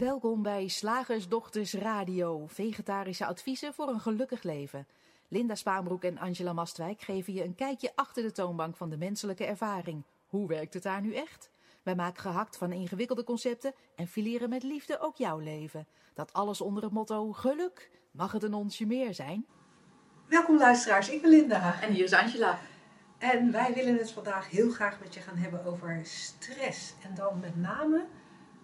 Welkom 0.00 0.42
bij 0.42 0.68
Slagersdochters 0.68 1.74
Radio, 1.74 2.46
vegetarische 2.46 3.26
adviezen 3.26 3.74
voor 3.74 3.88
een 3.88 4.00
gelukkig 4.00 4.42
leven. 4.42 4.86
Linda 5.28 5.54
Spaanbroek 5.54 6.04
en 6.04 6.18
Angela 6.18 6.52
Mastwijk 6.52 7.00
geven 7.00 7.32
je 7.32 7.44
een 7.44 7.54
kijkje 7.54 7.92
achter 7.94 8.22
de 8.22 8.32
toonbank 8.32 8.76
van 8.76 8.90
de 8.90 8.96
menselijke 8.96 9.44
ervaring. 9.44 10.02
Hoe 10.26 10.48
werkt 10.48 10.74
het 10.74 10.82
daar 10.82 11.00
nu 11.00 11.14
echt? 11.14 11.50
Wij 11.82 11.94
maken 11.94 12.20
gehakt 12.20 12.56
van 12.56 12.72
ingewikkelde 12.72 13.24
concepten 13.24 13.74
en 13.96 14.06
fileren 14.06 14.48
met 14.48 14.62
liefde 14.62 15.00
ook 15.00 15.16
jouw 15.16 15.38
leven. 15.38 15.86
Dat 16.14 16.32
alles 16.32 16.60
onder 16.60 16.82
het 16.82 16.92
motto 16.92 17.32
geluk. 17.32 17.90
Mag 18.10 18.32
het 18.32 18.42
een 18.42 18.54
onsje 18.54 18.86
meer 18.86 19.14
zijn? 19.14 19.46
Welkom 20.26 20.56
luisteraars, 20.58 21.10
ik 21.10 21.22
ben 21.22 21.30
Linda. 21.30 21.82
En 21.82 21.92
hier 21.92 22.04
is 22.04 22.12
Angela. 22.12 22.58
En 23.18 23.52
wij 23.52 23.72
willen 23.74 23.98
het 23.98 24.10
vandaag 24.10 24.50
heel 24.50 24.70
graag 24.70 25.00
met 25.00 25.14
je 25.14 25.20
gaan 25.20 25.36
hebben 25.36 25.64
over 25.64 26.00
stress. 26.02 26.94
En 27.02 27.14
dan 27.14 27.40
met 27.40 27.56
name 27.56 28.06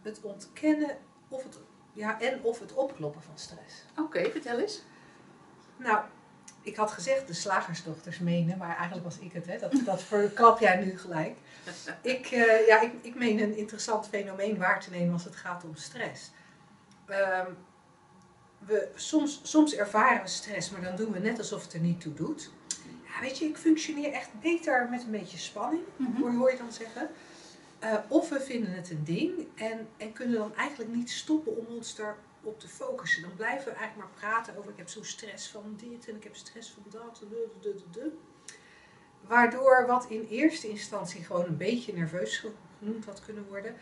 het 0.03 0.21
ontkennen 0.23 0.97
of 1.29 1.43
het, 1.43 1.59
ja, 1.93 2.21
en 2.21 2.43
of 2.43 2.61
het 2.61 2.75
opkloppen 2.75 3.23
van 3.23 3.39
stress. 3.39 3.85
Oké, 3.97 4.31
vertel 4.31 4.59
eens. 4.59 4.83
Nou, 5.77 5.99
ik 6.63 6.77
had 6.77 6.91
gezegd 6.91 7.27
de 7.27 7.35
slagersdochters 7.35 8.19
menen, 8.19 8.59
maar 8.59 8.77
eigenlijk 8.77 9.05
was 9.05 9.19
ik 9.19 9.33
het. 9.33 9.47
Hè? 9.47 9.59
Dat, 9.59 9.73
dat 9.85 10.03
verklap 10.03 10.61
jij 10.61 10.85
nu 10.85 10.99
gelijk. 10.99 11.37
Ik, 12.03 12.27
eh, 12.27 12.67
ja, 12.67 12.81
ik, 12.81 12.93
ik 13.01 13.15
meen 13.15 13.41
een 13.41 13.57
interessant 13.57 14.09
fenomeen 14.09 14.59
waar 14.59 14.81
te 14.81 14.91
nemen 14.91 15.13
als 15.13 15.25
het 15.25 15.37
gaat 15.37 15.65
om 15.65 15.77
stress. 15.77 16.31
Ehm, 17.07 17.51
we, 18.59 18.89
soms, 18.95 19.41
soms 19.43 19.75
ervaren 19.75 20.23
we 20.23 20.29
stress, 20.29 20.71
maar 20.71 20.83
dan 20.83 20.97
doen 20.97 21.13
we 21.13 21.19
net 21.19 21.39
alsof 21.39 21.63
het 21.63 21.73
er 21.73 21.81
niet 21.81 22.01
toe 22.01 22.15
doet. 22.15 22.51
Ja, 23.05 23.21
weet 23.21 23.39
je, 23.39 23.45
ik 23.45 23.57
functioneer 23.57 24.13
echt 24.13 24.31
beter 24.41 24.89
met 24.91 25.03
een 25.03 25.11
beetje 25.11 25.39
spanning, 25.39 25.83
hoor, 26.21 26.33
hoor 26.33 26.51
je 26.51 26.57
dan 26.57 26.73
zeggen. 26.73 27.09
Eh, 27.79 27.99
of 28.09 28.29
we 28.29 28.41
vinden 28.41 28.73
het 28.73 28.91
een 28.91 29.05
ding 29.05 29.47
en, 29.55 29.89
en 29.97 30.13
kunnen 30.13 30.39
dan 30.39 30.55
eigenlijk 30.55 30.95
niet 30.95 31.11
stoppen 31.11 31.57
om 31.57 31.67
ons 31.67 31.95
daarop 31.95 32.61
te 32.61 32.69
focussen. 32.69 33.23
Dan 33.23 33.35
blijven 33.35 33.73
we 33.73 33.79
eigenlijk 33.79 34.09
maar 34.09 34.19
praten 34.21 34.57
over 34.57 34.71
ik 34.71 34.77
heb 34.77 34.89
zo'n 34.89 35.05
stress 35.05 35.49
van 35.49 35.77
dit 35.77 36.09
en 36.09 36.17
ik 36.17 36.25
heb 36.25 36.37
stress 36.37 36.71
van 36.71 36.83
dat. 36.89 37.23
Waardoor 39.21 39.87
wat 39.87 40.07
in 40.09 40.27
eerste 40.31 40.69
instantie 40.69 41.25
gewoon 41.25 41.47
een 41.47 41.57
beetje 41.57 41.93
nerveus 41.93 42.45
genoemd 42.79 43.05
had 43.05 43.25
kunnen 43.25 43.47
worden, 43.49 43.75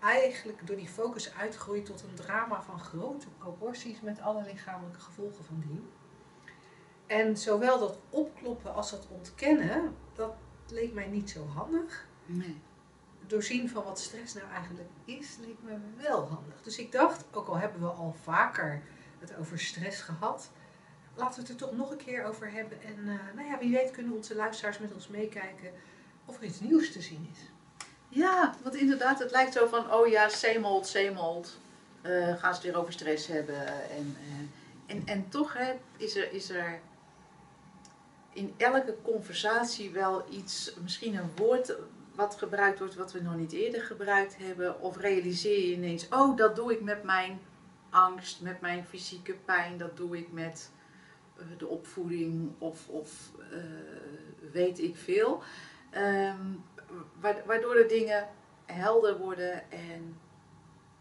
eigenlijk 0.00 0.66
door 0.66 0.76
die 0.76 0.88
focus 0.88 1.34
uitgroeit 1.34 1.86
tot 1.86 2.02
een 2.02 2.14
drama 2.14 2.62
van 2.62 2.80
grote 2.80 3.26
proporties 3.38 4.00
met 4.00 4.20
alle 4.20 4.42
lichamelijke 4.42 5.00
gevolgen 5.00 5.44
van 5.44 5.62
dien. 5.66 5.88
En 7.06 7.36
zowel 7.36 7.78
dat 7.78 7.98
opkloppen 8.10 8.74
als 8.74 8.90
dat 8.90 9.08
ontkennen, 9.10 9.96
dat 10.14 10.34
leek 10.68 10.92
mij 10.92 11.06
niet 11.06 11.30
zo 11.30 11.46
handig 11.46 12.06
Nee. 12.26 12.56
Doorzien 13.26 13.68
van 13.68 13.84
wat 13.84 14.00
stress 14.00 14.34
nou 14.34 14.46
eigenlijk 14.50 14.88
is, 15.04 15.36
leek 15.40 15.56
me 15.62 15.78
wel 15.96 16.28
handig. 16.28 16.62
Dus 16.62 16.78
ik 16.78 16.92
dacht, 16.92 17.24
ook 17.32 17.48
al 17.48 17.58
hebben 17.58 17.80
we 17.80 17.86
al 17.86 18.16
vaker 18.22 18.82
het 19.18 19.36
over 19.36 19.58
stress 19.58 20.00
gehad, 20.00 20.50
laten 21.14 21.34
we 21.34 21.40
het 21.40 21.50
er 21.50 21.66
toch 21.66 21.76
nog 21.76 21.90
een 21.90 22.04
keer 22.04 22.24
over 22.24 22.52
hebben. 22.52 22.82
En 22.82 22.98
eh, 22.98 23.34
nou 23.34 23.48
ja, 23.48 23.58
wie 23.58 23.72
weet 23.72 23.90
kunnen 23.90 24.16
onze 24.16 24.34
luisteraars 24.34 24.78
met 24.78 24.94
ons 24.94 25.08
meekijken 25.08 25.70
of 26.24 26.36
er 26.36 26.44
iets 26.44 26.60
nieuws 26.60 26.92
te 26.92 27.02
zien 27.02 27.28
is. 27.32 27.40
Ja, 28.08 28.54
want 28.62 28.74
inderdaad, 28.74 29.18
het 29.18 29.30
lijkt 29.30 29.52
zo 29.52 29.66
van, 29.66 29.92
oh 29.92 30.06
ja, 30.06 30.28
same 30.28 30.66
old, 30.66 30.86
same 30.86 31.20
old. 31.20 31.58
Eh, 32.02 32.36
gaan 32.36 32.54
ze 32.54 32.60
het 32.60 32.62
weer 32.62 32.76
over 32.76 32.92
stress 32.92 33.26
hebben. 33.26 33.66
En, 33.90 34.16
eh, 34.20 34.94
en, 34.96 35.02
en 35.06 35.28
toch 35.28 35.52
hè, 35.52 35.72
is, 35.96 36.16
er, 36.16 36.32
is 36.32 36.50
er 36.50 36.80
in 38.32 38.54
elke 38.56 38.96
conversatie 39.02 39.90
wel 39.90 40.24
iets, 40.30 40.74
misschien 40.82 41.16
een 41.16 41.30
woord 41.36 41.74
wat 42.16 42.36
gebruikt 42.36 42.78
wordt 42.78 42.94
wat 42.94 43.12
we 43.12 43.20
nog 43.20 43.36
niet 43.36 43.52
eerder 43.52 43.82
gebruikt 43.82 44.36
hebben. 44.38 44.80
Of 44.80 44.96
realiseer 44.96 45.58
je 45.68 45.74
ineens, 45.74 46.08
oh, 46.08 46.36
dat 46.36 46.56
doe 46.56 46.72
ik 46.72 46.80
met 46.82 47.02
mijn 47.02 47.40
angst, 47.90 48.40
met 48.40 48.60
mijn 48.60 48.84
fysieke 48.84 49.34
pijn. 49.34 49.78
Dat 49.78 49.96
doe 49.96 50.18
ik 50.18 50.32
met 50.32 50.70
eh, 51.36 51.44
de 51.58 51.66
opvoeding 51.66 52.50
of, 52.58 52.88
of 52.88 53.32
eh, 53.50 53.58
weet 54.52 54.78
ik 54.78 54.96
veel. 54.96 55.42
Ehm, 55.90 56.52
wa- 57.20 57.42
waardoor 57.46 57.74
de 57.74 57.86
dingen 57.86 58.28
helder 58.64 59.18
worden 59.18 59.70
en, 59.70 60.18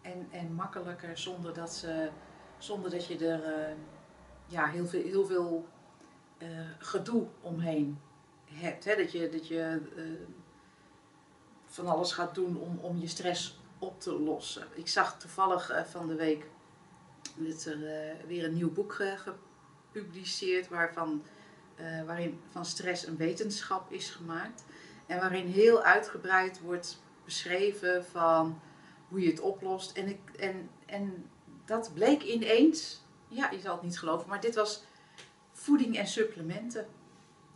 en, 0.02 0.28
en 0.32 0.54
makkelijker 0.54 1.18
zonder 1.18 1.54
dat, 1.54 1.74
ze, 1.74 2.10
zonder 2.58 2.92
dat 2.92 3.06
je 3.06 3.28
er 3.28 3.44
eh, 3.44 3.76
ja, 4.48 4.68
heel 4.68 4.88
veel, 4.88 5.04
heel 5.04 5.26
veel 5.26 5.68
gedoe 6.80 7.28
omheen 7.42 8.00
hebt. 8.46 8.86
Hè? 8.86 8.96
Dat 8.96 9.12
je, 9.12 9.30
dat 9.30 9.48
je 9.48 9.82
van 11.76 11.88
alles 11.88 12.12
gaat 12.12 12.36
doen 12.36 12.58
om, 12.58 12.80
om 12.82 13.00
je 13.00 13.08
stress 13.08 13.60
op 13.80 14.02
te 14.02 14.20
lossen. 14.20 14.68
Ik 14.74 14.88
zag 14.88 15.20
toevallig 15.20 15.70
eh, 15.70 15.84
van 15.84 16.08
de 16.08 16.16
week 16.16 16.46
dat 17.36 17.66
er 17.66 17.88
eh, 17.88 18.26
weer 18.28 18.44
een 18.44 18.54
nieuw 18.54 18.72
boek 18.72 18.94
eh, 18.94 19.12
gepubliceerd 19.92 20.68
waarvan, 20.68 21.24
waarin 22.06 22.40
van 22.50 22.66
stress 22.66 23.08
een 23.08 23.18
wetenschap 23.18 23.92
is 23.92 24.10
gemaakt. 24.10 24.64
En 25.06 25.20
waarin 25.20 25.48
heel 25.48 25.82
uitgebreid 25.82 26.60
wordt 26.60 27.02
beschreven 27.26 28.06
van 28.06 28.60
hoe 29.08 29.22
je 29.22 29.30
het 29.30 29.40
oplost. 29.40 29.98
En, 29.98 30.08
ik, 30.08 30.20
en, 30.40 30.70
en 30.86 31.30
dat 31.66 31.92
bleek 31.94 32.24
ineens, 32.24 33.02
ja, 33.28 33.52
je 33.52 33.60
zal 33.60 33.74
het 33.74 33.84
niet 33.84 34.00
geloven, 34.00 34.30
maar 34.30 34.42
dit 34.42 34.56
was 34.56 34.84
voeding 35.52 35.98
en 35.98 36.08
supplementen. 36.08 36.88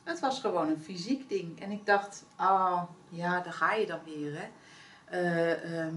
Het 0.10 0.20
was 0.20 0.40
gewoon 0.40 0.70
een 0.70 0.82
fysiek 0.82 1.30
ding. 1.30 1.62
En 1.62 1.72
ik 1.72 1.86
dacht, 1.86 2.26
ah, 2.36 2.84
ja, 3.10 3.42
daar 3.42 3.54
ga 3.54 3.74
je 3.74 3.86
dan 3.86 4.00
weer. 4.06 4.32
Hè. 4.34 4.48
Eh, 5.06 5.80
ehm, 5.80 5.96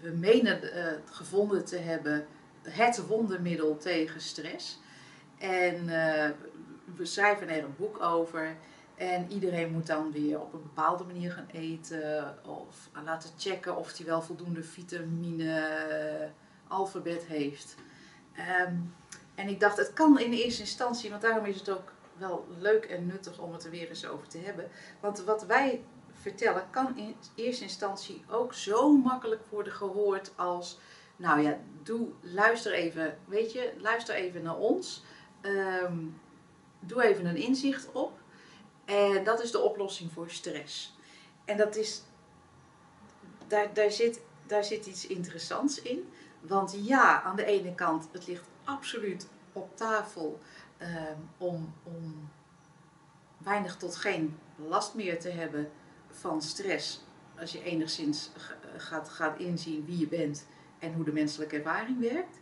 we 0.00 0.10
menen 0.10 0.72
eh, 0.72 0.92
gevonden 1.10 1.64
te 1.64 1.76
hebben 1.76 2.26
het 2.62 3.06
wondermiddel 3.06 3.76
tegen 3.76 4.20
stress. 4.20 4.80
En 5.38 5.88
eh, 5.88 6.30
we 6.96 7.04
schrijven 7.04 7.48
er 7.48 7.64
een 7.64 7.76
boek 7.76 8.02
over. 8.02 8.56
En 8.94 9.26
iedereen 9.32 9.72
moet 9.72 9.86
dan 9.86 10.12
weer 10.12 10.40
op 10.40 10.52
een 10.52 10.62
bepaalde 10.62 11.04
manier 11.04 11.32
gaan 11.32 11.48
eten. 11.52 12.38
Of 12.46 12.88
laten 13.04 13.30
checken 13.38 13.76
of 13.76 13.96
hij 13.96 14.06
wel 14.06 14.22
voldoende 14.22 14.62
vitamine 14.62 16.30
alfabet 16.68 17.24
heeft. 17.24 17.74
Ehm, 18.34 18.74
en 19.34 19.48
ik 19.48 19.60
dacht, 19.60 19.76
het 19.76 19.92
kan 19.92 20.18
in 20.18 20.32
eerste 20.32 20.60
instantie, 20.60 21.10
want 21.10 21.22
daarom 21.22 21.44
is 21.44 21.58
het 21.58 21.70
ook 21.70 21.92
wel 22.20 22.46
leuk 22.58 22.84
en 22.84 23.06
nuttig 23.06 23.38
om 23.38 23.52
het 23.52 23.64
er 23.64 23.70
weer 23.70 23.88
eens 23.88 24.06
over 24.06 24.28
te 24.28 24.38
hebben. 24.38 24.70
Want 25.00 25.18
wat 25.24 25.44
wij 25.44 25.84
vertellen 26.12 26.70
kan 26.70 26.96
in 26.96 27.16
eerste 27.34 27.62
instantie 27.62 28.24
ook 28.28 28.54
zo 28.54 28.96
makkelijk 28.96 29.42
worden 29.48 29.72
gehoord 29.72 30.32
als, 30.36 30.78
nou 31.16 31.40
ja, 31.40 31.58
doe, 31.82 32.08
luister 32.20 32.72
even, 32.72 33.18
weet 33.24 33.52
je, 33.52 33.72
luister 33.78 34.14
even 34.14 34.42
naar 34.42 34.56
ons. 34.56 35.02
Ehm, 35.40 35.98
doe 36.80 37.02
even 37.02 37.26
een 37.26 37.36
inzicht 37.36 37.92
op. 37.92 38.18
En 38.84 39.24
dat 39.24 39.42
is 39.42 39.50
de 39.50 39.58
oplossing 39.60 40.12
voor 40.12 40.30
stress. 40.30 40.96
En 41.44 41.56
dat 41.56 41.76
is, 41.76 42.02
daar, 43.46 43.74
daar, 43.74 43.90
zit, 43.90 44.20
daar 44.46 44.64
zit 44.64 44.86
iets 44.86 45.06
interessants 45.06 45.82
in. 45.82 46.12
Want 46.40 46.76
ja, 46.82 47.22
aan 47.22 47.36
de 47.36 47.44
ene 47.44 47.74
kant, 47.74 48.08
het 48.12 48.26
ligt 48.26 48.44
absoluut 48.64 49.28
op 49.52 49.76
tafel 49.76 50.38
ehm, 50.80 51.18
om, 51.38 51.74
om 51.82 52.30
weinig 53.38 53.76
tot 53.76 53.96
geen 53.96 54.38
last 54.56 54.94
meer 54.94 55.20
te 55.20 55.28
hebben 55.28 55.70
van 56.10 56.42
stress. 56.42 57.04
Als 57.38 57.52
je 57.52 57.62
enigszins 57.62 58.30
gaat, 58.76 59.08
gaat 59.08 59.38
inzien 59.38 59.84
wie 59.84 59.98
je 59.98 60.06
bent 60.06 60.46
en 60.78 60.92
hoe 60.92 61.04
de 61.04 61.12
menselijke 61.12 61.56
ervaring 61.56 62.00
werkt. 62.00 62.38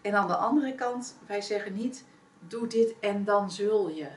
En 0.00 0.14
aan 0.14 0.26
de 0.26 0.36
andere 0.36 0.74
kant, 0.74 1.16
wij 1.26 1.40
zeggen 1.40 1.74
niet, 1.74 2.04
doe 2.38 2.66
dit 2.66 2.94
en 3.00 3.24
dan 3.24 3.50
zul 3.50 3.88
je. 3.88 4.08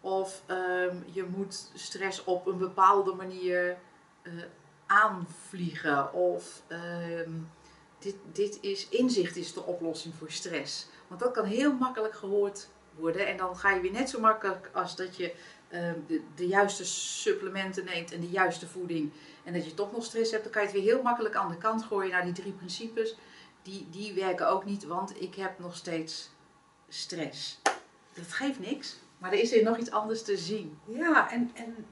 Of 0.00 0.42
ehm, 0.46 0.96
je 1.12 1.24
moet 1.24 1.70
stress 1.74 2.24
op 2.24 2.46
een 2.46 2.58
bepaalde 2.58 3.14
manier 3.14 3.76
eh, 4.22 4.32
aanvliegen. 4.86 6.12
Of 6.12 6.62
ehm, 6.66 7.30
dit, 7.98 8.16
dit 8.32 8.58
is, 8.60 8.88
inzicht 8.88 9.36
is 9.36 9.52
de 9.52 9.62
oplossing 9.62 10.14
voor 10.14 10.30
stress. 10.30 10.88
Want 11.08 11.20
dat 11.20 11.32
kan 11.32 11.44
heel 11.44 11.72
makkelijk 11.72 12.14
gehoord 12.14 12.68
worden. 12.96 13.26
En 13.26 13.36
dan 13.36 13.56
ga 13.56 13.70
je 13.70 13.80
weer 13.80 13.92
net 13.92 14.10
zo 14.10 14.20
makkelijk 14.20 14.70
als 14.72 14.96
dat 14.96 15.16
je 15.16 15.34
ehm, 15.68 15.94
de, 16.34 16.46
juiste 16.46 16.84
supplementen 16.84 17.84
neemt 17.84 18.12
en 18.12 18.20
de 18.20 18.30
juiste 18.30 18.68
voeding. 18.68 19.12
En 19.44 19.52
dat 19.52 19.64
je 19.64 19.74
toch 19.74 19.92
nog 19.92 20.04
stress 20.04 20.30
hebt, 20.30 20.42
dan 20.42 20.52
kan 20.52 20.62
je 20.62 20.68
het 20.68 20.76
weer 20.76 20.94
heel 20.94 21.02
makkelijk 21.02 21.34
aan 21.34 21.50
de 21.50 21.58
kant 21.58 21.82
gooien 21.82 22.10
naar 22.10 22.24
die 22.24 22.32
drie 22.32 22.52
principes. 22.52 23.16
Die, 23.62 23.88
die 23.90 24.12
werken 24.12 24.48
ook 24.48 24.64
niet, 24.64 24.84
want 24.84 25.20
ik 25.20 25.34
heb 25.34 25.58
nog 25.58 25.76
steeds 25.76 26.30
stress. 26.88 27.60
Dat 28.14 28.32
geeft 28.32 28.58
niks, 28.58 28.96
maar 29.18 29.32
er 29.32 29.38
is 29.38 29.52
er 29.52 29.62
nog 29.62 29.78
iets 29.78 29.90
anders 29.90 30.22
te 30.22 30.36
zien. 30.36 30.78
Ja, 30.84 31.30
en, 31.30 31.50
en 31.54 31.86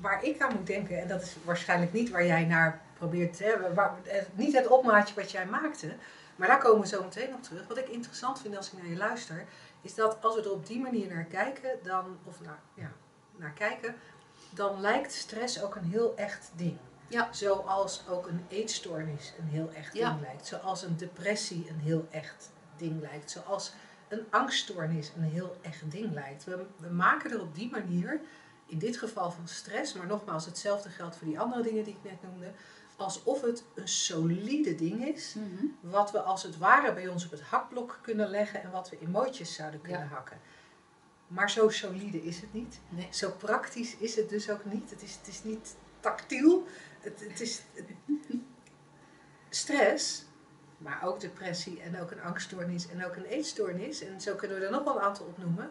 waar 0.00 0.24
ik 0.24 0.40
aan 0.40 0.54
moet 0.56 0.66
denken, 0.66 1.00
en 1.00 1.08
dat 1.08 1.22
is 1.22 1.36
waarschijnlijk 1.44 1.92
niet 1.92 2.10
waar 2.10 2.26
jij 2.26 2.44
naar 2.44 2.82
probeert 2.98 3.38
hebben, 3.38 3.74
waar, 3.74 3.94
eh, 4.04 4.22
niet 4.34 4.56
het 4.56 4.66
opmaatje 4.66 5.14
wat 5.14 5.30
jij 5.30 5.46
maakte, 5.46 5.94
maar 6.36 6.48
daar 6.48 6.60
komen 6.60 6.80
we 6.80 6.86
zo 6.86 7.02
meteen 7.02 7.34
op 7.34 7.42
terug. 7.42 7.66
Wat 7.68 7.78
ik 7.78 7.88
interessant 7.88 8.40
vind 8.40 8.56
als 8.56 8.72
ik 8.72 8.78
naar 8.78 8.90
je 8.90 8.96
luister, 8.96 9.44
is 9.82 9.94
dat 9.94 10.18
als 10.22 10.34
we 10.34 10.42
er 10.42 10.52
op 10.52 10.66
die 10.66 10.80
manier 10.80 11.14
naar 11.14 11.24
kijken, 11.24 11.70
dan, 11.82 12.18
of 12.24 12.40
naar, 12.40 12.60
ja, 12.74 12.92
naar 13.36 13.52
kijken, 13.52 13.94
dan 14.50 14.80
lijkt 14.80 15.12
stress 15.12 15.62
ook 15.62 15.74
een 15.74 15.84
heel 15.90 16.16
echt 16.16 16.50
ding. 16.56 16.78
Ja. 17.08 17.32
Zoals 17.32 18.02
ook 18.08 18.26
een 18.26 18.44
eetstoornis 18.48 19.32
een 19.38 19.48
heel 19.48 19.70
echt 19.72 19.94
Ja. 19.94 20.08
ding 20.10 20.20
lijkt. 20.20 20.46
Zoals 20.46 20.82
een 20.82 20.96
depressie 20.96 21.68
een 21.68 21.80
heel 21.80 22.06
echt 22.10 22.50
ding 22.76 23.00
lijkt. 23.00 23.30
Zoals 23.30 23.72
een 24.08 24.24
angststoornis 24.30 25.12
een 25.16 25.22
heel 25.22 25.56
echt 25.60 25.90
ding 25.90 26.12
lijkt. 26.12 26.44
We, 26.44 26.66
we 26.76 26.88
maken 26.88 27.30
er 27.30 27.40
op 27.40 27.54
die 27.54 27.70
manier, 27.70 28.20
in 28.66 28.78
dit 28.78 28.96
geval 28.96 29.30
van 29.30 29.48
stress, 29.48 29.94
maar 29.94 30.06
nogmaals, 30.06 30.46
hetzelfde 30.46 30.88
geldt 30.88 31.16
voor 31.16 31.26
die 31.26 31.40
andere 31.40 31.62
dingen 31.62 31.84
die 31.84 31.96
ik 32.02 32.10
net 32.10 32.22
noemde, 32.22 32.50
alsof 32.96 33.40
het 33.40 33.64
een 33.74 33.88
solide 33.88 34.74
ding 34.74 35.06
is, 35.06 35.34
Mhm. 35.34 35.64
wat 35.80 36.10
we 36.10 36.20
als 36.20 36.42
het 36.42 36.58
ware 36.58 36.92
bij 36.94 37.08
ons 37.08 37.24
op 37.24 37.30
het 37.30 37.42
hakblok 37.42 37.98
kunnen 38.02 38.28
leggen 38.28 38.62
en 38.62 38.70
wat 38.70 38.90
we 38.90 38.98
in 39.00 39.10
mootjes 39.10 39.54
zouden 39.54 39.80
kunnen 39.80 40.00
Ja. 40.00 40.06
hakken. 40.06 40.40
Maar 41.26 41.50
zo 41.50 41.68
solide 41.68 42.22
is 42.22 42.40
het 42.40 42.52
niet. 42.52 42.80
Nee. 42.88 43.08
Zo 43.10 43.30
praktisch 43.30 43.96
is 43.96 44.16
het 44.16 44.28
dus 44.28 44.50
ook 44.50 44.64
niet. 44.64 44.90
Het 44.90 45.02
is, 45.02 45.14
het 45.16 45.28
is 45.28 45.42
niet 45.44 45.74
tactiel. 46.00 46.66
Het, 47.00 47.20
het 47.20 47.40
is 47.40 47.62
stress, 49.50 50.24
maar 50.78 51.02
ook 51.04 51.20
depressie 51.20 51.80
en 51.80 52.00
ook 52.00 52.10
een 52.10 52.20
angststoornis 52.22 52.88
en 52.88 53.04
ook 53.04 53.16
een 53.16 53.24
eetstoornis. 53.24 54.00
En 54.02 54.20
zo 54.20 54.34
kunnen 54.34 54.58
we 54.58 54.64
er 54.64 54.70
nog 54.70 54.84
wel 54.84 54.96
een 54.96 55.02
aantal 55.02 55.26
opnoemen. 55.26 55.70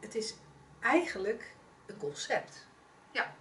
Het 0.00 0.14
is 0.14 0.34
eigenlijk 0.80 1.54
een 1.86 1.96
concept. 1.96 2.66
Ja. 3.10 3.34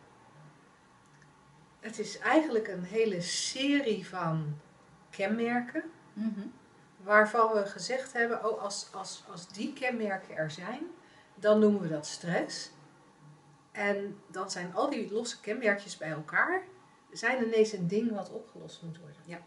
Het 1.84 2.00
is 2.00 2.18
eigenlijk 2.20 2.68
een 2.68 2.84
hele 2.84 3.22
serie 3.22 4.08
van 4.08 4.60
kenmerken 5.10 5.84
Mhm. 6.14 6.48
waarvan 6.98 7.54
we 7.54 7.66
gezegd 7.66 8.14
hebben, 8.14 8.46
oh, 8.50 8.62
als, 8.62 8.88
als, 8.92 9.24
als 9.32 9.48
die 9.48 9.74
kenmerken 9.74 10.36
er 10.36 10.52
zijn, 10.52 10.84
dan 11.36 11.60
noemen 11.60 11.82
we 11.82 11.88
dat 11.88 12.06
stress. 12.06 12.72
En 13.72 14.20
dan 14.28 14.52
zijn 14.52 14.76
al 14.76 14.90
die 14.90 15.12
losse 15.12 15.40
kenmerkjes 15.42 15.98
bij 15.98 16.12
elkaar, 16.12 16.64
zijn 17.12 17.44
ineens 17.46 17.74
een 17.74 17.88
ding 17.88 18.12
wat 18.12 18.30
opgelost 18.32 18.82
moet 18.82 19.00
worden. 19.00 19.22
Ja. 19.26 19.42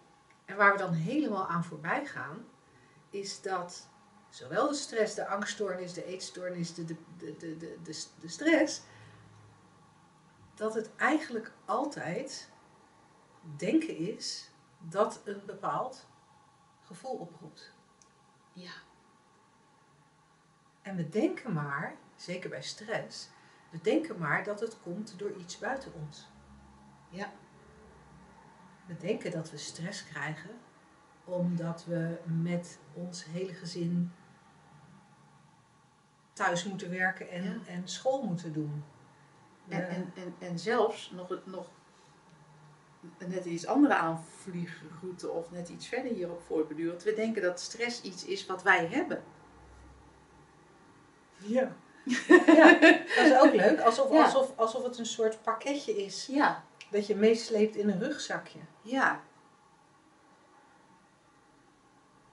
En 0.44 0.56
waar 0.56 0.72
we 0.72 0.78
dan 0.78 0.92
helemaal 0.92 1.46
aan 1.46 1.64
voorbij 1.64 2.06
gaan, 2.06 2.44
is 3.10 3.42
dat 3.42 3.88
zowel 4.28 4.68
de 4.68 4.74
stress, 4.74 5.14
de 5.14 5.26
angststoornis, 5.26 5.92
de 5.92 6.04
eetstoornis, 6.04 6.74
de, 6.74 6.84
de, 6.84 6.96
de, 7.18 7.36
de, 7.36 7.56
de, 7.56 7.78
de, 7.82 8.04
de 8.20 8.28
stress, 8.28 8.82
dat 10.56 10.74
het 10.74 10.96
eigenlijk 10.96 11.52
altijd 11.64 12.50
denken 13.56 13.96
is 13.96 14.50
dat 14.78 15.20
een 15.24 15.42
bepaald 15.46 16.06
gevoel 16.82 17.16
oproept. 17.16 17.72
Ja. 18.52 18.72
En 20.82 20.96
we 20.96 21.08
denken 21.08 21.52
maar, 21.52 21.96
zeker 22.14 22.50
bij 22.50 22.62
stress, 22.62 23.28
we 23.70 23.80
denken 23.80 24.18
maar 24.18 24.44
dat 24.44 24.60
het 24.60 24.80
komt 24.80 25.18
door 25.18 25.32
iets 25.32 25.58
buiten 25.58 25.92
ons. 25.94 26.28
Ja. 27.08 27.32
We 28.86 28.96
denken 28.96 29.30
dat 29.30 29.50
we 29.50 29.56
stress 29.56 30.04
krijgen 30.04 30.50
omdat 31.24 31.84
we 31.84 32.18
met 32.24 32.78
ons 32.92 33.24
hele 33.24 33.54
gezin 33.54 34.12
thuis 36.32 36.64
moeten 36.64 36.90
werken 36.90 37.28
en, 37.30 37.42
Ja. 37.42 37.58
en 37.66 37.88
school 37.88 38.22
moeten 38.22 38.52
doen. 38.52 38.84
En, 39.68 39.88
en, 39.88 40.12
en, 40.14 40.34
en 40.38 40.58
zelfs 40.58 41.10
nog, 41.10 41.38
nog 41.44 41.66
net 43.18 43.44
iets 43.44 43.66
andere 43.66 43.94
aanvliegroute 43.94 45.30
of 45.30 45.50
net 45.50 45.68
iets 45.68 45.88
verder 45.88 46.12
hierop 46.12 46.42
voortbedurend. 46.46 47.02
We 47.02 47.14
denken 47.14 47.42
dat 47.42 47.60
stress 47.60 48.02
iets 48.02 48.24
is 48.24 48.46
wat 48.46 48.62
wij 48.62 48.86
hebben. 48.86 49.22
Ja. 51.36 51.72
ja, 52.46 52.78
dat 53.16 53.26
is 53.26 53.38
ook 53.38 53.54
leuk. 53.54 53.80
Alsof, 53.80 54.12
Ja. 54.12 54.22
alsof, 54.24 54.52
alsof 54.56 54.82
het 54.82 54.98
een 54.98 55.06
soort 55.06 55.42
pakketje 55.42 55.96
is 56.04 56.26
Ja. 56.26 56.64
dat 56.90 57.06
je 57.06 57.16
meesleept 57.16 57.76
in 57.76 57.88
een 57.88 57.98
rugzakje. 57.98 58.58
Ja. 58.82 59.20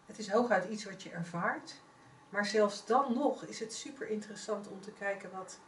Het 0.06 0.18
is 0.18 0.30
hooguit 0.30 0.70
iets 0.70 0.86
wat 0.86 1.04
je 1.04 1.10
ervaart. 1.10 1.82
Maar 2.30 2.46
zelfs 2.46 2.86
dan 2.86 3.14
nog 3.14 3.44
is 3.46 3.60
het 3.60 3.74
super 3.74 4.10
interessant 4.10 4.68
om 4.68 4.82
te 4.82 4.92
kijken 4.92 5.32
wat. 5.32 5.60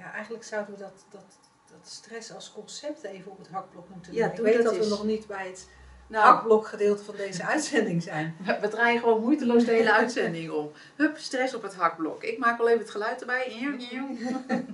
Ja, 0.00 0.12
eigenlijk 0.12 0.44
zouden 0.44 0.74
we 0.74 0.80
dat, 0.80 1.04
dat, 1.10 1.38
dat 1.66 1.88
stress 1.88 2.34
als 2.34 2.52
concept 2.52 3.02
even 3.02 3.30
op 3.30 3.38
het 3.38 3.48
hakblok 3.48 3.88
moeten 3.88 4.12
doen. 4.12 4.20
Ja, 4.20 4.30
Ik 4.30 4.38
weet 4.38 4.62
dat 4.62 4.76
we 4.76 4.86
nog 4.86 5.04
niet 5.04 5.26
bij 5.26 5.46
het 5.46 5.68
Nou, 6.06 6.24
hakblokgedeelte 6.24 7.04
van 7.04 7.16
deze 7.16 7.44
uitzending 7.54 8.02
zijn. 8.02 8.36
we, 8.44 8.58
we 8.60 8.68
draaien 8.68 9.00
gewoon 9.00 9.20
moeiteloos 9.20 9.64
de 9.64 9.70
hele 9.72 9.92
uitzending 9.92 10.50
om. 10.50 10.70
Hup, 10.96 11.18
stress 11.18 11.54
op 11.54 11.62
het 11.62 11.74
hakblok. 11.74 12.22
Ik 12.22 12.38
maak 12.38 12.58
wel 12.58 12.68
even 12.68 12.80
het 12.80 12.90
geluid 12.90 13.20
erbij. 13.20 13.46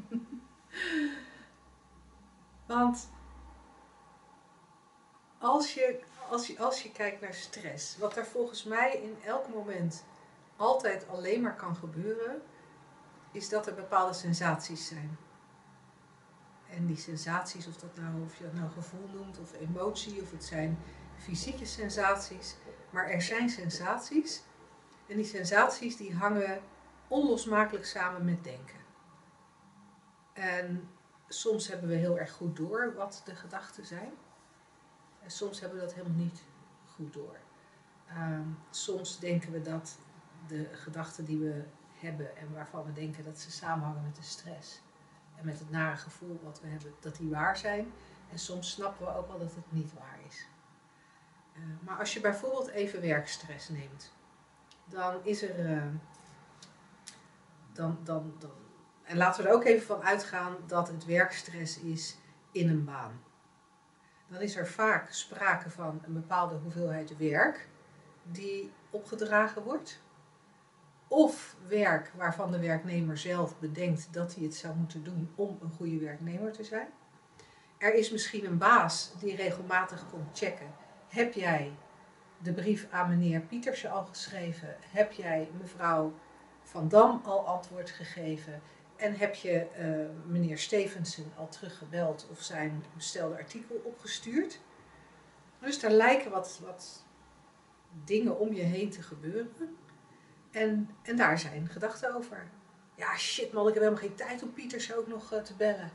Want 2.67 3.08
als 5.38 5.75
je, 5.75 6.00
als, 6.29 6.46
je, 6.46 6.58
als 6.58 6.82
je 6.82 6.93
kijkt 6.93 7.20
naar 7.20 7.34
stress, 7.34 7.99
wat 7.99 8.17
er 8.17 8.26
volgens 8.26 8.64
mij 8.64 9.00
in 9.02 9.17
elk 9.25 9.49
moment 9.49 10.05
altijd 10.56 11.06
alleen 11.08 11.40
maar 11.40 11.56
kan 11.56 11.76
gebeuren, 11.76 12.43
is 13.37 13.49
dat 13.49 13.67
er 13.67 13.75
bepaalde 13.75 14.15
sensaties 14.15 14.87
zijn. 14.87 15.19
En 16.71 16.87
die 16.87 16.97
sensaties, 16.97 17.67
of, 17.67 17.77
dat 17.77 17.97
nou, 17.97 18.23
of 18.25 18.37
je 18.37 18.44
dat 18.44 18.55
nou 18.55 18.71
gevoel 18.71 19.09
noemt, 19.12 19.38
of 19.38 19.53
emotie, 19.53 20.23
of 20.23 20.31
het 20.31 20.44
zijn 20.44 20.79
fysieke 21.17 21.65
sensaties, 21.67 22.56
maar 22.91 23.09
er 23.09 23.23
zijn 23.23 23.50
sensaties. 23.50 24.43
En 25.09 25.17
die 25.17 25.25
sensaties 25.25 25.97
die 25.97 26.15
hangen 26.15 26.61
onlosmakelijk 27.09 27.87
samen 27.87 28.25
met 28.25 28.44
denken. 28.44 28.81
En 30.32 30.89
soms 31.29 31.69
hebben 31.69 31.89
we 31.89 31.94
heel 31.94 32.19
erg 32.19 32.32
goed 32.32 32.56
door 32.56 32.94
wat 32.94 33.23
de 33.25 33.35
gedachten 33.35 33.87
zijn. 33.87 34.12
En 35.23 35.31
soms 35.31 35.61
hebben 35.61 35.79
we 35.79 35.85
dat 35.85 35.94
helemaal 35.94 36.19
niet 36.19 36.43
goed 36.94 37.12
door. 37.12 37.37
Ehm, 38.09 38.49
soms 38.71 39.19
denken 39.19 39.53
we 39.53 39.62
dat 39.62 39.99
de 40.47 40.69
gedachten 40.73 41.25
die 41.25 41.39
we 41.39 41.65
hebben 41.98 42.37
en 42.37 42.52
waarvan 42.52 42.84
we 42.84 42.93
denken 42.93 43.25
dat 43.25 43.38
ze 43.38 43.50
samenhangen 43.50 44.02
met 44.02 44.16
de 44.16 44.22
stress 44.22 44.82
en 45.37 45.44
met 45.44 45.58
het 45.58 45.70
nare 45.70 45.96
gevoel 45.96 46.40
wat 46.43 46.60
we 46.60 46.69
hebben, 46.69 46.94
dat 47.00 47.16
die 47.16 47.31
waar 47.31 47.56
zijn. 47.56 47.93
En 48.31 48.38
soms 48.38 48.70
snappen 48.70 49.06
we 49.06 49.16
ook 49.16 49.28
wel 49.28 49.38
dat 49.38 49.54
het 49.54 49.72
niet 49.72 49.93
waar 49.93 50.19
is. 50.26 50.46
Eh, 51.52 51.62
maar 51.81 51.98
als 51.98 52.14
je 52.14 52.20
bijvoorbeeld 52.20 52.69
even 52.69 53.00
werkstress 53.00 53.69
neemt, 53.69 54.12
dan 54.84 55.25
is 55.25 55.43
er. 55.43 55.76
eh, 55.76 55.87
dan, 57.72 57.98
dan, 58.02 58.34
dan, 58.38 58.50
en 59.02 59.16
laten 59.16 59.43
we 59.43 59.48
er 59.48 59.54
ook 59.54 59.64
even 59.64 59.87
van 59.87 60.02
uitgaan 60.02 60.56
dat 60.66 60.88
het 60.88 61.04
werkstress 61.04 61.78
is 61.78 62.16
in 62.52 62.69
een 62.69 62.84
baan. 62.84 63.20
Dan 64.29 64.41
is 64.41 64.56
er 64.56 64.67
vaak 64.67 65.12
sprake 65.12 65.70
van 65.70 66.03
een 66.05 66.12
bepaalde 66.12 66.55
hoeveelheid 66.55 67.17
werk 67.17 67.69
die 68.22 68.72
opgedragen 68.91 69.62
wordt. 69.62 70.03
Of 71.08 71.56
werk 71.67 72.13
waarvan 72.17 72.51
de 72.51 72.58
werknemer 72.58 73.19
zelf 73.19 73.58
bedenkt 73.58 74.08
dat 74.10 74.34
hij 74.34 74.44
het 74.44 74.55
zou 74.55 74.77
moeten 74.77 75.05
doen 75.05 75.31
om 75.34 75.58
een 75.63 75.70
goede 75.70 75.98
werknemer 75.98 76.53
te 76.53 76.65
zijn. 76.65 76.89
Er 77.79 77.94
is 77.94 78.10
misschien 78.10 78.44
een 78.44 78.58
baas 78.58 79.13
die 79.20 79.36
regelmatig 79.36 80.05
komt 80.10 80.39
checken. 80.39 80.75
Heb 81.08 81.32
jij 81.32 81.72
de 82.39 82.53
brief 82.53 82.86
aan 82.91 83.08
meneer 83.08 83.41
Pietersen 83.41 83.91
al 83.91 84.05
geschreven? 84.05 84.77
Heb 84.91 85.13
jij 85.13 85.48
mevrouw 85.60 86.13
Van 86.63 86.89
Dam 86.89 87.20
al 87.25 87.46
antwoord 87.46 87.91
gegeven? 87.91 88.63
En 88.96 89.15
heb 89.17 89.34
je 89.34 89.58
eh, 89.58 90.31
meneer 90.31 90.58
Stevenson 90.58 91.32
al 91.36 91.48
teruggebeld 91.48 92.29
of 92.31 92.41
zijn 92.41 92.84
bestelde 92.94 93.36
artikel 93.36 93.81
opgestuurd? 93.84 94.60
Dus 95.60 95.82
er 95.82 95.91
lijken 95.91 96.31
wat, 96.31 96.60
wat 96.65 97.05
dingen 98.05 98.39
om 98.39 98.53
je 98.53 98.63
heen 98.63 98.91
te 98.91 99.03
gebeuren. 99.03 99.77
En, 100.56 100.91
en 101.03 101.17
daar 101.17 101.39
zijn 101.39 101.69
gedachten 101.72 102.15
over. 102.15 102.46
Ja, 102.94 103.17
shit 103.17 103.53
man, 103.53 103.69
ik 103.69 103.75
heb 103.75 103.82
helemaal 103.82 104.03
geen 104.03 104.15
tijd 104.15 104.43
om 104.43 104.53
Pieters 104.53 104.94
ook 104.94 105.06
nog 105.06 105.32
eh, 105.32 105.43
te 105.43 105.55
bellen. 105.55 105.91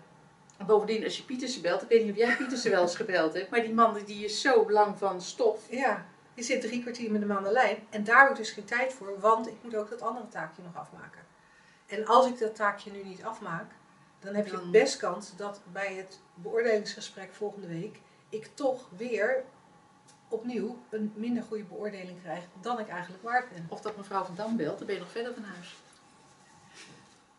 En 0.57 0.65
bovendien, 0.65 1.03
als 1.03 1.17
je 1.17 1.23
Pietersen 1.23 1.61
belt, 1.61 1.81
ik 1.81 1.87
weet 1.87 2.03
niet 2.03 2.11
of 2.11 2.17
jij 2.17 2.35
Pietersen 2.35 2.71
wel 2.71 2.81
eens 2.81 2.95
gebeld 2.95 3.33
hebt, 3.33 3.49
maar 3.49 3.61
die 3.61 3.73
man 3.73 3.97
die 4.05 4.25
is 4.25 4.41
zo 4.41 4.71
lang 4.71 4.97
van 4.97 5.21
stof. 5.21 5.67
Ja, 5.69 6.05
je 6.33 6.43
zit 6.43 6.61
drie 6.61 6.81
kwartier 6.81 7.11
met 7.11 7.21
hem 7.21 7.31
aan 7.31 7.43
de 7.43 7.51
lijn 7.51 7.77
en 7.89 8.03
daar 8.03 8.21
heb 8.21 8.29
ik 8.29 8.35
dus 8.35 8.51
geen 8.51 8.65
tijd 8.65 8.93
voor, 8.93 9.19
want 9.19 9.47
ik 9.47 9.55
moet 9.61 9.75
ook 9.75 9.89
dat 9.89 10.01
andere 10.01 10.27
taakje 10.27 10.61
nog 10.63 10.75
afmaken. 10.75 11.21
En 11.85 12.05
als 12.05 12.27
ik 12.27 12.39
dat 12.39 12.55
taakje 12.55 12.91
nu 12.91 13.03
niet 13.03 13.23
afmaak, 13.23 13.71
dan 14.19 14.35
heb 14.35 14.47
je 14.47 14.69
best 14.71 14.97
kans 14.97 15.35
dat 15.35 15.61
bij 15.71 15.93
het 15.93 16.19
beoordelingsgesprek 16.33 17.33
volgende 17.33 17.67
week 17.67 17.99
ik 18.29 18.49
toch 18.53 18.89
weer 18.97 19.43
opnieuw 20.31 20.77
een 20.89 21.13
minder 21.15 21.43
goede 21.43 21.63
beoordeling 21.63 22.21
krijg 22.21 22.43
dan 22.61 22.79
ik 22.79 22.87
eigenlijk 22.87 23.23
waard 23.23 23.49
ben. 23.49 23.65
Of 23.69 23.81
dat 23.81 23.97
mevrouw 23.97 24.23
van 24.23 24.35
Dam 24.35 24.57
belt, 24.57 24.77
dan 24.77 24.87
ben 24.87 24.95
je 24.95 25.01
nog 25.01 25.11
verder 25.11 25.33
van 25.33 25.43
huis. 25.43 25.75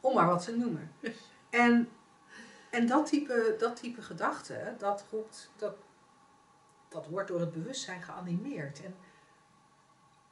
Om 0.01 0.15
maar 0.15 0.27
wat 0.27 0.45
te 0.45 0.57
noemen. 0.57 0.93
En, 1.51 1.89
en 2.71 2.87
dat 2.87 3.07
type, 3.07 3.57
dat 3.59 3.77
type 3.77 4.03
gedachte, 4.03 4.75
dat, 4.79 5.05
roept, 5.11 5.51
dat, 5.57 5.75
dat 6.89 7.07
wordt 7.07 7.29
door 7.29 7.41
het 7.41 7.53
bewustzijn 7.53 8.03
geanimeerd. 8.03 8.83
En 8.85 8.95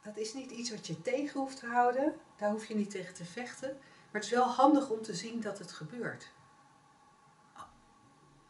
dat 0.02 0.16
is 0.16 0.34
niet 0.34 0.50
iets 0.50 0.70
wat 0.70 0.86
je 0.86 1.02
tegen 1.02 1.40
hoeft 1.40 1.58
te 1.58 1.66
houden. 1.66 2.14
Daar 2.36 2.50
hoef 2.50 2.66
je 2.66 2.74
niet 2.74 2.90
tegen 2.90 3.14
te 3.14 3.24
vechten. 3.24 3.68
Maar 4.10 4.20
het 4.20 4.24
is 4.24 4.36
wel 4.36 4.48
handig 4.48 4.90
om 4.90 5.02
te 5.02 5.14
zien 5.14 5.40
dat 5.40 5.58
het 5.58 5.72
gebeurt. 5.72 6.30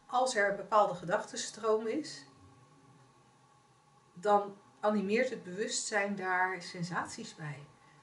als 0.05 0.35
er 0.35 0.49
een 0.49 0.55
bepaalde 0.55 0.95
gedachtenstroom 0.95 1.87
is, 1.87 2.25
dan 4.21 4.55
animeert 4.79 5.29
het 5.29 5.43
bewustzijn 5.43 6.15
daar 6.15 6.61
sensaties 6.61 7.35
bij. 7.35 7.59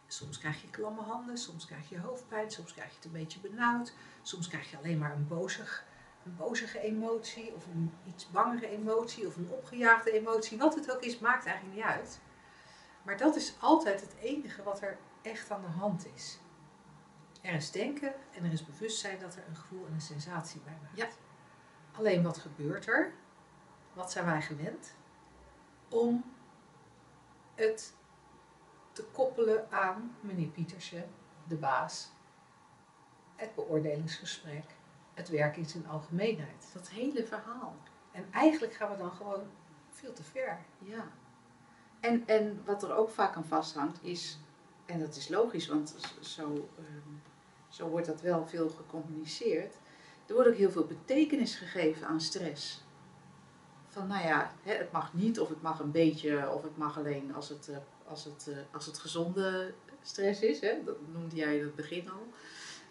Soms 0.06 0.38
krijg 0.38 0.62
je 0.62 0.70
klamme 0.70 1.02
handen, 1.02 1.38
soms 1.38 1.66
krijg 1.66 1.88
je 1.88 1.98
hoofdpijn, 1.98 2.50
soms 2.50 2.72
krijg 2.72 2.88
je 2.88 2.94
het 2.94 3.04
een 3.04 3.12
beetje 3.12 3.40
benauwd, 3.40 3.92
soms 4.22 4.48
krijg 4.48 4.70
je 4.70 4.76
alleen 4.76 4.98
maar 4.98 5.12
een 5.12 5.26
bozig, 5.26 5.84
een 6.24 6.36
bozige 6.36 6.80
emotie 6.80 7.54
of 7.54 7.66
een 7.66 7.92
iets 8.06 8.30
bangere 8.30 8.68
emotie 8.68 9.26
of 9.26 9.36
een 9.36 9.50
opgejaagde 9.50 10.12
emotie. 10.12 10.58
Wat 10.58 10.74
het 10.74 10.92
ook 10.92 11.02
is, 11.02 11.18
maakt 11.18 11.46
eigenlijk 11.46 11.76
niet 11.76 11.84
uit. 11.84 12.20
Maar 13.02 13.16
dat 13.16 13.36
is 13.36 13.54
altijd 13.60 14.00
het 14.00 14.14
enige 14.20 14.62
wat 14.62 14.82
er 14.82 14.98
echt 15.22 15.50
aan 15.50 15.60
de 15.60 15.66
hand 15.66 16.06
is. 16.14 16.38
Er 17.40 17.54
is 17.54 17.70
denken 17.70 18.14
en 18.32 18.44
er 18.44 18.52
is 18.52 18.66
bewustzijn 18.66 19.18
dat 19.18 19.36
er 19.36 19.44
een 19.48 19.56
gevoel 19.56 19.86
en 19.86 19.92
een 19.92 20.00
sensatie 20.00 20.60
bij 20.60 20.78
maakt. 20.82 20.96
Ja. 20.96 21.08
Alleen 21.92 22.22
wat 22.22 22.38
gebeurt 22.38 22.86
er? 22.86 23.12
Wat 23.92 24.12
zijn 24.12 24.24
wij 24.24 24.42
gewend? 24.42 24.94
Om 25.88 26.24
het 27.54 27.94
te 28.92 29.04
koppelen 29.04 29.72
aan 29.72 30.16
meneer 30.20 30.48
Pietersen, 30.48 31.04
de 31.48 31.56
baas, 31.56 32.10
het 33.36 33.54
beoordelingsgesprek, 33.54 34.64
het 35.14 35.28
werk 35.28 35.56
in 35.56 35.66
zijn 35.66 35.88
algemeenheid. 35.88 36.70
Dat 36.74 36.88
hele 36.88 37.26
verhaal. 37.26 37.76
En 38.10 38.26
eigenlijk 38.32 38.74
gaan 38.74 38.90
we 38.90 38.96
dan 38.96 39.12
gewoon 39.12 39.42
veel 39.90 40.12
te 40.12 40.22
ver. 40.22 40.58
Ja. 40.78 41.08
En, 42.00 42.26
en 42.26 42.62
wat 42.64 42.82
er 42.82 42.94
ook 42.94 43.10
vaak 43.10 43.36
aan 43.36 43.44
vasthangt 43.44 44.02
is, 44.02 44.38
en 44.86 44.98
dat 44.98 45.16
is 45.16 45.28
logisch, 45.28 45.68
want 45.68 45.94
zo, 46.20 46.68
ehm, 46.78 47.08
zo 47.68 47.88
wordt 47.88 48.06
dat 48.06 48.20
wel 48.20 48.46
veel 48.46 48.68
gecommuniceerd. 48.68 49.74
Er 50.26 50.34
wordt 50.34 50.48
ook 50.48 50.54
heel 50.54 50.70
veel 50.70 50.86
betekenis 50.86 51.56
gegeven 51.56 52.06
aan 52.06 52.20
stress. 52.20 52.84
Van 53.98 54.06
nou 54.06 54.26
ja, 54.26 54.52
het 54.62 54.92
mag 54.92 55.14
niet, 55.14 55.40
of 55.40 55.48
het 55.48 55.62
mag 55.62 55.80
een 55.80 55.90
beetje, 55.90 56.50
of 56.50 56.62
het 56.62 56.76
mag 56.76 56.98
alleen 56.98 57.34
als 57.34 57.48
het, 57.48 57.68
eh, 57.68 57.76
als 58.06 58.24
het, 58.24 58.48
eh, 58.50 58.56
als 58.74 58.86
het 58.86 58.98
gezonde 58.98 59.74
stress 60.02 60.40
is. 60.40 60.60
Hè? 60.60 60.84
Dat 60.84 60.96
noemde 61.12 61.36
jij 61.36 61.56
in 61.56 61.64
het 61.64 61.74
begin 61.74 62.10
al. 62.10 62.26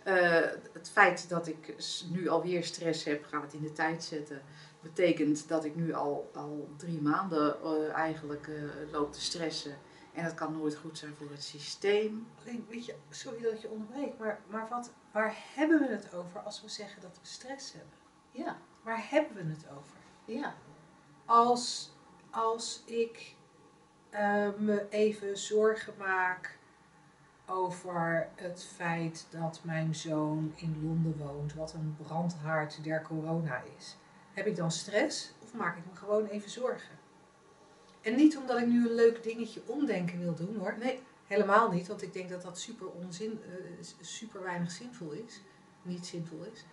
Eh, 0.04 0.42
het 0.74 0.90
feit 0.90 1.30
dat 1.30 1.48
ik 1.48 1.76
nu 2.10 2.28
alweer 2.28 2.64
stress 2.64 3.04
heb, 3.04 3.26
gaan 3.26 3.40
we 3.40 3.46
het 3.46 3.56
in 3.56 3.62
de 3.62 3.72
tijd 3.72 4.04
zetten, 4.04 4.42
betekent 4.82 5.48
dat 5.48 5.66
ik 5.66 5.76
nu 5.76 5.94
al, 5.94 6.30
al 6.34 6.70
drie 6.78 7.02
maanden 7.02 7.56
eigenlijk 7.94 8.48
eh, 8.48 8.92
loop 8.92 9.14
te 9.14 9.22
stressen. 9.22 9.78
En 10.14 10.24
dat 10.24 10.34
kan 10.34 10.58
nooit 10.58 10.76
goed 10.76 10.98
zijn 10.98 11.16
voor 11.16 11.30
het 11.32 11.44
systeem. 11.44 12.28
Alleen, 12.42 12.66
weet 12.70 12.86
je, 12.86 12.96
sorry 13.10 13.42
dat 13.42 13.62
je 13.62 13.70
onderbreek, 13.70 14.18
maar, 14.18 14.40
maar 14.50 14.68
wat, 14.70 14.92
waar 15.12 15.36
hebben 15.56 15.80
we 15.80 15.88
het 15.88 16.14
over 16.14 16.40
als 16.40 16.62
we 16.62 16.70
zeggen 16.70 17.02
dat 17.02 17.20
we 17.22 17.28
stress 17.28 17.74
hebben? 17.74 17.98
Ja, 18.32 18.58
Waar 18.84 19.06
hebben 19.10 19.36
we 19.36 19.54
het 19.54 19.66
over? 19.78 19.98
ja, 20.26 20.56
Als, 21.28 21.92
als 22.30 22.84
ik 22.86 23.36
eh, 24.10 24.50
me 24.58 24.90
even 24.90 25.38
zorgen 25.38 25.94
maak 25.98 26.58
over 27.46 28.30
het 28.36 28.64
feit 28.64 29.28
dat 29.30 29.60
mijn 29.64 29.96
zoon 29.96 30.54
in 30.56 30.80
Londen 30.84 31.18
woont, 31.18 31.54
wat 31.54 31.74
een 31.74 31.96
brandhaard 32.02 32.84
der 32.84 33.02
corona 33.02 33.64
is. 33.78 33.98
Heb 34.34 34.46
ik 34.46 34.56
dan 34.56 34.72
stress 34.72 35.34
of 35.44 35.54
maak 35.54 35.78
ik 35.78 35.84
me 35.92 35.96
gewoon 35.96 36.26
even 36.26 36.50
zorgen? 36.50 36.96
En 38.02 38.16
niet 38.16 38.38
omdat 38.38 38.58
ik 38.58 38.68
nu 38.68 38.90
een 38.90 38.96
leuk 38.96 39.24
dingetje 39.24 39.62
omdenken 39.66 40.20
wil 40.20 40.36
doen 40.36 40.58
hoor. 40.58 40.76
nee, 40.78 41.04
Helemaal 41.28 41.72
niet, 41.72 41.88
want 41.88 42.02
ik 42.02 42.14
denk 42.14 42.30
dat 42.30 42.42
dat 42.42 42.60
super 42.60 42.88
onzin, 42.88 43.42
eh, 43.44 43.86
super 44.02 44.44
weinig 44.44 44.72
zinvol 44.72 45.12
is. 45.12 45.42
Niet 45.82 46.06
zinvol 46.06 46.44
is. 46.54 46.66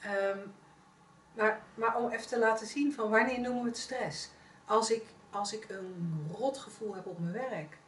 Ehm, 0.00 0.38
maar, 1.34 1.62
maar 1.74 1.96
om 1.96 2.10
even 2.10 2.26
te 2.26 2.38
laten 2.38 2.66
zien 2.66 2.92
van 2.92 3.10
wanneer 3.10 3.40
noemen 3.40 3.62
we 3.62 3.68
het 3.68 3.78
stress? 3.78 4.30
Als 4.64 4.90
ik, 4.90 5.04
als 5.30 5.52
ik 5.52 5.68
een 5.68 6.26
rot 6.32 6.58
gevoel 6.58 6.94
heb 6.94 7.06
op 7.06 7.18
mijn 7.18 7.32
werk, 7.32 7.78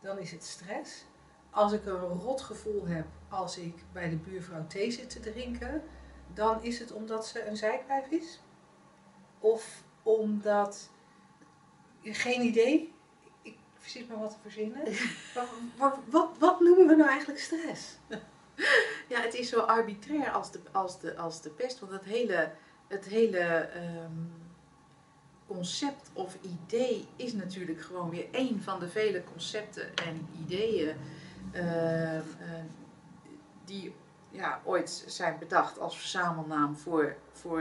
dan 0.00 0.18
is 0.18 0.30
het 0.30 0.44
stress. 0.44 1.04
Als 1.50 1.72
ik 1.72 1.86
een 1.86 2.20
rot 2.20 2.40
gevoel 2.40 2.86
heb 2.86 3.06
als 3.28 3.58
ik 3.58 3.74
bij 3.92 4.08
de 4.08 4.16
buurvrouw 4.16 4.66
thee 4.66 4.90
zit 4.90 5.10
te 5.10 5.20
drinken, 5.20 5.82
dan 6.34 6.62
is 6.62 6.78
het 6.78 6.92
omdat 6.92 7.26
ze 7.26 7.46
een 7.46 7.56
zijkwijf 7.56 8.06
is. 8.06 8.40
Of 9.38 9.82
omdat, 10.02 10.90
geen 12.02 12.42
idee, 12.42 12.92
ik 13.42 13.56
zit 13.82 14.08
maar 14.08 14.18
wat 14.18 14.30
te 14.30 14.36
verzinnen. 14.42 14.82
Maar 15.34 15.46
wat, 15.76 15.98
wat, 16.10 16.28
wat 16.38 16.60
noemen 16.60 16.86
we 16.86 16.94
nou 16.94 17.10
eigenlijk 17.10 17.40
stress? 17.40 17.98
Ja, 19.08 19.20
het 19.20 19.34
is 19.34 19.48
zo 19.48 19.60
arbitrair 19.60 20.30
als 20.30 20.50
de, 20.50 20.60
als 20.72 21.00
de, 21.00 21.16
als 21.16 21.42
de 21.42 21.50
pest. 21.50 21.80
Want 21.80 21.92
het 21.92 22.04
hele, 22.04 22.52
het 22.88 23.04
hele 23.04 23.38
ehm, 23.38 24.12
concept 25.46 26.10
of 26.12 26.36
idee 26.42 27.08
is 27.16 27.32
natuurlijk 27.32 27.80
gewoon 27.80 28.10
weer 28.10 28.26
één 28.30 28.62
van 28.62 28.80
de 28.80 28.88
vele 28.88 29.24
concepten 29.24 29.94
en 29.94 30.28
ideeën 30.44 30.96
ehm, 31.52 32.22
eh, 32.40 32.64
die 33.64 33.94
ja, 34.34 34.60
ooit 34.64 35.04
zijn 35.06 35.38
bedacht 35.38 35.78
als 35.78 35.98
verzamelnaam 35.98 36.76
voor, 36.76 37.16
voor, 37.32 37.58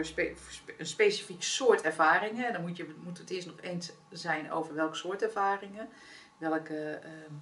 een 0.77 0.85
specifiek 0.85 1.43
soort 1.43 1.81
ervaringen. 1.81 2.47
En 2.47 2.53
dan 2.53 2.61
moet, 2.61 2.77
je, 2.77 2.95
moet 3.03 3.17
het 3.17 3.29
eerst 3.29 3.47
nog 3.47 3.61
eens 3.61 3.91
zijn 4.09 4.51
over 4.51 4.75
welk 4.75 4.95
soort 4.95 5.21
ervaringen, 5.21 5.89
welke, 6.37 6.99
ehm, 7.03 7.33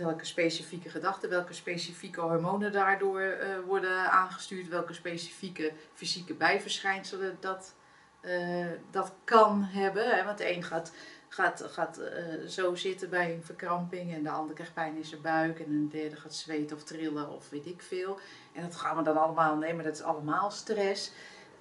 welke 0.00 0.24
specifieke 0.24 0.90
gedachten, 0.90 1.30
welke 1.30 1.52
specifieke 1.52 2.20
hormonen 2.20 2.72
daardoor 2.72 3.20
eh, 3.20 3.48
worden 3.66 4.10
aangestuurd, 4.10 4.68
welke 4.68 4.92
specifieke 4.92 5.72
fysieke 5.94 6.34
bijverschijnselen 6.34 7.36
dat, 7.40 7.74
eh, 8.20 8.66
dat 8.90 9.12
kan 9.24 9.62
hebben. 9.62 10.16
Hè? 10.16 10.24
Want 10.24 10.38
de 10.38 10.56
een 10.56 10.62
gaat, 10.62 10.92
gaat, 11.28 11.64
gaat 11.70 11.98
eh, 11.98 12.24
zo 12.48 12.74
zitten 12.74 13.10
bij 13.10 13.34
een 13.34 13.44
verkramping 13.44 14.14
en 14.14 14.22
de 14.22 14.30
ander 14.30 14.54
krijgt 14.54 14.74
pijn 14.74 14.96
in 14.96 15.04
zijn 15.04 15.20
buik 15.20 15.60
en 15.60 15.70
een 15.70 15.88
derde 15.88 16.16
gaat 16.16 16.34
zweten 16.34 16.76
of 16.76 16.84
trillen 16.84 17.30
of 17.30 17.50
weet 17.50 17.66
ik 17.66 17.82
veel. 17.82 18.18
En 18.52 18.62
dat 18.62 18.76
gaan 18.76 18.96
we 18.96 19.02
dan 19.02 19.16
allemaal 19.16 19.56
nemen, 19.56 19.84
dat 19.84 19.94
is 19.94 20.02
allemaal 20.02 20.50
stress. 20.50 21.12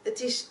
Het 0.01 0.21
is. 0.21 0.49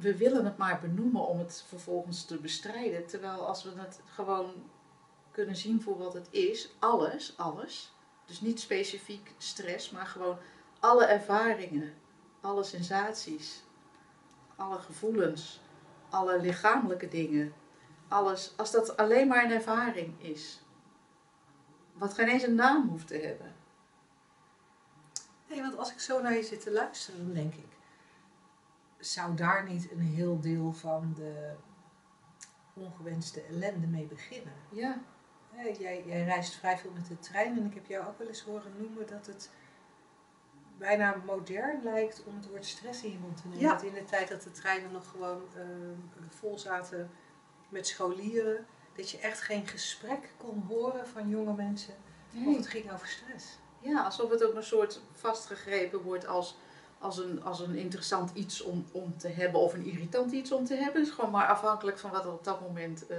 We 0.00 0.16
willen 0.16 0.44
het 0.44 0.56
maar 0.56 0.80
benoemen 0.80 1.26
om 1.26 1.38
het 1.38 1.64
vervolgens 1.68 2.24
te 2.24 2.36
bestrijden. 2.36 3.06
Terwijl 3.06 3.46
als 3.46 3.62
we 3.62 3.70
het 3.74 4.00
gewoon 4.04 4.52
kunnen 5.30 5.56
zien 5.56 5.82
voor 5.82 5.98
wat 5.98 6.14
het 6.14 6.28
is, 6.30 6.74
alles, 6.78 7.34
alles. 7.36 7.92
Dus 8.26 8.40
niet 8.40 8.60
specifiek 8.60 9.34
stress, 9.38 9.90
maar 9.90 10.06
gewoon 10.06 10.38
alle 10.80 11.04
ervaringen, 11.04 11.94
alle 12.40 12.64
sensaties, 12.64 13.62
alle 14.56 14.78
gevoelens, 14.78 15.60
alle 16.10 16.40
lichamelijke 16.40 17.08
dingen. 17.08 17.52
Alles, 18.08 18.52
als 18.56 18.70
dat 18.70 18.96
alleen 18.96 19.28
maar 19.28 19.44
een 19.44 19.50
ervaring 19.50 20.22
is. 20.22 20.62
Wat 21.92 22.14
geen 22.14 22.28
eens 22.28 22.42
een 22.42 22.54
naam 22.54 22.88
hoeft 22.88 23.06
te 23.06 23.16
hebben. 23.16 23.54
Nee, 25.48 25.60
want 25.60 25.76
als 25.76 25.92
ik 25.92 26.00
zo 26.00 26.22
naar 26.22 26.34
je 26.34 26.42
zit 26.42 26.62
te 26.62 26.72
luisteren, 26.72 27.24
dan 27.24 27.34
denk 27.34 27.54
ik, 27.54 27.69
zou 29.00 29.34
daar 29.34 29.68
niet 29.68 29.90
een 29.90 30.00
heel 30.00 30.40
deel 30.40 30.72
van 30.72 31.12
de 31.16 31.54
ongewenste 32.74 33.42
ellende 33.42 33.86
mee 33.86 34.06
beginnen? 34.06 34.52
Ja, 34.70 35.00
Jij, 35.78 36.02
jij 36.06 36.24
reist 36.24 36.54
vrij 36.54 36.78
veel 36.78 36.90
met 36.90 37.06
de 37.06 37.18
trein 37.18 37.56
en 37.58 37.66
ik 37.66 37.74
heb 37.74 37.86
jou 37.86 38.06
ook 38.06 38.18
wel 38.18 38.26
eens 38.26 38.42
horen 38.42 38.72
noemen 38.78 39.06
dat 39.06 39.26
het 39.26 39.50
bijna 40.78 41.16
modern 41.26 41.82
lijkt 41.82 42.22
om 42.24 42.36
het 42.36 42.48
woord 42.48 42.66
stress 42.66 43.02
in 43.02 43.10
je 43.10 43.18
mond 43.18 43.36
te 43.36 43.48
nemen. 43.48 43.62
Ja. 43.62 43.72
Dat 43.72 43.82
in 43.82 43.94
de 43.94 44.04
tijd 44.04 44.28
dat 44.28 44.42
de 44.42 44.50
treinen 44.50 44.92
nog 44.92 45.08
gewoon 45.08 45.42
eh, 45.56 45.64
vol 46.28 46.58
zaten 46.58 47.10
met 47.68 47.86
scholieren, 47.86 48.66
dat 48.96 49.10
je 49.10 49.18
echt 49.18 49.40
geen 49.40 49.66
gesprek 49.66 50.32
kon 50.36 50.64
horen 50.68 51.06
van 51.08 51.28
jonge 51.28 51.54
mensen 51.54 51.94
of 52.46 52.56
het 52.56 52.66
ging 52.66 52.92
over 52.92 53.06
stress. 53.06 53.58
Ja, 53.80 54.04
alsof 54.04 54.30
het 54.30 54.44
ook 54.44 54.54
een 54.54 54.62
soort 54.62 55.00
vastgegrepen 55.12 56.02
wordt 56.02 56.26
als, 56.26 56.58
als, 57.00 57.18
een, 57.18 57.44
als 57.44 57.60
een 57.60 57.74
interessant 57.74 58.30
iets 58.34 58.62
om, 58.62 58.86
om 58.92 59.18
te 59.18 59.28
hebben 59.28 59.60
of 59.60 59.74
een 59.74 59.84
irritant 59.84 60.32
iets 60.32 60.52
om 60.52 60.64
te 60.64 60.74
hebben. 60.74 61.02
Is 61.02 61.10
gewoon 61.10 61.30
maar 61.30 61.46
afhankelijk 61.46 61.98
van 61.98 62.10
wat 62.10 62.24
er 62.24 62.32
op 62.32 62.44
dat 62.44 62.60
moment 62.60 63.06
eh, 63.06 63.18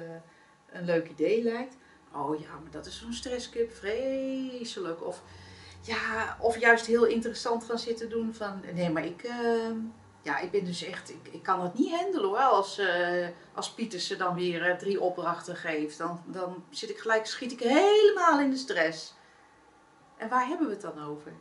een 0.71 0.85
leuk 0.85 1.09
idee 1.09 1.43
lijkt. 1.43 1.77
Oh 2.13 2.39
ja, 2.39 2.49
maar 2.61 2.71
dat 2.71 2.85
is 2.85 2.99
zo'n 2.99 3.13
stresscup, 3.13 3.71
vreselijk. 3.71 5.05
Of, 5.05 5.21
ja, 5.81 6.37
of 6.39 6.59
juist 6.59 6.85
heel 6.85 7.05
interessant 7.05 7.63
gaan 7.63 7.79
zitten 7.79 8.09
doen 8.09 8.33
van, 8.33 8.61
nee, 8.73 8.89
maar 8.89 9.05
ik, 9.05 9.23
eh, 9.23 9.71
ja, 10.21 10.39
ik 10.39 10.51
ben 10.51 10.65
dus 10.65 10.83
echt, 10.83 11.09
ik, 11.09 11.27
ik 11.31 11.43
kan 11.43 11.61
het 11.61 11.73
niet 11.73 11.95
handelen 11.95 12.29
hoor. 12.29 12.37
Als, 12.37 12.77
eh 12.77 13.27
als 13.53 13.71
Pietersen 13.71 14.17
dan 14.17 14.35
weer 14.35 14.69
eh, 14.69 14.77
drie 14.77 15.01
opdrachten 15.01 15.55
geeft, 15.55 15.97
dan, 15.97 16.21
dan 16.25 16.63
zit 16.69 16.89
ik 16.89 16.97
gelijk, 16.97 17.25
schiet 17.25 17.51
ik 17.51 17.59
helemaal 17.59 18.39
in 18.39 18.49
de 18.49 18.57
stress. 18.57 19.13
En 20.17 20.29
waar 20.29 20.47
hebben 20.47 20.67
we 20.67 20.73
het 20.73 20.81
dan 20.81 21.03
over? 21.03 21.31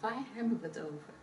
Waar 0.00 0.22
hebben 0.34 0.60
we 0.60 0.66
het 0.66 0.78
over? 0.78 1.19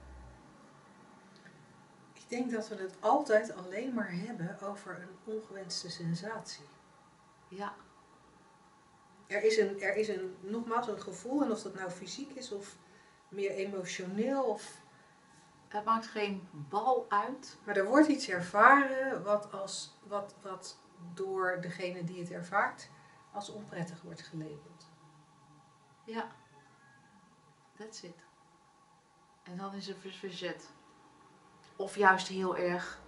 Ik 2.28 2.38
denk 2.38 2.52
dat 2.52 2.68
we 2.68 2.76
het 2.76 2.96
altijd 3.00 3.56
alleen 3.56 3.94
maar 3.94 4.12
hebben 4.12 4.60
over 4.62 5.02
een 5.02 5.34
ongewenste 5.34 5.90
sensatie. 5.90 6.66
Ja, 7.48 7.74
Er 9.28 9.44
is 9.44 9.58
een, 9.58 9.82
er 9.82 9.96
is 9.96 10.08
een, 10.08 10.36
nogmaals, 10.40 10.88
een 10.88 11.02
gevoel, 11.02 11.44
en 11.44 11.52
of 11.52 11.62
dat 11.62 11.74
nou 11.74 11.90
fysiek 11.90 12.32
is 12.32 12.52
of 12.52 12.76
meer 13.30 13.52
emotioneel, 13.52 14.44
of 14.44 14.82
Het 15.68 15.86
maakt 15.86 16.08
geen 16.08 16.48
bal 16.52 17.06
uit. 17.10 17.58
Maar 17.64 17.76
er 17.78 17.86
wordt 17.86 18.08
iets 18.08 18.30
ervaren 18.30 19.24
wat, 19.24 19.52
als, 19.52 19.94
wat, 20.04 20.36
wat 20.42 20.78
door 21.14 21.58
degene 21.62 22.04
die 22.04 22.20
het 22.20 22.32
ervaart 22.32 22.90
als 23.34 23.50
onprettig 23.50 24.02
wordt 24.02 24.22
gelabeld. 24.22 24.90
Ja, 26.04 26.32
that's 27.78 28.02
it. 28.04 28.26
En 29.44 29.58
dan 29.58 29.74
is 29.74 29.88
er 29.88 29.96
verzet. 29.96 30.70
Of 31.78 31.96
juist 31.96 32.28
heel 32.28 32.58
erg 32.58 33.00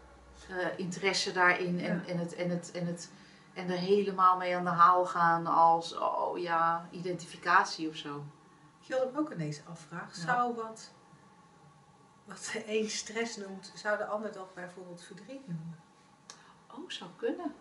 eh, 0.50 0.78
interesse 0.80 1.32
daarin 1.32 1.80
en, 1.80 1.96
Ja. 2.06 2.06
en, 2.12 2.18
het, 2.18 2.36
en, 2.36 2.50
het, 2.50 2.72
en, 2.72 2.86
het, 2.88 3.10
en 3.54 3.70
er 3.70 3.78
helemaal 3.78 4.38
mee 4.38 4.56
aan 4.56 4.64
de 4.64 4.70
haal 4.70 5.06
gaan 5.06 5.48
als, 5.48 5.98
oh 5.98 6.38
ja, 6.38 6.88
identificatie 6.92 7.90
of 7.90 7.96
zo. 7.96 8.24
Je 8.80 8.96
wat 8.96 9.04
ik 9.10 9.20
ook 9.20 9.32
ineens 9.34 9.62
afvraag, 9.70 10.16
Ja. 10.16 10.22
zou 10.22 10.56
wat, 10.56 10.92
wat 12.26 12.50
de 12.54 12.64
een 12.80 12.90
stress 12.90 13.38
noemt, 13.38 13.72
zou 13.76 13.98
de 13.98 14.06
ander 14.06 14.32
dat 14.32 14.54
bijvoorbeeld 14.54 15.04
verdriet 15.04 15.48
noemen? 15.48 15.80
Oh, 16.72 16.90
zou 16.90 17.10
kunnen. 17.16 17.54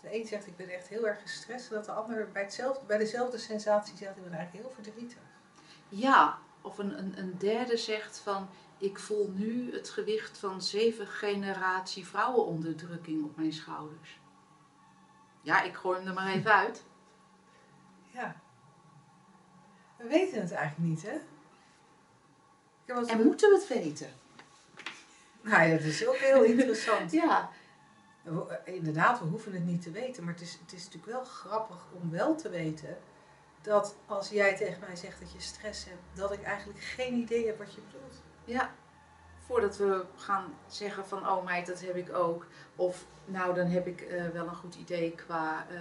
De 0.00 0.14
een 0.18 0.26
zegt 0.26 0.46
ik 0.46 0.56
ben 0.56 0.68
echt 0.68 0.88
heel 0.88 1.06
erg 1.06 1.20
gestrest, 1.20 1.68
en 1.68 1.74
dat 1.74 1.84
de 1.84 1.92
ander 1.92 2.28
bij, 2.32 2.42
hetzelfde, 2.42 2.84
bij 2.86 2.98
dezelfde 2.98 3.38
sensatie 3.38 3.96
zegt 3.96 4.16
ik 4.16 4.22
ben 4.22 4.32
eigenlijk 4.32 4.64
heel 4.64 4.74
verdrietig. 4.74 5.18
Ja, 5.88 6.38
of 6.60 6.78
een, 6.78 6.98
een, 6.98 7.18
een 7.18 7.38
derde 7.38 7.76
zegt 7.76 8.18
van, 8.18 8.48
ik 8.80 8.98
voel 8.98 9.30
nu 9.34 9.72
het 9.72 9.88
gewicht 9.88 10.38
van 10.38 10.62
zeven 10.62 11.06
generatie 11.06 12.06
vrouwenonderdrukking 12.06 13.24
op 13.24 13.36
mijn 13.36 13.52
schouders. 13.52 14.20
Ja, 15.42 15.62
ik 15.62 15.74
gooi 15.74 15.98
hem 15.98 16.08
er 16.08 16.14
maar 16.14 16.32
even 16.32 16.54
uit. 16.54 16.84
Ja. 18.10 18.40
We 19.96 20.08
weten 20.08 20.40
het 20.40 20.52
eigenlijk 20.52 20.88
niet, 20.88 21.02
hè? 21.02 21.18
En 23.06 23.24
moeten 23.24 23.50
we 23.50 23.56
het 23.56 23.68
weten? 23.68 24.12
Nou 25.40 25.68
ja, 25.68 25.76
dat 25.76 25.86
is 25.86 26.06
ook 26.06 26.16
heel 26.16 26.42
interessant. 26.42 27.12
Ja, 27.22 27.50
eh, 28.24 28.74
Inderdaad, 28.74 29.18
we 29.18 29.24
hoeven 29.24 29.52
het 29.52 29.64
niet 29.64 29.82
te 29.82 29.90
weten, 29.90 30.24
maar 30.24 30.32
het 30.32 30.42
is, 30.42 30.58
het 30.62 30.72
is 30.72 30.84
natuurlijk 30.84 31.12
wel 31.12 31.24
grappig 31.24 31.86
om 31.92 32.10
wel 32.10 32.36
te 32.36 32.48
weten 32.48 32.98
dat 33.62 33.96
als 34.06 34.28
jij 34.28 34.56
tegen 34.56 34.80
mij 34.80 34.96
zegt 34.96 35.20
dat 35.20 35.32
je 35.32 35.40
stress 35.40 35.84
hebt, 35.84 36.02
dat 36.14 36.32
ik 36.32 36.42
eigenlijk 36.42 36.80
geen 36.80 37.14
idee 37.14 37.46
heb 37.46 37.58
wat 37.58 37.74
je 37.74 37.80
bedoelt. 37.80 38.22
Ja. 38.50 38.70
Voordat 39.46 39.76
we 39.76 40.04
gaan 40.16 40.54
zeggen 40.66 41.06
van, 41.06 41.28
oh 41.28 41.44
meid, 41.44 41.66
dat 41.66 41.80
heb 41.80 41.96
ik 41.96 42.12
ook. 42.12 42.46
Of, 42.76 43.04
nou, 43.24 43.54
dan 43.54 43.66
heb 43.66 43.86
ik 43.86 44.00
eh, 44.00 44.28
wel 44.28 44.48
een 44.48 44.54
goed 44.54 44.74
idee 44.74 45.14
qua, 45.14 45.66
eh, 45.70 45.76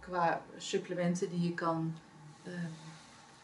qua 0.00 0.42
supplementen 0.56 1.30
die 1.30 1.42
je 1.42 1.54
kan 1.54 1.98
eh, 2.42 2.52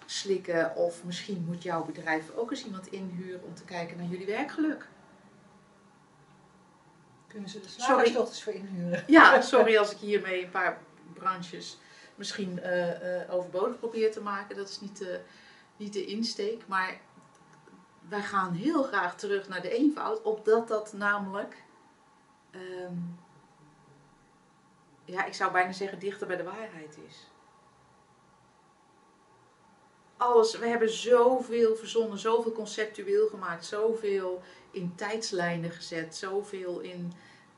slikken. 0.07 0.76
Of 0.76 1.04
misschien 1.04 1.45
moet 1.47 1.62
jouw 1.62 1.85
bedrijf 1.85 2.35
ook 2.35 2.50
eens 2.50 2.64
iemand 2.64 2.87
inhuren 2.87 3.45
om 3.45 3.54
te 3.54 3.64
kijken 3.64 3.97
naar 3.97 4.07
jullie 4.07 4.26
werkgeluk. 4.26 4.88
Kunnen 7.26 7.49
ze 7.49 7.61
de 7.61 7.69
slagersdochters 7.69 8.42
voor 8.42 8.52
inhuren? 8.52 9.04
Ja, 9.07 9.40
sorry 9.52 9.76
als 9.76 9.90
ik 9.90 9.99
hiermee 9.99 10.45
een 10.45 10.50
paar 10.50 10.78
branches 11.14 11.78
misschien 12.14 12.61
eh, 12.61 13.35
overbodig 13.35 13.78
probeer 13.78 14.12
te 14.12 14.21
maken. 14.21 14.57
Dat 14.57 14.69
is 14.69 14.81
niet 14.81 14.99
de, 14.99 15.21
niet 15.76 15.92
de 15.92 16.04
insteek. 16.04 16.62
Maar 16.66 17.00
wij 18.09 18.23
gaan 18.23 18.52
heel 18.52 18.82
graag 18.82 19.16
terug 19.16 19.49
naar 19.49 19.62
de 19.62 19.71
eenvoud, 19.71 20.23
opdat 20.23 20.68
dat 20.68 20.92
namelijk, 20.92 21.62
ehm, 22.50 22.94
ja, 25.04 25.25
ik 25.25 25.35
zou 25.35 25.52
bijna 25.52 25.73
zeggen, 25.73 25.99
dichter 25.99 26.26
bij 26.26 26.37
de 26.37 26.42
waarheid 26.42 26.99
is. 27.09 27.30
Alles, 30.16 30.59
we 30.59 30.66
hebben 30.66 30.90
zoveel 30.90 31.76
verzonnen, 31.76 32.18
zoveel 32.18 32.52
conceptueel 32.52 33.28
gemaakt, 33.28 33.64
zoveel 33.64 34.42
in 34.71 34.94
tijdslijnen 34.94 35.71
gezet, 35.71 36.16
zoveel 36.16 36.81
in 36.81 37.12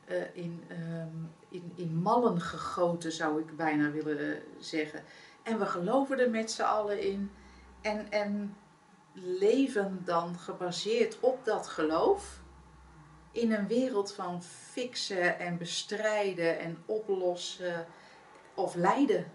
eh, 0.05 0.23
in, 0.33 0.65
ehm, 0.69 1.17
in, 1.49 1.73
in 1.75 1.97
mallen 1.97 2.41
gegoten, 2.41 3.13
zou 3.13 3.41
ik 3.41 3.57
bijna 3.57 3.91
willen 3.91 4.43
zeggen. 4.59 5.03
En 5.43 5.59
we 5.59 5.67
geloven 5.67 6.19
er 6.19 6.31
met 6.31 6.51
z'n 6.51 6.63
allen 6.63 7.01
in. 7.01 7.31
En, 7.81 8.11
en 8.11 8.57
leven 9.15 10.03
dan 10.05 10.39
gebaseerd 10.39 11.21
op 11.21 11.45
dat 11.45 11.67
geloof. 11.67 12.43
In 13.31 13.53
een 13.53 13.67
wereld 13.67 14.13
van 14.13 14.43
fixen 14.43 15.39
en 15.39 15.59
bestrijden 15.59 16.59
en 16.59 16.83
oplossen 16.87 17.87
of 18.55 18.75
lijden. 18.75 19.33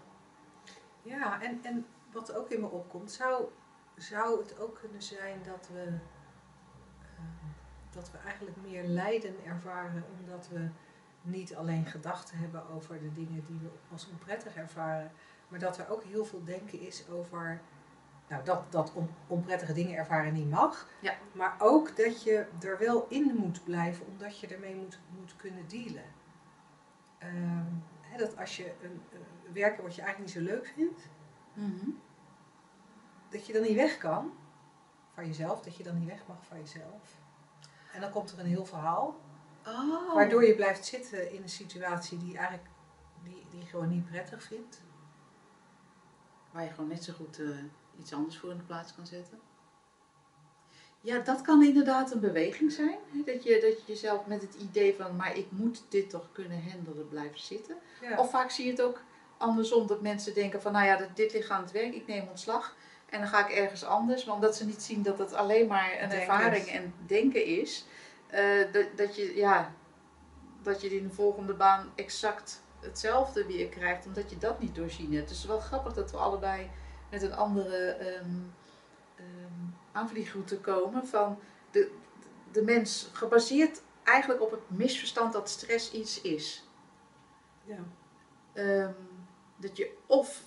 Ja, 1.02 1.42
en, 1.42 1.60
en 1.62 1.86
wat 2.12 2.34
ook 2.34 2.50
in 2.50 2.60
me 2.60 2.66
opkomt, 2.66 3.12
zou, 3.12 3.44
zou 3.96 4.42
het 4.42 4.58
ook 4.58 4.78
kunnen 4.80 5.02
zijn 5.02 5.42
dat 5.42 5.68
we, 5.72 5.82
ehm, 5.82 7.50
dat 7.90 8.10
we 8.10 8.18
eigenlijk 8.18 8.56
meer 8.62 8.84
lijden 8.84 9.34
ervaren 9.44 10.04
omdat 10.20 10.48
we 10.48 10.68
niet 11.22 11.54
alleen 11.54 11.86
gedachten 11.86 12.38
hebben 12.38 12.68
over 12.68 13.00
de 13.00 13.12
dingen 13.12 13.44
die 13.44 13.58
we 13.62 13.68
als 13.92 14.08
onprettig 14.08 14.56
ervaren, 14.56 15.12
maar 15.48 15.58
dat 15.58 15.78
er 15.78 15.90
ook 15.90 16.04
heel 16.04 16.24
veel 16.24 16.44
denken 16.44 16.80
is 16.80 17.08
over 17.08 17.60
nou, 18.30 18.44
dat, 18.44 18.72
dat 18.72 18.92
on- 18.94 19.14
onprettige 19.26 19.72
dingen 19.72 19.96
ervaren 19.96 20.32
niet 20.32 20.50
mag, 20.50 20.88
Ja. 21.00 21.14
maar 21.32 21.56
ook 21.58 21.96
dat 21.96 22.22
je 22.22 22.46
er 22.60 22.78
wel 22.78 23.06
in 23.08 23.34
moet 23.36 23.64
blijven 23.64 24.06
omdat 24.06 24.40
je 24.40 24.46
ermee 24.46 24.74
moet, 24.74 24.98
moet 25.18 25.36
kunnen 25.36 25.68
dealen. 25.68 26.04
Ehm, 27.18 27.64
dat 28.16 28.36
als 28.36 28.56
je 28.56 28.72
een, 28.82 29.02
een 29.12 29.52
werken 29.52 29.82
wat 29.82 29.94
je 29.94 30.02
eigenlijk 30.02 30.34
niet 30.34 30.44
zo 30.46 30.52
leuk 30.52 30.66
vindt, 30.66 31.08
dat 33.30 33.46
je 33.46 33.52
dan 33.52 33.62
niet 33.62 33.74
weg 33.74 33.98
kan 33.98 34.32
van 35.14 35.26
jezelf, 35.26 35.60
dat 35.62 35.76
je 35.76 35.82
dan 35.82 35.98
niet 35.98 36.08
weg 36.08 36.26
mag 36.26 36.46
van 36.46 36.58
jezelf. 36.58 37.18
En 37.92 38.00
dan 38.00 38.10
komt 38.10 38.32
er 38.32 38.38
een 38.38 38.46
heel 38.46 38.64
verhaal, 38.64 39.20
Oh. 39.66 40.14
waardoor 40.14 40.44
je 40.44 40.54
blijft 40.54 40.84
zitten 40.84 41.32
in 41.32 41.42
een 41.42 41.48
situatie 41.48 42.18
die 42.18 42.36
eigenlijk 42.38 42.68
die, 43.22 43.46
die 43.50 43.60
je 43.60 43.66
gewoon 43.66 43.88
niet 43.88 44.04
prettig 44.10 44.42
vindt. 44.42 44.82
Waar 46.50 46.62
je 46.64 46.70
gewoon 46.70 46.88
net 46.88 47.04
zo 47.04 47.12
goed 47.12 47.38
eh, 47.38 47.48
iets 48.00 48.12
anders 48.12 48.38
voor 48.38 48.50
in 48.50 48.56
de 48.56 48.62
plaats 48.62 48.94
kan 48.94 49.06
zetten. 49.06 49.38
Ja, 51.00 51.18
dat 51.18 51.42
kan 51.42 51.62
inderdaad 51.62 52.12
een 52.12 52.20
beweging 52.20 52.72
zijn. 52.72 52.98
Dat 53.24 53.44
je, 53.44 53.60
dat 53.60 53.80
je 53.80 53.82
jezelf 53.86 54.26
met 54.26 54.42
het 54.42 54.54
idee 54.54 54.94
van, 54.94 55.16
maar 55.16 55.36
ik 55.36 55.46
moet 55.50 55.82
dit 55.88 56.10
toch 56.10 56.28
kunnen 56.32 56.70
handelen, 56.70 57.08
blijft 57.08 57.40
zitten. 57.40 57.76
Ja. 58.00 58.18
Of 58.18 58.30
vaak 58.30 58.50
zie 58.50 58.64
je 58.64 58.70
het 58.70 58.82
ook 58.82 59.00
andersom, 59.36 59.86
dat 59.86 60.00
mensen 60.00 60.34
denken 60.34 60.62
van, 60.62 60.72
nou 60.72 60.86
ja, 60.86 61.08
dit, 61.14 61.32
ligt 61.32 61.50
aan 61.50 61.62
het 61.62 61.72
werk, 61.72 61.94
ik 61.94 62.06
neem 62.06 62.28
ontslag. 62.28 62.74
En 63.08 63.18
dan 63.20 63.28
ga 63.28 63.48
ik 63.48 63.56
ergens 63.56 63.84
anders, 63.84 64.24
maar 64.24 64.34
omdat 64.34 64.56
ze 64.56 64.66
niet 64.66 64.82
zien 64.82 65.02
dat 65.02 65.18
het 65.18 65.32
alleen 65.32 65.66
maar 65.66 66.02
een 66.02 66.10
ervaring 66.10 66.66
en 66.66 66.94
denken 67.06 67.44
is. 67.44 67.84
eh, 68.26 68.72
dat, 68.72 68.86
dat, 68.96 69.16
je, 69.16 69.36
ja, 69.36 69.74
dat 70.62 70.80
je 70.80 70.96
in 70.96 71.08
de 71.08 71.14
volgende 71.14 71.54
baan 71.54 71.92
exact 71.94 72.62
hetzelfde 72.80 73.46
weer 73.46 73.68
krijgt, 73.68 74.06
omdat 74.06 74.30
je 74.30 74.38
dat 74.38 74.60
niet 74.60 74.74
doorzien 74.74 75.14
hebt. 75.14 75.28
Dus 75.28 75.36
het 75.36 75.46
is 75.46 75.50
wel 75.50 75.60
grappig 75.60 75.92
dat 75.92 76.10
we 76.10 76.16
allebei 76.16 76.70
met 77.10 77.22
een 77.22 77.34
andere 77.34 77.76
ehm, 77.86 78.30
ehm, 79.16 79.68
aanvliegroute 79.92 80.60
komen 80.60 81.06
van 81.06 81.38
de, 81.70 81.92
de 82.52 82.62
mens 82.62 83.10
gebaseerd 83.12 83.82
eigenlijk 84.04 84.42
op 84.42 84.50
het 84.50 84.60
misverstand 84.66 85.32
dat 85.32 85.48
stress 85.48 85.92
iets 85.92 86.20
is. 86.20 86.64
Ja. 87.64 87.78
Ehm, 88.52 88.92
dat 89.56 89.76
je 89.76 89.96
of 90.06 90.42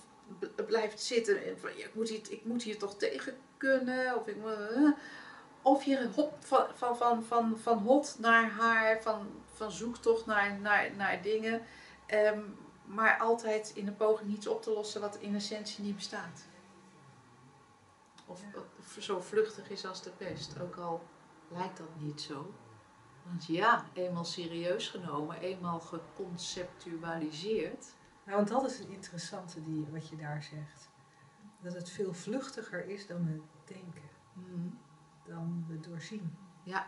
blijft 0.68 1.02
zitten 1.02 1.46
en 1.46 1.60
van 1.60 1.78
ja, 1.78 1.86
ik, 1.86 1.96
moet 1.96 2.10
hier, 2.10 2.22
ik 2.30 2.46
moet 2.46 2.64
hier 2.64 2.78
toch 2.78 2.98
tegen 2.98 3.38
kunnen, 3.58 4.16
of 4.16 4.28
ik 4.28 4.36
moet. 4.36 4.52
eh, 4.52 4.92
of 5.64 5.84
je 5.84 6.10
hop 6.16 6.34
van, 6.40 6.66
van, 6.74 6.98
van, 6.98 7.24
van, 7.24 7.58
van 7.60 7.78
hot 7.78 8.16
naar 8.20 8.50
haar, 8.50 9.02
van, 9.02 9.28
van 9.54 9.72
zoektocht 9.72 10.26
naar, 10.26 10.60
naar, 10.60 10.96
naar 10.96 11.22
dingen, 11.22 11.62
maar 12.86 13.18
altijd 13.20 13.72
in 13.76 13.88
een 13.88 13.96
poging 13.96 14.32
iets 14.34 14.48
op 14.48 14.62
te 14.62 14.72
lossen 14.72 15.02
wat 15.02 15.18
in 15.20 15.36
essentie 15.36 15.84
niet 15.84 15.96
bestaat. 15.96 16.46
Of, 18.34 18.46
zo 19.00 19.20
vluchtig 19.20 19.70
is 19.70 19.86
als 19.86 20.02
de 20.02 20.10
pest, 20.10 20.62
ook 20.62 20.76
al 20.76 21.04
lijkt 21.48 21.78
dat 21.78 22.00
niet 22.00 22.22
zo. 22.22 22.54
Want 23.26 23.46
ja, 23.46 23.86
eenmaal 23.94 24.26
serieus 24.26 24.90
genomen, 24.90 25.40
eenmaal 25.40 25.80
geconceptualiseerd. 25.80 27.96
Nou, 28.26 28.38
want 28.38 28.48
dat 28.48 28.66
is 28.66 28.80
een 28.80 28.92
interessante 28.92 29.64
die, 29.64 29.88
wat 29.92 30.10
je 30.10 30.16
daar 30.16 30.44
zegt. 30.44 30.90
Dat 31.62 31.74
het 31.74 31.90
veel 31.90 32.14
vluchtiger 32.14 32.88
is 32.88 33.08
dan 33.08 33.26
we 33.26 33.42
denken, 33.74 34.10
hmm, 34.34 34.80
dan 35.26 35.66
we 35.68 35.80
doorzien. 35.80 36.38
Ja, 36.64 36.86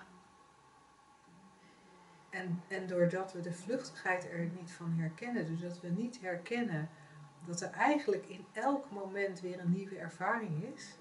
En, 2.30 2.64
en 2.68 2.88
doordat 2.88 3.34
we 3.34 3.42
de 3.42 3.54
vluchtigheid 3.54 4.30
er 4.30 4.50
niet 4.60 4.72
van 4.72 4.92
herkennen, 4.92 5.46
dus 5.46 5.60
dat 5.60 5.80
we 5.80 5.88
niet 5.88 6.22
herkennen 6.22 6.90
dat 7.46 7.62
er 7.62 7.72
eigenlijk 7.72 8.26
in 8.26 8.46
elk 8.52 8.92
moment 8.92 9.40
weer 9.40 9.60
een 9.60 9.72
nieuwe 9.72 9.98
ervaring 9.98 10.74
is, 10.76 10.98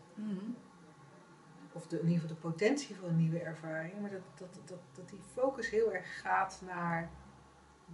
of 1.73 1.87
de, 1.87 2.01
in 2.01 2.09
ieder 2.09 2.21
geval 2.21 2.37
de 2.37 2.49
potentie 2.49 2.97
voor 2.97 3.09
een 3.09 3.17
nieuwe 3.17 3.39
ervaring, 3.39 4.01
maar 4.01 4.11
dat, 4.11 4.21
dat, 4.35 4.69
dat, 4.69 4.79
dat 4.93 5.09
die 5.09 5.21
focus 5.33 5.71
heel 5.71 5.93
erg 5.93 6.21
gaat 6.21 6.63
naar 6.67 7.11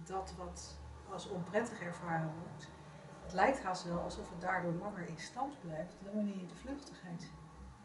dat 0.05 0.33
wat 0.37 0.77
als 1.11 1.27
onprettig 1.27 1.81
ervaren 1.81 2.31
wordt. 2.41 2.67
Het 3.23 3.33
lijkt 3.33 3.63
haast 3.63 3.83
wel 3.83 3.99
alsof 3.99 4.29
het 4.29 4.41
daardoor 4.41 4.73
langer 4.73 5.07
in 5.07 5.19
stand 5.19 5.61
blijft 5.61 5.93
dan 6.03 6.13
wanneer 6.13 6.39
je 6.39 6.47
de 6.47 6.55
vluchtigheid 6.55 7.29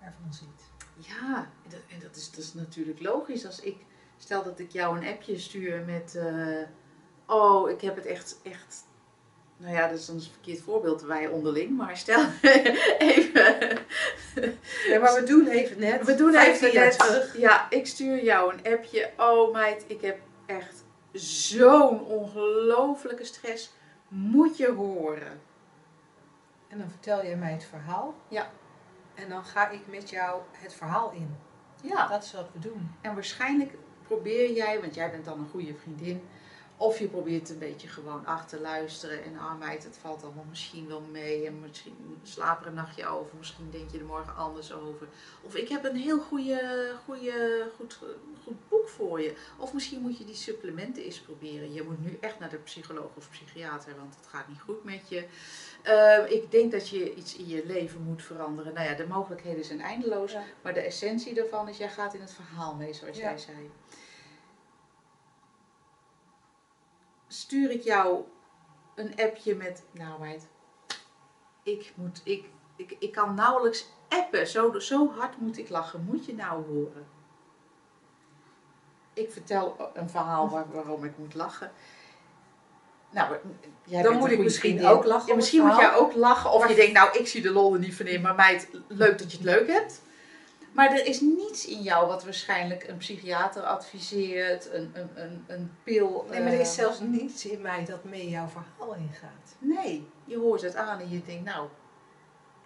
ervan 0.00 0.34
ziet. 0.34 0.70
Ja, 0.96 1.50
en 1.64 1.70
dat, 1.70 1.80
en 1.88 2.00
dat, 2.00 2.16
is, 2.16 2.30
dat 2.30 2.40
is 2.40 2.54
natuurlijk 2.54 3.00
logisch. 3.00 3.46
Als 3.46 3.60
ik, 3.60 3.84
stel 4.16 4.42
dat 4.42 4.58
ik 4.58 4.70
jou 4.70 4.98
een 4.98 5.06
appje 5.06 5.38
stuur 5.38 5.84
met, 5.84 6.14
eh, 6.14 6.68
oh, 7.26 7.70
ik 7.70 7.80
heb 7.80 7.96
het 7.96 8.06
echt, 8.06 8.40
echt, 8.42 8.84
nou 9.56 9.74
ja, 9.74 9.88
dat 9.88 9.98
is 9.98 10.08
een 10.08 10.20
verkeerd 10.20 10.60
voorbeeld, 10.60 11.02
wij 11.02 11.26
onderling, 11.26 11.76
maar 11.76 11.96
stel 11.96 12.24
even. 12.98 13.78
Ja, 14.86 14.98
maar 15.00 15.14
we 15.14 15.22
doen 15.26 15.46
even 15.46 15.80
net. 15.80 16.04
We 16.04 16.14
doen 16.14 16.34
even 16.36 16.74
net. 16.74 16.98
terug. 16.98 17.38
Ja, 17.38 17.70
ik 17.70 17.86
stuur 17.86 18.24
jou 18.24 18.54
een 18.54 18.72
appje. 18.72 19.10
Oh 19.16 19.52
meid, 19.52 19.84
ik 19.86 20.00
heb 20.00 20.18
echt 20.46 20.84
zo'n 21.12 22.04
ongelofelijke 22.04 23.24
stress. 23.24 23.72
Moet 24.08 24.56
je 24.56 24.72
horen. 24.72 25.40
En 26.68 26.78
dan 26.78 26.90
vertel 26.90 27.24
je 27.24 27.36
mij 27.36 27.52
het 27.52 27.64
verhaal. 27.64 28.14
Ja. 28.28 28.50
En 29.14 29.28
dan 29.28 29.44
ga 29.44 29.68
ik 29.68 29.86
met 29.86 30.10
jou 30.10 30.40
het 30.52 30.74
verhaal 30.74 31.12
in. 31.12 31.36
Ja. 31.82 32.08
Dat 32.08 32.22
is 32.22 32.32
wat 32.32 32.48
we 32.52 32.58
doen. 32.58 32.90
En 33.00 33.14
waarschijnlijk 33.14 33.74
probeer 34.06 34.52
jij, 34.52 34.80
want 34.80 34.94
jij 34.94 35.10
bent 35.10 35.24
dan 35.24 35.38
een 35.38 35.48
goede 35.48 35.74
vriendin, 35.74 36.28
of 36.76 36.98
je 36.98 37.08
probeert 37.08 37.50
een 37.50 37.58
beetje 37.58 37.88
gewoon 37.88 38.26
achter 38.26 38.56
te 38.58 38.62
luisteren. 38.64 39.24
En 39.24 39.38
ah 39.38 39.58
meid, 39.58 39.84
het 39.84 39.96
valt 40.00 40.22
allemaal 40.24 40.46
misschien 40.48 40.88
wel 40.88 41.00
mee. 41.00 41.46
En 41.46 41.60
misschien 41.60 42.18
slaap 42.22 42.60
er 42.60 42.66
een 42.66 42.74
nachtje 42.74 43.06
over. 43.06 43.36
Misschien 43.38 43.70
denk 43.70 43.90
je 43.90 43.98
er 43.98 44.04
morgen 44.04 44.36
anders 44.36 44.72
over. 44.72 45.06
Of 45.42 45.54
ik 45.54 45.68
heb 45.68 45.84
een 45.84 45.96
heel 45.96 46.18
goede, 46.20 46.92
goede, 47.04 47.66
goed, 47.76 47.98
goed 48.44 48.68
boek 48.68 48.88
voor 48.88 49.20
je. 49.20 49.34
Of 49.56 49.72
misschien 49.72 50.00
moet 50.00 50.18
je 50.18 50.24
die 50.24 50.34
supplementen 50.34 51.02
eens 51.04 51.20
proberen. 51.20 51.72
Je 51.72 51.82
moet 51.82 52.04
nu 52.04 52.18
echt 52.20 52.38
naar 52.38 52.50
de 52.50 52.56
psycholoog 52.56 53.10
of 53.16 53.30
psychiater, 53.30 53.92
want 53.98 54.14
het 54.16 54.26
gaat 54.26 54.48
niet 54.48 54.60
goed 54.60 54.84
met 54.84 55.08
je. 55.08 55.24
Eh, 55.82 56.30
ik 56.30 56.50
denk 56.50 56.72
dat 56.72 56.88
je 56.88 57.14
iets 57.14 57.36
in 57.36 57.46
je 57.48 57.66
leven 57.66 58.02
moet 58.02 58.22
veranderen. 58.22 58.74
Nou 58.74 58.88
ja, 58.88 58.94
de 58.94 59.06
mogelijkheden 59.06 59.64
zijn 59.64 59.80
eindeloos. 59.80 60.32
Ja. 60.32 60.42
Maar 60.62 60.74
de 60.74 60.80
essentie 60.80 61.34
daarvan 61.34 61.68
is, 61.68 61.76
jij 61.76 61.90
gaat 61.90 62.14
in 62.14 62.20
het 62.20 62.32
verhaal 62.32 62.74
mee, 62.74 62.92
zoals 62.94 63.16
Ja. 63.16 63.22
jij 63.22 63.38
zei. 63.38 63.70
Stuur 67.36 67.70
ik 67.70 67.82
jou 67.82 68.22
een 68.94 69.12
appje 69.16 69.54
met, 69.54 69.82
nou 69.90 70.20
meid, 70.20 70.46
ik, 71.62 71.92
moet, 71.94 72.20
ik, 72.24 72.44
ik, 72.76 72.96
ik 72.98 73.12
kan 73.12 73.34
nauwelijks 73.34 73.86
appen. 74.08 74.46
Zo, 74.46 74.78
zo 74.78 75.12
hard 75.18 75.40
moet 75.40 75.58
ik 75.58 75.68
lachen. 75.68 76.04
Moet 76.04 76.26
je 76.26 76.34
nou 76.34 76.64
horen? 76.66 77.06
Ik 79.12 79.32
vertel 79.32 79.90
een 79.94 80.10
verhaal 80.10 80.48
waar, 80.48 80.64
waarom 80.72 81.04
ik 81.04 81.18
moet 81.18 81.34
lachen. 81.34 81.70
Nou, 83.10 83.36
jij 83.84 84.02
Dan 84.02 84.16
moet 84.16 84.30
ik 84.30 84.38
misschien 84.38 84.70
vriendin. 84.78 84.96
ook 84.96 85.04
lachen 85.04 85.28
Ja, 85.28 85.34
misschien 85.34 85.66
moet 85.66 85.76
jij 85.76 85.94
ook 85.94 86.14
lachen. 86.14 86.50
Of 86.52 86.60
Maar- 86.60 86.68
je 86.70 86.74
denkt, 86.76 86.92
nou, 86.92 87.18
ik 87.18 87.26
zie 87.26 87.42
de 87.42 87.50
lol 87.50 87.72
er 87.72 87.78
niet 87.78 87.96
van 87.96 88.06
in. 88.06 88.20
Maar 88.20 88.34
meid, 88.34 88.68
leuk 88.88 89.18
dat 89.18 89.30
je 89.30 89.36
het 89.36 89.46
leuk 89.46 89.66
hebt. 89.66 90.02
Maar 90.76 90.90
er 90.90 91.06
is 91.06 91.20
niets 91.20 91.66
in 91.66 91.82
jou 91.82 92.06
wat 92.06 92.24
waarschijnlijk 92.24 92.88
een 92.88 92.96
psychiater 92.96 93.62
adviseert. 93.62 94.72
Een, 94.72 94.90
een, 94.94 95.10
een, 95.14 95.44
een 95.46 95.76
pil. 95.84 96.26
Nee, 96.30 96.42
maar 96.42 96.52
er 96.52 96.60
is 96.60 96.68
eh, 96.68 96.74
zelfs 96.74 97.00
niets 97.00 97.46
in 97.46 97.60
mij 97.60 97.84
dat 97.84 98.04
mee 98.04 98.28
jouw 98.28 98.48
verhaal 98.48 98.94
ingaat. 98.94 99.54
Nee, 99.58 100.08
je 100.24 100.38
hoort 100.38 100.60
het 100.60 100.76
aan 100.76 101.00
en 101.00 101.10
je 101.10 101.22
denkt, 101.22 101.44
nou, 101.44 101.68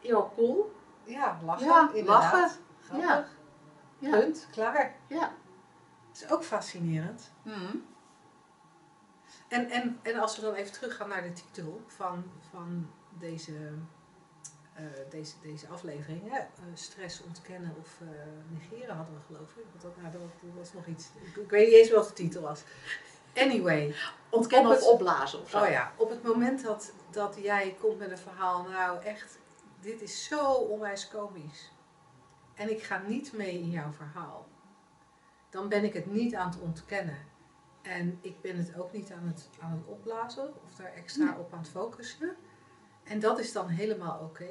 ja, 0.00 0.28
cool. 0.34 0.72
Ja, 1.04 1.40
lachen. 1.44 1.66
Ja, 1.66 1.90
inderdaad. 1.92 2.32
lachen. 2.32 2.50
Grappig. 2.80 3.06
Ja. 3.06 3.26
Ja. 3.98 4.18
Punt. 4.18 4.46
Klaar. 4.52 4.94
Ja. 5.06 5.32
Dat 6.12 6.22
is 6.22 6.30
ook 6.30 6.44
fascinerend. 6.44 7.30
Mhm. 7.42 7.76
En, 9.48 9.70
en, 9.70 9.98
en 10.02 10.18
als 10.18 10.36
we 10.36 10.42
dan 10.42 10.54
even 10.54 10.72
teruggaan 10.72 11.08
naar 11.08 11.22
de 11.22 11.32
titel 11.32 11.82
van, 11.86 12.24
van 12.50 12.90
deze, 13.18 13.52
eh, 14.74 14.84
deze, 15.10 15.34
deze 15.42 15.68
aflevering. 15.68 16.30
Hè? 16.30 16.38
Eh, 16.38 16.46
stress 16.74 17.22
ontkennen 17.22 17.74
of 17.80 18.00
eh, 18.00 18.08
negeren 18.58 18.96
hadden 18.96 19.14
we 19.14 19.20
geloof 19.26 19.50
ik. 19.56 19.64
Want 19.70 19.82
dat, 19.82 19.96
nou, 19.96 20.12
dat, 20.12 20.20
dat 20.20 20.54
was 20.56 20.72
nog 20.72 20.86
iets. 20.86 21.10
Ik, 21.22 21.36
ik 21.36 21.50
weet 21.50 21.66
niet 21.66 21.76
eens 21.76 21.90
wat 21.90 22.08
de 22.08 22.12
titel 22.12 22.42
was. 22.42 22.62
Anyway. 23.34 23.94
Ontkennen 24.30 24.70
Op 24.72 24.76
of 24.76 24.86
opblazen 24.86 25.40
of 25.40 25.50
zo. 25.50 25.60
Oh 25.60 25.68
ja, 25.68 25.92
op 25.96 26.10
het 26.10 26.22
moment 26.22 26.62
dat, 26.62 26.92
dat 27.10 27.36
jij 27.42 27.76
komt 27.80 27.98
met 27.98 28.10
een 28.10 28.18
verhaal. 28.18 28.62
Nou 28.62 29.02
echt, 29.02 29.38
dit 29.80 30.00
is 30.00 30.24
zo 30.24 30.52
onwijs 30.52 31.08
komisch. 31.08 31.72
En 32.54 32.70
ik 32.70 32.82
ga 32.82 33.02
niet 33.06 33.32
mee 33.32 33.58
in 33.58 33.70
jouw 33.70 33.92
verhaal. 33.92 34.48
Dan 35.50 35.68
ben 35.68 35.84
ik 35.84 35.92
het 35.92 36.06
niet 36.06 36.34
aan 36.34 36.50
het 36.50 36.60
ontkennen. 36.60 37.18
En 37.82 38.18
ik 38.20 38.40
ben 38.40 38.56
het 38.56 38.76
ook 38.78 38.92
niet 38.92 39.12
aan 39.12 39.26
het, 39.26 39.48
aan 39.60 39.70
het 39.70 39.86
opblazen 39.86 40.52
of 40.64 40.74
daar 40.74 40.92
extra 40.92 41.24
Nee. 41.24 41.38
op 41.38 41.52
aan 41.52 41.58
het 41.58 41.68
focussen. 41.68 42.36
En 43.10 43.20
dat 43.20 43.38
is 43.38 43.52
dan 43.52 43.68
helemaal 43.68 44.20
oké. 44.20 44.48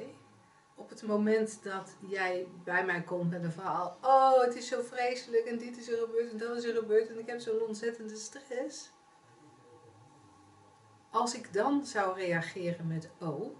Op 0.74 0.88
het 0.88 1.02
moment 1.02 1.62
dat 1.62 1.96
jij 2.08 2.46
bij 2.64 2.84
mij 2.84 3.02
komt 3.02 3.30
met 3.30 3.42
een 3.44 3.52
verhaal. 3.52 3.98
Oh, 4.02 4.40
het 4.40 4.56
is 4.56 4.68
zo 4.68 4.82
vreselijk 4.82 5.44
en 5.44 5.58
dit 5.58 5.76
is 5.76 5.88
er 5.88 5.98
gebeurd 5.98 6.30
en 6.30 6.38
dat 6.38 6.56
is 6.56 6.64
er 6.64 6.74
gebeurd 6.74 7.08
en 7.08 7.18
ik 7.18 7.26
heb 7.26 7.40
zo'n 7.40 7.60
ontzettende 7.60 8.16
stress. 8.16 8.90
Als 11.10 11.34
ik 11.34 11.52
dan 11.52 11.86
zou 11.86 12.14
reageren 12.14 12.86
met 12.86 13.10
oh, 13.18 13.56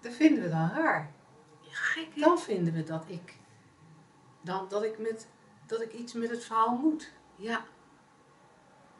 dat 0.00 0.12
vinden 0.12 0.42
we 0.42 0.48
dan 0.48 0.70
raar. 0.70 1.12
Ja, 1.60 1.74
gek? 1.74 2.08
Dan 2.16 2.38
vinden 2.38 2.72
we 2.72 2.82
dat 2.82 3.04
ik, 3.06 3.36
dan, 4.40 4.68
dat 4.68 4.82
ik, 4.82 4.98
met, 4.98 5.28
dat 5.66 5.80
ik 5.80 5.92
iets 5.92 6.12
met 6.12 6.30
het 6.30 6.44
verhaal 6.44 6.76
moet. 6.76 7.12
Ja. 7.36 7.64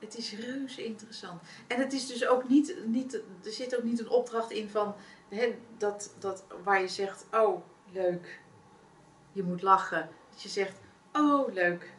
Het 0.01 0.17
is 0.17 0.33
reuze 0.33 0.85
interessant. 0.85 1.43
En 1.67 1.81
het 1.81 1.93
is 1.93 2.07
dus 2.07 2.27
ook 2.27 2.49
niet, 2.49 2.77
niet 2.87 3.15
er 3.45 3.53
zit 3.53 3.77
ook 3.77 3.83
niet 3.83 4.01
een 4.01 4.09
opdracht 4.09 4.51
in 4.51 4.69
van, 4.69 4.95
hè, 5.29 5.59
dat, 5.79 6.15
dat, 6.19 6.45
waar 6.63 6.81
je 6.81 6.89
zegt, 6.89 7.27
oh, 7.33 7.63
leuk, 7.93 8.41
je 9.33 9.43
moet 9.43 9.63
lachen. 9.63 10.09
Dat 10.31 10.43
je 10.43 10.49
zegt, 10.49 10.79
oh, 11.13 11.53
leuk, 11.53 11.93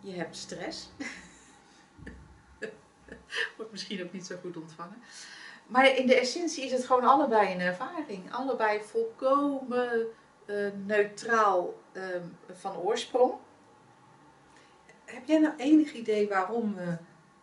je 0.00 0.12
hebt 0.12 0.36
stress. 0.36 0.90
Wordt 3.56 3.72
misschien 3.72 4.02
ook 4.02 4.12
niet 4.12 4.26
zo 4.26 4.36
goed 4.40 4.56
ontvangen. 4.56 5.02
Maar 5.66 5.96
in 5.96 6.06
de 6.06 6.20
essentie 6.20 6.64
is 6.64 6.72
het 6.72 6.86
gewoon 6.86 7.04
allebei 7.04 7.52
een 7.52 7.60
ervaring. 7.60 8.32
Allebei 8.32 8.80
volkomen 8.82 10.06
eh, 10.46 10.66
neutraal 10.84 11.74
ehm, 11.92 12.24
van 12.52 12.76
oorsprong. 12.76 13.34
Heb 15.04 15.26
jij 15.26 15.38
nou 15.38 15.54
enig 15.56 15.92
idee 15.92 16.28
waarom 16.28 16.74
we 16.74 16.96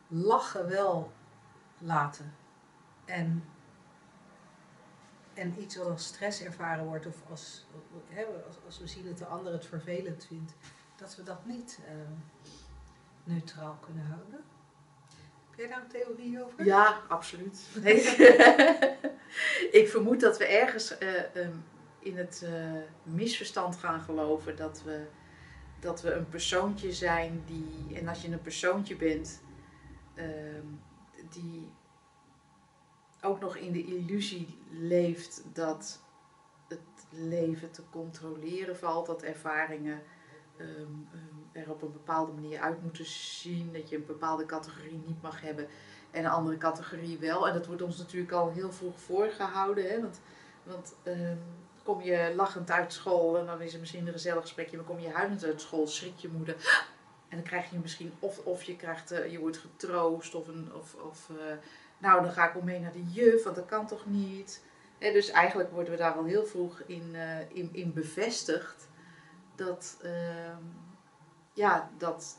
lachen 0.10 0.68
wel 0.68 1.12
laten? 1.78 2.34
En, 3.06 3.44
en 5.34 5.62
iets 5.62 5.76
wat 5.76 5.88
als 5.88 6.06
stress 6.06 6.44
ervaren 6.44 6.86
wordt, 6.86 7.06
of 7.06 7.16
als, 7.30 7.66
hè, 8.08 8.26
als, 8.48 8.56
als 8.66 8.80
we 8.80 8.88
zien 8.88 9.06
dat 9.06 9.18
de 9.18 9.26
ander 9.26 9.54
het 9.54 9.66
vervelend 9.66 10.26
vindt, 10.26 10.54
dat 10.96 11.16
we 11.16 11.24
dat 11.24 11.46
niet 11.46 11.80
eh, 11.86 11.94
neutraal 13.24 13.78
kunnen 13.86 14.06
houden? 14.06 14.44
Heb 15.50 15.60
jij 15.60 15.68
daar 15.68 15.82
een 15.82 15.88
theorie 15.88 16.44
over? 16.44 16.66
Ja, 16.66 17.02
absoluut. 17.08 17.62
Nee. 17.82 17.96
ik 19.82 19.88
vermoed 19.88 20.20
dat 20.20 20.38
we 20.38 20.46
ergens 20.46 20.98
eh, 20.98 21.36
ehm, 21.36 21.56
in 22.00 22.18
het 22.18 22.42
eh, 22.46 22.82
misverstand 23.04 23.76
gaan 23.76 24.02
geloven 24.02 24.56
dat 24.56 24.82
we, 24.86 25.06
dat 25.80 26.02
we 26.02 26.12
een 26.14 26.30
persoontje 26.30 26.94
zijn 26.94 27.44
die, 27.46 28.00
en 28.00 28.08
als 28.08 28.22
je 28.22 28.32
een 28.32 28.42
persoontje 28.42 28.96
bent, 28.96 29.42
ehm, 29.42 29.49
die 31.30 31.72
ook 33.22 33.40
nog 33.40 33.56
in 33.56 33.72
de 33.72 33.86
illusie 33.86 34.58
leeft 34.70 35.44
dat 35.54 36.00
het 36.68 37.08
leven 37.10 37.72
te 37.72 37.82
controleren 37.92 38.78
valt, 38.78 39.06
dat 39.06 39.24
ervaringen 39.24 40.02
ehm, 40.58 40.70
ehm, 40.72 41.64
er 41.64 41.72
op 41.72 41.82
een 41.82 41.92
bepaalde 41.92 42.32
manier 42.32 42.60
uit 42.60 42.82
moeten 42.82 43.06
zien, 43.06 43.74
dat 43.74 43.90
je 43.90 43.96
een 43.96 44.06
bepaalde 44.06 44.46
categorie 44.46 45.02
niet 45.06 45.22
mag 45.22 45.42
hebben 45.42 45.68
en 46.12 46.26
een 46.26 46.32
andere 46.32 46.58
categorie 46.58 47.18
wel. 47.18 47.48
En 47.48 47.54
dat 47.54 47.66
wordt 47.66 47.82
ons 47.82 47.98
natuurlijk 47.98 48.32
al 48.32 48.52
heel 48.52 48.72
vroeg 48.72 49.00
voorgehouden, 49.00 49.90
hè? 49.90 50.02
want, 50.02 50.22
want 50.64 50.96
ehm, 51.04 51.38
kom 51.84 52.02
je 52.02 52.34
lachend 52.36 52.72
uit 52.72 52.94
school 52.94 53.38
en 53.38 53.46
dan 53.46 53.62
is 53.62 53.74
er 53.74 53.80
misschien 53.80 54.08
een 54.08 54.14
gezellig 54.14 54.42
gesprekje, 54.42 54.78
maar 54.78 54.86
kom 54.86 55.00
je 55.00 55.10
huilend 55.10 55.44
uit 55.44 55.62
school, 55.62 55.88
schrik 55.88 56.18
je 56.18 56.30
moeder. 56.30 56.56
En 57.30 57.38
dan 57.38 57.46
krijg 57.46 57.70
je 57.70 57.78
misschien, 57.78 58.14
of, 58.20 58.46
of 58.46 58.64
je, 58.64 58.76
krijgt, 58.76 59.12
eh, 59.12 59.32
je 59.32 59.40
wordt 59.40 59.58
getroost, 59.58 60.36
of, 60.36 60.48
een, 60.48 60.74
of, 60.74 60.96
of 60.96 61.30
eh, 61.30 61.56
nou 61.98 62.22
dan 62.24 62.32
ga 62.32 62.48
ik 62.48 62.54
wel 62.54 62.64
mee 62.64 62.80
naar 62.80 62.92
de 62.92 63.12
juf, 63.12 63.44
want 63.44 63.56
dat 63.56 63.66
kan 63.66 63.88
toch 63.88 64.06
niet. 64.06 64.64
Hè, 64.98 65.12
dus 65.12 65.30
eigenlijk 65.30 65.72
worden 65.72 65.92
we 65.92 65.98
daar 66.00 66.14
al 66.14 66.24
heel 66.24 66.46
vroeg 66.46 66.80
in, 66.80 67.16
eh, 67.16 67.50
in, 67.50 67.70
in 67.74 67.94
bevestigd 67.94 68.90
dat, 69.56 70.00
ehm, 70.02 70.64
ja, 71.54 71.90
dat 71.98 72.38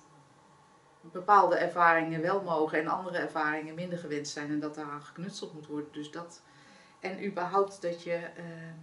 bepaalde 1.01 1.57
ervaringen 1.57 2.21
wel 2.21 2.43
mogen 2.43 2.79
en 2.79 2.89
andere 2.89 3.19
ervaringen 3.19 3.75
minder 3.75 3.99
gewenst 3.99 4.33
zijn 4.33 4.51
en 4.51 4.61
dat 4.61 4.75
daaraan 4.75 5.03
geknutseld 5.03 5.55
moet 5.55 5.67
worden. 5.67 5.93
Dus 5.93 6.11
dat, 6.11 6.43
en 7.01 7.25
überhaupt 7.27 7.83
dat 7.83 8.03
je, 8.03 8.15
ehm, 8.15 8.79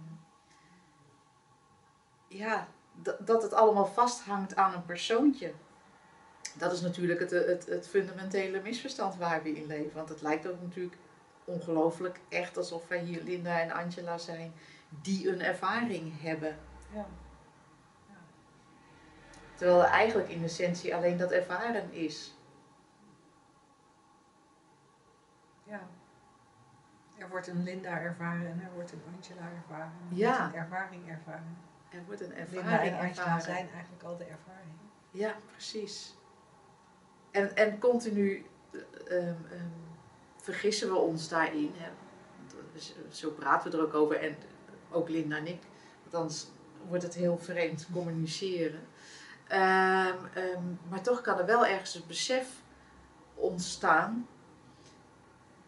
ja, 2.28 2.68
dat 3.18 3.42
het 3.42 3.52
allemaal 3.52 3.86
vasthangt 3.86 4.56
aan 4.56 4.74
een 4.74 4.84
persoontje. 4.84 5.52
Dat 6.56 6.72
is 6.72 6.80
natuurlijk 6.80 7.20
het, 7.20 7.30
het, 7.30 7.66
het 7.66 7.88
fundamentele 7.88 8.60
misverstand 8.60 9.16
waar 9.16 9.42
we 9.42 9.52
in 9.52 9.66
leven. 9.66 9.94
Want 9.96 10.08
het 10.08 10.22
lijkt 10.22 10.46
ook 10.48 10.60
natuurlijk 10.62 10.96
ongelooflijk 11.44 12.20
echt 12.28 12.56
alsof 12.56 12.88
wij 12.88 12.98
hier 12.98 13.22
Linda 13.22 13.60
en 13.60 13.70
Angela 13.70 14.18
zijn 14.18 14.52
die 15.02 15.28
een 15.30 15.40
ervaring 15.42 16.20
hebben. 16.20 16.56
Ja. 16.92 17.06
Terwijl 19.54 19.82
er 19.82 19.88
eigenlijk 19.90 20.28
in 20.28 20.44
essentie 20.44 20.94
alleen 20.94 21.16
dat 21.16 21.30
ervaren 21.30 21.92
is. 21.92 22.36
ja. 25.64 25.80
Er 27.18 27.28
wordt 27.28 27.46
een 27.46 27.62
Linda 27.62 27.98
ervaren 28.00 28.46
en 28.46 28.60
er 28.64 28.72
wordt 28.74 28.92
een 28.92 29.02
Angela 29.14 29.50
ervaren. 29.56 29.92
Er 30.10 30.16
Ja. 30.16 30.38
wordt 30.40 30.54
een 30.54 30.60
ervaring 30.60 31.08
ervaren. 31.08 31.56
Er 31.90 32.04
wordt 32.04 32.20
een 32.20 32.28
Linda 32.28 32.40
ervaring 32.42 32.92
en 32.94 32.98
Angela 33.00 33.08
ervaren. 33.08 33.42
zijn 33.42 33.70
eigenlijk 33.70 34.02
al 34.02 34.16
de 34.16 34.24
ervaring. 34.24 34.72
Ja, 35.10 35.34
precies. 35.50 36.17
En, 37.38 37.56
en 37.56 37.78
continu 37.78 38.46
eh, 38.70 38.80
ehm, 39.18 39.36
ehm, 39.50 39.68
vergissen 40.36 40.88
we 40.88 40.96
ons 40.96 41.28
daarin. 41.28 41.72
Hè? 41.76 41.90
Zo 43.10 43.30
praten 43.30 43.70
we 43.70 43.76
er 43.76 43.82
ook 43.82 43.94
over. 43.94 44.16
En 44.16 44.36
ook 44.90 45.08
Linda 45.08 45.36
en 45.36 45.46
ik. 45.46 45.60
Want 46.02 46.14
anders 46.14 46.46
wordt 46.88 47.02
het 47.02 47.14
heel 47.14 47.38
vreemd 47.38 47.88
communiceren. 47.92 48.80
Ehm, 49.48 50.16
maar 50.88 51.02
toch 51.02 51.20
kan 51.20 51.38
er 51.38 51.46
wel 51.46 51.66
ergens 51.66 51.94
het 51.94 52.06
besef 52.06 52.48
ontstaan. 53.34 54.28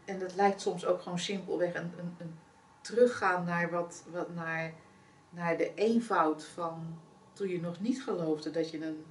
En 0.05 0.19
dat 0.19 0.35
lijkt 0.35 0.61
soms 0.61 0.87
ook 0.87 1.03
gewoon 1.03 1.19
simpelweg 1.19 1.75
een, 1.75 1.93
een, 1.99 2.15
een 2.19 2.39
teruggaan 2.81 3.45
naar, 3.45 3.71
wat, 3.71 4.05
wat, 4.13 4.35
naar, 4.35 4.73
naar 5.31 5.57
de 5.57 5.75
eenvoud 5.75 6.45
van 6.45 6.99
toen 7.33 7.49
je 7.49 7.61
nog 7.61 7.81
niet 7.81 8.03
geloofde 8.03 8.51
dat 8.51 8.71
je 8.71 8.87
een 8.87 9.05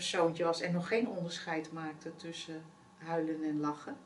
persoontje 0.00 0.44
was 0.44 0.60
en 0.60 0.72
nog 0.72 0.88
geen 0.88 1.08
onderscheid 1.08 1.72
maakte 1.72 2.16
tussen 2.16 2.62
huilen 2.98 3.42
en 3.44 3.60
lachen. 3.60 3.96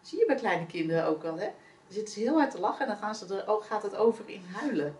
Zie 0.00 0.18
je 0.18 0.26
bij 0.26 0.36
kleine 0.36 0.66
kinderen 0.66 1.06
ook 1.06 1.22
wel, 1.22 1.38
hè? 1.38 1.44
Dan 1.84 1.92
zitten 1.92 2.14
ze 2.14 2.20
heel 2.20 2.38
hard 2.38 2.50
te 2.50 2.60
lachen 2.60 2.80
en 2.80 2.86
dan 2.86 2.96
gaan 2.96 3.14
ze 3.14 3.34
er, 3.36 3.48
ook 3.48 3.64
gaat 3.64 3.82
het 3.82 3.96
over 3.96 4.28
in 4.28 4.42
huilen. 4.52 4.96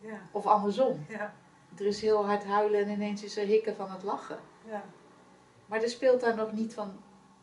Ja, 0.00 0.20
Of 0.32 0.46
andersom. 0.46 1.04
ja, 1.08 1.34
Er 1.76 1.86
is 1.86 2.00
heel 2.00 2.26
hard 2.26 2.44
huilen 2.44 2.80
en 2.84 2.88
ineens 2.90 3.22
is 3.22 3.36
er 3.36 3.46
hikken 3.46 3.76
van 3.76 3.90
het 3.90 4.02
lachen. 4.02 4.38
ja. 4.68 4.84
Maar 5.66 5.82
er 5.82 5.88
speelt 5.88 6.20
daar 6.20 6.36
nog 6.36 6.52
niet 6.52 6.74
van, 6.74 6.92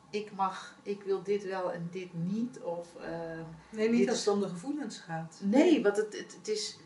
ik 0.09 0.31
mag, 0.31 0.75
ik 0.83 1.03
wil 1.03 1.23
dit 1.23 1.43
wel 1.45 1.71
en 1.71 1.87
dit 1.91 2.13
niet. 2.13 2.59
Of, 2.59 2.95
ehm, 2.95 3.43
Nee, 3.69 3.89
niet 3.89 3.99
Dit 3.99 4.09
als 4.09 4.19
het 4.25 4.33
om 4.33 4.39
de 4.39 4.47
gevoelens 4.49 4.97
gaat. 4.99 5.39
Nee, 5.43 5.83
want 5.83 5.97
het, 5.97 6.17
het, 6.17 6.33
het 6.37 6.47
is, 6.47 6.77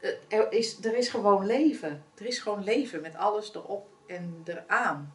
eh, 0.00 0.10
er, 0.28 0.52
is, 0.52 0.84
er 0.84 0.96
is 0.96 1.08
gewoon 1.08 1.46
leven. 1.46 2.04
Er 2.18 2.26
is 2.26 2.38
gewoon 2.38 2.64
leven 2.64 3.00
met 3.00 3.14
alles 3.16 3.54
erop 3.54 3.88
en 4.10 4.42
eraan. 4.44 5.14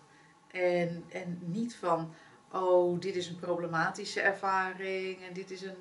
En, 0.52 1.04
en 1.10 1.40
niet 1.46 1.76
van, 1.76 2.14
oh, 2.52 3.00
dit 3.00 3.16
is 3.16 3.28
een 3.28 3.40
problematische 3.40 4.22
ervaring 4.22 5.22
en 5.22 5.34
dit 5.34 5.52
is 5.52 5.62
een, 5.62 5.78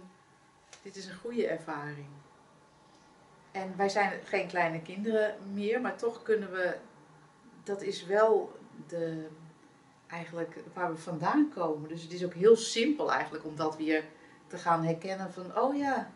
dit 0.82 0.96
is 0.96 1.06
een 1.06 1.16
goede 1.16 1.46
ervaring. 1.46 2.08
En 3.52 3.76
wij 3.76 3.88
zijn 3.88 4.20
geen 4.24 4.48
kleine 4.48 4.82
kinderen 4.82 5.34
meer, 5.52 5.80
maar 5.80 5.96
toch 5.96 6.22
kunnen 6.22 6.50
we, 6.50 6.76
dat 7.62 7.82
is 7.82 8.04
wel 8.04 8.58
de, 8.88 9.26
eigenlijk 10.06 10.58
waar 10.72 10.90
we 10.92 10.98
vandaan 10.98 11.50
komen. 11.54 11.88
Dus 11.88 12.02
het 12.02 12.12
is 12.12 12.24
ook 12.24 12.34
heel 12.34 12.56
simpel 12.56 13.12
eigenlijk 13.12 13.44
om 13.44 13.56
dat 13.56 13.76
weer 13.76 14.04
te 14.46 14.58
gaan 14.58 14.84
herkennen 14.84 15.32
van, 15.32 15.58
oh 15.58 15.76
ja, 15.76 16.10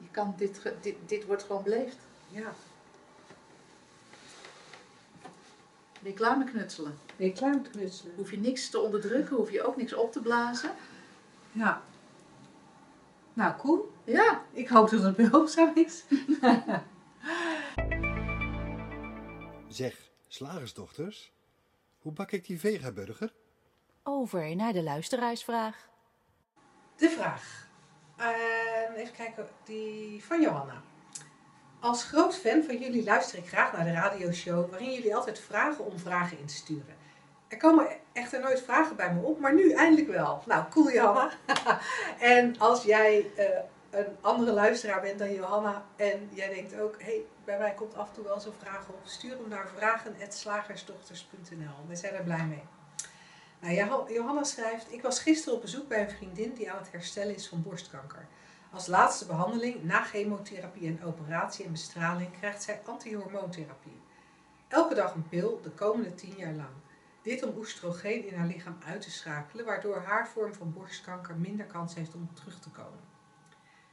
je 0.00 0.08
kan 0.10 0.34
dit, 0.36 0.72
dit, 0.80 0.96
dit 1.06 1.26
wordt 1.26 1.42
gewoon 1.42 1.62
beleefd. 1.62 1.98
Ja. 2.28 2.52
Reclame 6.02 6.44
knutselen. 6.44 6.98
Met 7.16 7.42
knutselen? 7.70 8.14
Hoef 8.16 8.30
je 8.30 8.38
niks 8.38 8.70
te 8.70 8.78
onderdrukken, 8.78 9.36
hoef 9.36 9.50
je 9.50 9.62
ook 9.62 9.76
niks 9.76 9.94
op 9.94 10.12
te 10.12 10.20
blazen. 10.20 10.70
Ja. 11.52 11.82
Nou, 13.32 13.56
cool. 13.56 13.92
Ja, 14.04 14.44
Ik 14.52 14.68
hoop 14.68 14.90
dat 14.90 15.02
het 15.02 15.16
behulpzaam 15.16 15.72
is. 15.74 16.04
Zeg, 19.68 20.10
slagersdochters, 20.28 21.32
hoe 21.98 22.12
bak 22.12 22.30
ik 22.30 22.46
die 22.46 22.60
vegaburger? 22.60 23.32
Over 24.02 24.56
naar 24.56 24.72
de 24.72 24.82
luisteraarsvraag. 24.82 25.88
De 26.96 27.08
vraag. 27.08 27.68
Ehm, 28.16 28.92
even 28.92 29.14
kijken, 29.14 29.48
die 29.64 30.24
van 30.24 30.40
Johanna. 30.40 30.82
Als 31.80 32.04
groot 32.04 32.36
fan 32.36 32.62
van 32.62 32.78
jullie 32.78 33.04
luister 33.04 33.38
ik 33.38 33.48
graag 33.48 33.72
naar 33.72 33.84
de 33.84 33.92
radioshow 33.92 34.70
waarin 34.70 34.92
jullie 34.92 35.14
altijd 35.16 35.38
vragen 35.38 35.84
om 35.84 35.98
vragen 35.98 36.38
in 36.38 36.46
te 36.46 36.54
sturen. 36.54 36.94
Er 37.48 37.56
komen 37.56 37.86
echter 38.12 38.40
nooit 38.40 38.62
vragen 38.62 38.96
bij 38.96 39.12
me 39.14 39.20
op, 39.20 39.40
maar 39.40 39.54
nu 39.54 39.72
eindelijk 39.72 40.08
wel. 40.08 40.42
Nou, 40.46 40.64
cool 40.70 40.90
Johanna. 40.92 41.30
en 42.34 42.58
als 42.58 42.82
jij 42.82 43.26
eh, 43.36 43.44
een 43.90 44.16
andere 44.20 44.52
luisteraar 44.52 45.00
bent 45.00 45.18
dan 45.18 45.32
Johanna 45.32 45.84
en 45.96 46.28
jij 46.32 46.48
denkt 46.54 46.80
ook, 46.80 46.94
hé, 46.98 47.04
hey, 47.04 47.22
bij 47.44 47.58
mij 47.58 47.74
komt 47.74 47.94
af 47.94 48.08
en 48.08 48.14
toe 48.14 48.24
wel 48.24 48.40
zo'n 48.40 48.52
vraag 48.62 48.88
op, 48.88 48.98
stuur 49.04 49.30
hem 49.30 49.48
naar 49.48 49.68
vragen.slagersdochters.nl. 49.76 51.86
We 51.88 51.96
zijn 51.96 52.14
er 52.14 52.22
blij 52.24 52.44
mee. 52.44 52.62
Nou, 53.60 53.74
Jo- 53.74 54.06
Johanna 54.08 54.44
schrijft: 54.44 54.92
Ik 54.92 55.02
was 55.02 55.20
gisteren 55.20 55.54
op 55.54 55.60
bezoek 55.60 55.88
bij 55.88 56.00
een 56.00 56.10
vriendin 56.10 56.54
die 56.54 56.70
aan 56.70 56.78
het 56.78 56.92
herstellen 56.92 57.34
is 57.34 57.48
van 57.48 57.62
borstkanker. 57.62 58.26
Als 58.72 58.86
laatste 58.86 59.26
behandeling, 59.26 59.82
na 59.82 60.02
chemotherapie 60.02 60.88
en 60.88 61.04
operatie 61.04 61.64
en 61.64 61.70
bestraling, 61.70 62.38
krijgt 62.38 62.62
zij 62.62 62.80
antihormoontherapie. 62.84 64.00
Elke 64.68 64.94
dag 64.94 65.14
een 65.14 65.28
pil, 65.28 65.60
de 65.62 65.70
komende 65.70 66.14
10 66.14 66.34
jaar 66.36 66.52
lang. 66.52 66.68
Dit 67.22 67.42
om 67.42 67.56
oestrogeen 67.56 68.26
in 68.26 68.34
haar 68.34 68.46
lichaam 68.46 68.78
uit 68.86 69.00
te 69.00 69.10
schakelen, 69.10 69.64
waardoor 69.64 69.96
haar 69.96 70.28
vorm 70.28 70.54
van 70.54 70.72
borstkanker 70.72 71.36
minder 71.36 71.66
kans 71.66 71.94
heeft 71.94 72.14
om 72.14 72.34
terug 72.34 72.60
te 72.60 72.70
komen. 72.70 73.00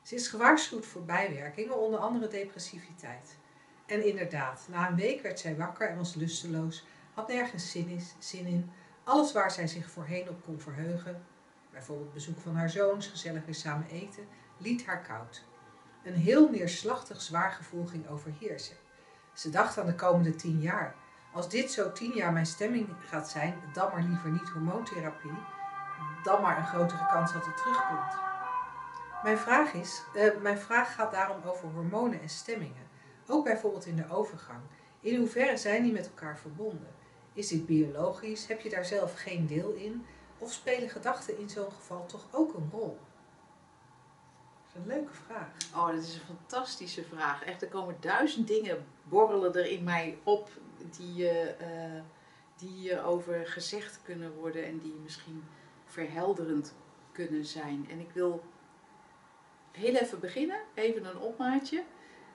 Ze 0.02 0.16
is 0.16 0.28
gewaarschuwd 0.28 0.86
voor 0.86 1.06
bijwerkingen, 1.06 1.80
onder 1.80 2.00
andere 2.00 2.28
depressiviteit. 2.28 3.38
En 3.86 4.06
inderdaad, 4.06 4.68
na 4.70 4.90
een 4.90 4.96
week 4.96 5.22
werd 5.22 5.40
zij 5.40 5.56
wakker 5.56 5.90
en 5.90 5.98
was 5.98 6.16
lusteloos, 6.16 6.86
had 7.14 7.28
nergens 7.28 7.72
zin, 7.72 8.02
zin 8.20 8.46
in, 8.46 8.72
alles 9.04 9.34
waar 9.34 9.52
zij 9.52 9.68
zich 9.68 9.90
voorheen 9.90 10.30
op 10.30 10.44
kon 10.46 10.60
verheugen, 10.60 11.26
bijvoorbeeld 11.72 12.14
bezoek 12.14 12.40
van 12.40 12.56
haar 12.56 12.70
zoons, 12.70 13.08
gezellig 13.08 13.46
weer 13.46 13.56
samen 13.56 13.88
eten, 13.88 14.28
liet 14.58 14.86
haar 14.86 15.02
koud. 15.02 15.46
Een 16.04 16.14
heel 16.14 16.50
neerslachtig 16.50 17.22
zwaar 17.22 17.52
gevoel 17.52 17.86
ging 17.86 18.10
overheersen. 18.10 18.76
Ze 19.34 19.50
dacht 19.50 19.78
aan 19.78 19.86
de 19.86 19.96
komende 19.96 20.36
tien 20.36 20.62
jaar. 20.62 20.96
Als 21.34 21.50
dit 21.50 21.72
zo 21.72 21.92
tien 21.92 22.12
jaar 22.12 22.34
mijn 22.34 22.46
stemming 22.46 22.88
gaat 23.00 23.30
zijn, 23.30 23.56
dan 23.74 23.92
maar 23.92 24.04
liever 24.04 24.32
niet 24.32 24.50
hormoontherapie, 24.50 25.38
dan 26.24 26.42
maar 26.42 26.58
een 26.58 26.68
grotere 26.68 27.06
kans 27.06 27.34
dat 27.34 27.46
het 27.46 27.58
terugkomt. 27.58 28.14
Mijn 29.24 29.38
vraag, 29.38 29.74
is, 29.74 30.04
eh, 30.14 30.42
mijn 30.42 30.58
vraag 30.58 30.96
gaat 30.96 31.12
daarom 31.12 31.42
over 31.46 31.70
hormonen 31.70 32.22
en 32.22 32.30
stemmingen. 32.30 32.88
Ook 33.28 33.44
bijvoorbeeld 33.44 33.86
in 33.86 33.96
de 33.96 34.10
overgang. 34.10 34.60
In 35.00 35.20
hoeverre 35.20 35.58
zijn 35.58 35.84
die 35.84 35.94
met 35.94 36.06
elkaar 36.08 36.38
verbonden? 36.38 36.96
Is 37.34 37.48
dit 37.48 37.66
biologisch? 37.66 38.48
Heb 38.48 38.62
je 38.62 38.70
daar 38.70 38.86
zelf 38.86 39.14
geen 39.22 39.48
deel 39.48 39.74
in? 39.74 40.06
Of 40.38 40.52
spelen 40.52 40.90
gedachten 40.90 41.40
in 41.40 41.50
zo'n 41.50 41.72
geval 41.72 42.06
toch 42.06 42.28
ook 42.32 42.54
een 42.54 42.70
rol? 42.72 43.00
Leuke 44.86 45.14
vraag. 45.14 45.48
Oh, 45.76 45.88
dat 45.88 46.04
is 46.04 46.14
een 46.14 46.36
fantastische 46.36 47.04
vraag. 47.04 47.44
Echt, 47.44 47.62
er 47.62 47.68
komen 47.68 47.98
duizend 48.00 48.48
dingen 48.48 48.86
borrelen 49.04 49.56
er 49.56 49.66
in 49.66 49.84
mij 49.84 50.18
op 50.24 50.50
die, 50.98 51.30
eh, 51.30 52.02
die 52.58 53.02
over 53.02 53.48
gezegd 53.48 54.00
kunnen 54.04 54.34
worden 54.34 54.66
en 54.66 54.80
die 54.80 54.96
misschien 55.04 55.44
verhelderend 55.86 56.74
kunnen 57.12 57.46
zijn. 57.46 57.88
En 57.90 58.00
ik 58.00 58.12
wil 58.14 58.44
heel 59.72 59.96
even 59.96 60.20
beginnen, 60.20 60.60
even 60.74 61.06
een 61.06 61.20
opmaatje, 61.20 61.84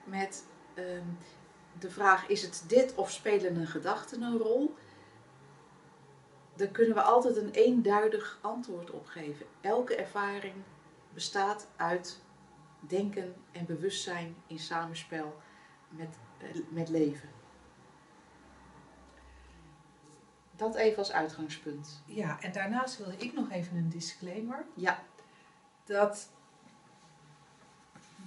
met 0.03 0.45
ehm, 0.73 1.07
de 1.79 1.89
vraag: 1.89 2.27
is 2.27 2.41
het 2.41 2.63
dit 2.67 2.95
of 2.95 3.11
spelen 3.11 3.55
een 3.55 3.67
gedachten 3.67 4.21
een 4.21 4.37
rol? 4.37 4.75
Daar 6.55 6.67
kunnen 6.67 6.95
we 6.95 7.01
altijd 7.01 7.37
een 7.37 7.51
eenduidig 7.51 8.39
antwoord 8.41 8.91
op 8.91 9.07
geven. 9.07 9.45
Elke 9.61 9.95
ervaring 9.95 10.55
bestaat 11.13 11.67
uit 11.75 12.21
denken 12.87 13.35
en 13.51 13.65
bewustzijn 13.65 14.35
in 14.47 14.59
samenspel 14.59 15.41
met, 15.89 16.17
eh, 16.37 16.47
met 16.69 16.89
leven. 16.89 17.29
Dat 20.55 20.75
even 20.75 20.97
als 20.97 21.11
uitgangspunt. 21.11 22.03
Ja, 22.05 22.41
en 22.41 22.51
daarnaast 22.51 22.97
wilde 22.97 23.17
ik 23.17 23.33
nog 23.33 23.51
even 23.51 23.77
een 23.77 23.89
disclaimer. 23.89 24.65
Ja, 24.73 25.03
Dat 25.85 26.29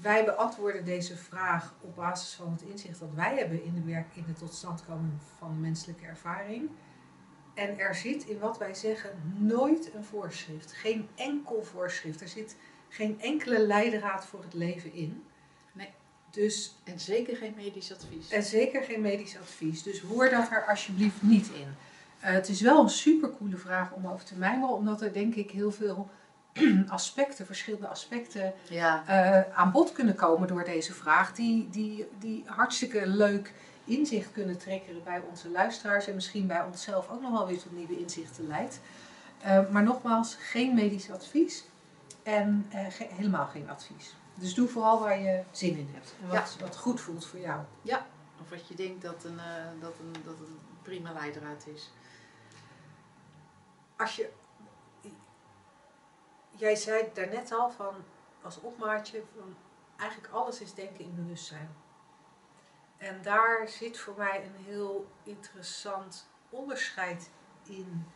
wij 0.01 0.25
beantwoorden 0.25 0.85
deze 0.85 1.17
vraag 1.17 1.75
op 1.81 1.95
basis 1.95 2.35
van 2.35 2.51
het 2.51 2.63
inzicht 2.63 2.99
dat 2.99 3.13
wij 3.15 3.37
hebben 3.37 3.63
in 3.63 3.75
de 3.75 3.83
werk 3.83 4.17
in 4.17 4.25
de 4.27 4.33
totstandkoming 4.33 5.13
van 5.39 5.61
menselijke 5.61 6.07
ervaring. 6.07 6.71
En 7.55 7.79
er 7.79 7.95
zit 7.95 8.25
in 8.25 8.39
wat 8.39 8.59
wij 8.59 8.75
zeggen 8.75 9.35
nooit 9.39 9.95
een 9.95 10.05
voorschrift. 10.05 10.73
Geen 10.73 11.09
enkel 11.15 11.63
voorschrift. 11.63 12.21
Er 12.21 12.29
zit 12.29 12.57
geen 12.89 13.21
enkele 13.21 13.67
leidraad 13.67 14.27
voor 14.27 14.43
het 14.43 14.55
leven 14.55 14.93
in. 14.93 15.25
Nee. 15.73 15.89
Dus, 16.31 16.77
en 16.85 17.01
zeker 17.01 17.37
geen 17.37 17.55
medisch 17.57 17.93
advies. 17.93 18.31
en 18.31 18.43
zeker 18.43 18.83
geen 18.83 19.01
medisch 19.01 19.37
advies. 19.37 19.83
Dus 19.83 20.01
hoor 20.01 20.31
dat 20.31 20.51
er 20.51 20.65
alsjeblieft 20.67 21.23
niet 21.23 21.49
in. 21.49 21.75
Eh, 22.21 22.33
het 22.33 22.49
is 22.49 22.61
wel 22.61 22.83
een 22.83 22.91
supercoole 22.91 23.57
vraag 23.57 23.93
om 23.93 24.07
over 24.07 24.25
te 24.25 24.35
mijmeren, 24.35 24.75
omdat 24.75 25.03
er 25.03 25.13
denk 25.13 25.35
ik 25.35 25.51
heel 25.51 25.71
veel 25.73 26.11
aspecten, 26.89 27.47
verschillende 27.47 27.89
aspecten 27.89 28.53
Ja, 28.69 29.05
eh, 29.07 29.57
aan 29.57 29.73
bod 29.73 29.93
kunnen 29.93 30.15
komen 30.15 30.49
door 30.49 30.65
deze 30.65 30.93
vraag, 30.93 31.35
die, 31.35 31.69
die, 31.71 32.07
die 32.19 32.43
hartstikke 32.47 33.07
leuk 33.07 33.53
inzicht 33.85 34.33
kunnen 34.33 34.59
trekken 34.59 35.05
bij 35.05 35.23
onze 35.31 35.51
luisteraars 35.51 36.07
en 36.07 36.15
misschien 36.15 36.47
bij 36.47 36.63
onszelf 36.63 37.11
ook 37.11 37.23
nog 37.23 37.31
wel 37.31 37.47
weer 37.47 37.59
tot 37.59 37.77
nieuwe 37.77 37.99
inzichten 37.99 38.47
leidt. 38.47 38.81
Eh, 39.43 39.71
maar 39.71 39.83
nogmaals, 39.83 40.37
geen 40.41 40.75
medisch 40.75 41.11
advies 41.11 41.65
en 42.27 42.67
eh, 42.71 42.87
ge- 42.91 43.09
helemaal 43.11 43.47
geen 43.47 43.71
advies. 43.71 44.15
Dus 44.35 44.55
doe 44.55 44.69
vooral 44.69 45.01
waar 45.01 45.19
je 45.19 45.43
zin 45.51 45.77
in 45.77 45.89
hebt 45.93 46.15
en 46.23 46.29
wat, 46.29 46.57
wat 46.61 46.77
goed 46.77 47.01
voelt 47.01 47.27
voor 47.27 47.39
jou. 47.39 47.65
of 48.41 48.51
wat 48.51 48.69
je 48.69 48.75
denkt 48.75 49.03
dat 49.03 49.25
een, 49.25 49.39
eh, 49.39 49.65
dat 49.81 49.93
een, 49.99 50.13
dat 50.25 50.39
een 50.39 50.59
prima 50.83 51.13
leidraad 51.13 51.67
is. 51.67 51.91
Als 53.97 54.17
je, 54.17 54.31
jij 56.51 56.75
zei 56.77 57.11
daarnet 57.15 57.53
al 57.53 57.71
van 57.71 57.95
als 58.43 58.61
opmaatje 58.61 59.23
van 59.39 59.57
eigenlijk 59.97 60.33
alles 60.33 60.61
is 60.61 60.75
denken 60.75 61.05
in 61.05 61.15
bewustzijn. 61.15 61.69
En 62.97 63.23
daar 63.23 63.69
zit 63.69 63.99
voor 63.99 64.15
mij 64.17 64.45
een 64.45 64.65
heel 64.65 65.07
interessant 65.23 66.29
onderscheid 66.51 67.31
in 67.63 68.07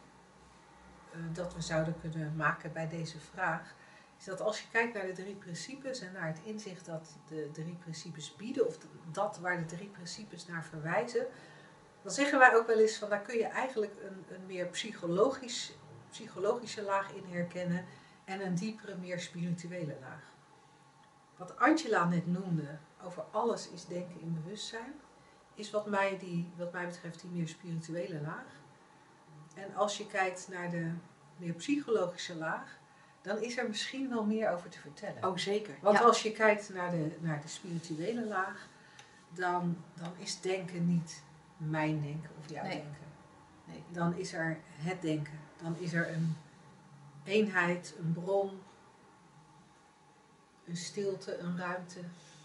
eh, 1.13 1.19
dat 1.33 1.55
we 1.55 1.61
zouden 1.61 2.01
kunnen 2.01 2.37
maken 2.37 2.73
bij 2.73 2.89
deze 2.89 3.21
vraag. 3.21 3.75
Is 4.21 4.27
dat 4.27 4.41
als 4.41 4.61
je 4.61 4.69
kijkt 4.71 4.95
naar 4.95 5.07
de 5.07 5.13
drie 5.13 5.35
principes 5.35 6.01
en 6.01 6.13
naar 6.13 6.27
het 6.27 6.41
inzicht 6.45 6.87
dat 6.87 7.17
de 7.29 7.49
drie 7.53 7.75
principes 7.75 8.37
bieden, 8.37 8.67
of 8.67 8.79
dat 9.13 9.39
waar 9.39 9.59
de 9.59 9.77
drie 9.77 9.89
principes 9.89 10.47
naar 10.47 10.65
verwijzen, 10.65 11.27
dan 12.03 12.13
zeggen 12.13 12.39
wij 12.39 12.57
ook 12.57 12.67
wel 12.67 12.79
eens 12.79 12.97
van 12.97 13.09
daar 13.09 13.23
kun 13.23 13.37
je 13.37 13.47
eigenlijk 13.47 13.95
een, 14.03 14.25
een 14.35 14.47
meer 14.47 14.67
psychologisch, 14.67 15.73
psychologische 16.11 16.83
laag 16.83 17.13
in 17.13 17.25
herkennen 17.25 17.85
en 18.25 18.47
een 18.47 18.55
diepere, 18.55 18.97
meer 18.97 19.21
spirituele 19.21 19.97
laag. 20.01 20.33
Wat 21.37 21.59
Angela 21.59 22.05
net 22.05 22.27
noemde 22.27 22.79
over 23.05 23.23
alles 23.31 23.69
is 23.69 23.87
denken 23.87 24.21
in 24.21 24.43
bewustzijn, 24.43 24.95
is 25.55 25.71
wat 25.71 25.87
mij, 25.87 26.19
die, 26.19 26.53
wat 26.57 26.73
mij 26.73 26.87
betreft 26.87 27.21
die 27.21 27.31
meer 27.31 27.49
spirituele 27.49 28.21
laag. 28.21 28.61
En 29.55 29.75
als 29.75 29.99
je 29.99 30.07
kijkt 30.07 30.49
naar 30.49 30.71
de 30.71 30.93
meer 31.37 31.55
psychologische 31.55 32.37
laag, 32.37 32.80
dan 33.23 33.43
is 33.43 33.57
er 33.59 33.69
misschien 33.69 34.09
wel 34.09 34.25
meer 34.25 34.51
over 34.51 34.69
te 34.71 34.79
vertellen. 34.79 35.25
Oh, 35.25 35.37
zeker. 35.37 35.75
Want 35.81 35.99
ja. 35.99 36.05
als 36.05 36.23
je 36.23 36.33
kijkt 36.33 36.69
naar 36.75 36.91
de, 36.91 37.17
naar 37.21 37.41
de 37.41 37.49
spirituele 37.49 38.27
laag, 38.27 38.69
dan, 39.35 39.77
dan 39.95 40.13
is 40.19 40.41
denken 40.41 40.87
niet 40.89 41.23
mijn 41.57 42.01
denken 42.03 42.31
of 42.39 42.51
jouw 42.51 42.63
Nee. 42.63 42.73
denken. 42.73 42.97
Nee. 43.65 43.83
Dan 43.93 44.15
is 44.17 44.33
er 44.33 44.59
het 44.77 45.03
denken. 45.03 45.39
Dan 45.63 45.77
is 45.79 45.93
er 45.93 46.09
een 46.15 46.37
eenheid, 47.25 47.95
een 47.99 48.13
bron, 48.13 48.63
een 50.67 50.77
stilte, 50.77 51.39
een 51.39 51.59
ruimte, 51.59 52.01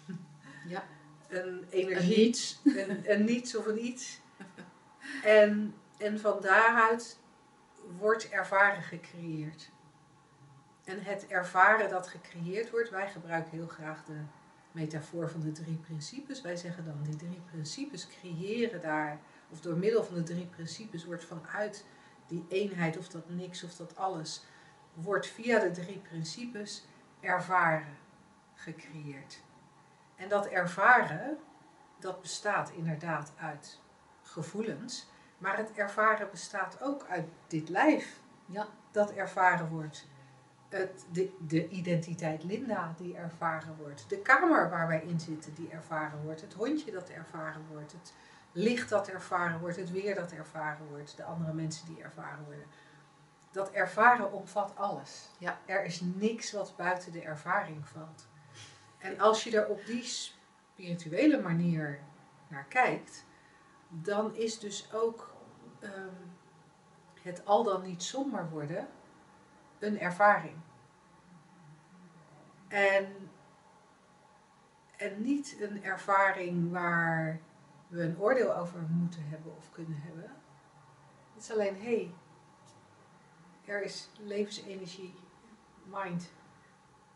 Ja. 0.67 0.83
een 1.27 1.47
Een 1.47 1.65
energie, 1.69 2.17
niets. 2.17 2.59
een, 2.63 3.11
een 3.11 3.23
niets 3.25 3.55
of 3.55 3.65
een 3.65 3.85
iets. 3.85 4.19
En, 5.23 5.73
en 5.97 6.19
van 6.19 6.41
daaruit 6.41 7.19
wordt 7.97 8.29
ervaren 8.29 8.83
gecreëerd. 8.83 9.69
En 10.85 11.03
het 11.03 11.27
ervaren 11.27 11.89
dat 11.89 12.07
gecreëerd 12.07 12.69
wordt, 12.69 12.89
wij 12.89 13.09
gebruiken 13.09 13.51
heel 13.51 13.67
graag 13.67 14.03
de 14.03 14.21
metafoor 14.71 15.29
van 15.29 15.39
de 15.39 15.51
drie 15.51 15.77
principes. 15.77 16.41
Wij 16.41 16.55
zeggen 16.55 16.85
dan 16.85 17.03
die 17.03 17.15
drie 17.15 17.41
principes 17.51 18.07
creëren 18.07 18.81
daar, 18.81 19.19
of 19.49 19.61
door 19.61 19.77
middel 19.77 20.03
van 20.03 20.15
de 20.15 20.23
drie 20.23 20.45
principes 20.45 21.05
wordt 21.05 21.25
vanuit 21.25 21.85
die 22.27 22.45
eenheid 22.49 22.97
of 22.97 23.07
dat 23.07 23.29
niks 23.29 23.63
of 23.63 23.75
dat 23.75 23.97
alles, 23.97 24.45
wordt 24.93 25.27
via 25.27 25.59
de 25.59 25.71
drie 25.71 25.99
principes 25.99 26.85
ervaren 27.19 27.97
gecreëerd. 28.53 29.41
En 30.15 30.29
dat 30.29 30.47
ervaren, 30.47 31.37
dat 31.99 32.21
bestaat 32.21 32.71
inderdaad 32.71 33.33
uit 33.37 33.79
gevoelens, 34.21 35.07
maar 35.37 35.57
het 35.57 35.71
ervaren 35.73 36.29
bestaat 36.31 36.81
ook 36.81 37.05
uit 37.09 37.27
dit 37.47 37.69
lijf 37.69 38.19
Ja. 38.45 38.67
dat 38.91 39.11
ervaren 39.11 39.69
wordt. 39.69 40.07
Het, 40.77 41.05
de, 41.11 41.35
de 41.47 41.69
identiteit 41.69 42.43
Linda 42.43 42.93
die 42.97 43.15
ervaren 43.15 43.75
wordt. 43.77 44.09
De 44.09 44.17
kamer 44.17 44.69
waar 44.69 44.87
wij 44.87 45.01
in 45.01 45.19
zitten 45.19 45.53
die 45.53 45.69
ervaren 45.69 46.21
wordt. 46.23 46.41
Het 46.41 46.53
hondje 46.53 46.91
dat 46.91 47.09
ervaren 47.09 47.61
wordt. 47.71 47.91
Het 47.91 48.13
licht 48.51 48.89
dat 48.89 49.07
ervaren 49.07 49.59
wordt. 49.59 49.75
Het 49.75 49.91
weer 49.91 50.15
dat 50.15 50.31
ervaren 50.31 50.87
wordt. 50.87 51.17
De 51.17 51.23
andere 51.23 51.53
mensen 51.53 51.85
die 51.85 52.03
ervaren 52.03 52.45
worden. 52.45 52.65
Dat 53.51 53.71
ervaren 53.71 54.31
omvat 54.31 54.75
alles. 54.75 55.29
Ja. 55.37 55.59
Er 55.65 55.85
is 55.85 56.01
niks 56.01 56.51
wat 56.51 56.73
buiten 56.77 57.11
de 57.11 57.21
ervaring 57.21 57.87
valt. 57.87 58.27
En 58.97 59.19
als 59.19 59.43
je 59.43 59.57
er 59.57 59.67
op 59.67 59.85
die 59.85 60.03
spirituele 60.03 61.41
manier 61.41 61.99
naar 62.47 62.65
kijkt, 62.69 63.25
dan 63.89 64.35
is 64.35 64.59
dus 64.59 64.93
ook 64.93 65.33
ehm, 65.79 66.13
het 67.21 67.45
al 67.45 67.63
dan 67.63 67.81
niet 67.81 68.03
somber 68.03 68.49
worden 68.49 68.87
een 69.79 69.99
ervaring. 69.99 70.55
En, 72.75 73.29
en 74.97 75.21
niet 75.21 75.57
een 75.59 75.83
ervaring 75.83 76.71
waar 76.71 77.39
we 77.87 78.01
een 78.01 78.19
oordeel 78.19 78.55
over 78.55 78.79
moeten 78.79 79.27
hebben 79.27 79.55
of 79.55 79.71
kunnen 79.71 80.01
hebben. 80.01 80.31
Het 81.33 81.43
is 81.43 81.51
alleen, 81.51 81.75
hé, 81.75 81.95
hey, 81.95 82.13
er 83.65 83.83
is 83.83 84.09
levensenergie, 84.19 85.13
mind, 85.83 86.31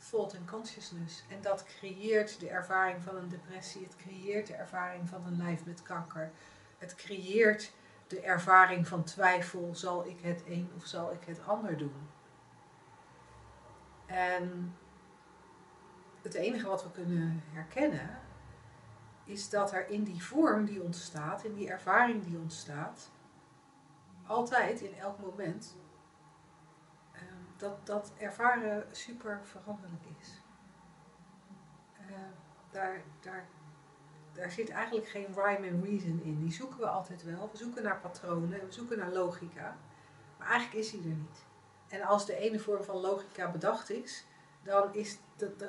thought 0.09 0.33
en 0.33 0.47
consciousness. 0.49 1.23
En 1.29 1.41
dat 1.41 1.63
creëert 1.63 2.39
de 2.39 2.49
ervaring 2.49 3.03
van 3.03 3.15
een 3.15 3.29
depressie. 3.29 3.83
Het 3.83 3.95
creëert 3.95 4.47
de 4.47 4.55
ervaring 4.55 5.09
van 5.09 5.25
een 5.25 5.37
lijf 5.37 5.65
met 5.65 5.81
kanker. 5.81 6.31
Het 6.77 6.95
creëert 6.95 7.71
de 8.07 8.21
ervaring 8.21 8.87
van 8.87 9.03
twijfel. 9.03 9.75
Zal 9.75 10.07
ik 10.07 10.19
het 10.21 10.43
een 10.47 10.71
of 10.75 10.85
zal 10.85 11.11
ik 11.11 11.23
het 11.25 11.45
ander 11.45 11.77
doen? 11.77 12.09
En 14.05 14.75
het 16.33 16.41
enige 16.43 16.67
wat 16.67 16.83
we 16.83 16.91
kunnen 16.91 17.43
herkennen 17.51 18.19
is 19.23 19.49
dat 19.49 19.73
er 19.73 19.89
in 19.89 20.03
die 20.03 20.23
vorm 20.23 20.65
die 20.65 20.81
ontstaat, 20.83 21.43
in 21.43 21.53
die 21.53 21.69
ervaring 21.69 22.23
die 22.23 22.37
ontstaat, 22.37 23.11
altijd 24.27 24.81
in 24.81 24.93
elk 24.93 25.19
moment 25.19 25.75
ehm, 27.11 27.23
dat, 27.57 27.85
dat 27.85 28.11
ervaren 28.17 28.87
super 28.91 29.39
veranderlijk 29.43 30.03
is. 30.19 30.41
Eh, 31.93 32.15
daar, 32.71 33.01
daar, 33.19 33.47
daar 34.33 34.51
zit 34.51 34.69
eigenlijk 34.69 35.07
geen 35.07 35.33
rhyme 35.35 35.71
and 35.71 35.83
reason 35.83 36.21
in. 36.23 36.39
Die 36.39 36.53
zoeken 36.53 36.79
we 36.79 36.87
altijd 36.87 37.23
wel. 37.23 37.49
We 37.51 37.57
zoeken 37.57 37.83
naar 37.83 37.99
patronen, 37.99 38.65
we 38.65 38.71
zoeken 38.71 38.97
naar 38.97 39.11
logica. 39.11 39.77
Maar 40.37 40.47
eigenlijk 40.47 40.85
is 40.85 40.91
die 40.91 41.01
er 41.01 41.15
niet. 41.15 41.45
En 41.87 42.01
als 42.01 42.25
de 42.25 42.35
ene 42.35 42.59
vorm 42.59 42.83
van 42.83 42.95
logica 42.95 43.51
bedacht 43.51 43.89
is, 43.89 44.25
dan, 44.63 44.93
is 44.93 45.17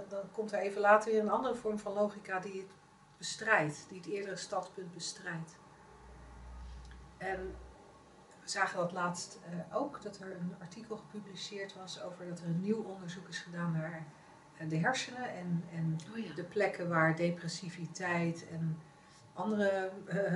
dan 0.09 0.31
komt 0.33 0.53
er 0.53 0.59
even 0.59 0.81
later 0.81 1.13
weer 1.13 1.21
een 1.21 1.31
andere 1.31 1.55
vorm 1.55 1.79
van 1.79 1.93
logica 1.93 2.39
die 2.39 2.61
het 2.61 2.71
bestrijdt, 3.17 3.87
die 3.89 3.99
het 3.99 4.09
eerdere 4.09 4.37
standpunt 4.37 4.95
bestrijdt. 4.95 5.57
En 7.17 7.55
we 8.41 8.49
zagen 8.49 8.79
dat 8.79 8.93
laatst 8.93 9.39
eh, 9.45 9.77
ook, 9.77 10.03
dat 10.03 10.19
er 10.19 10.37
een 10.37 10.55
artikel 10.61 10.97
gepubliceerd 10.97 11.75
was 11.75 12.03
over 12.03 12.29
dat 12.29 12.41
er 12.41 12.47
een 12.47 12.61
nieuw 12.61 12.83
onderzoek 12.83 13.29
is 13.29 13.39
gedaan 13.39 13.73
naar 13.73 14.07
eh, 14.57 14.69
de 14.69 14.77
hersenen 14.77 15.35
en, 15.35 15.65
en 15.73 15.99
Oh 16.13 16.19
ja. 16.19 16.35
de 16.35 16.45
plekken 16.45 16.89
waar 16.89 17.17
depressiviteit 17.17 18.49
en 18.49 18.79
andere 19.33 19.91
eh, 20.07 20.35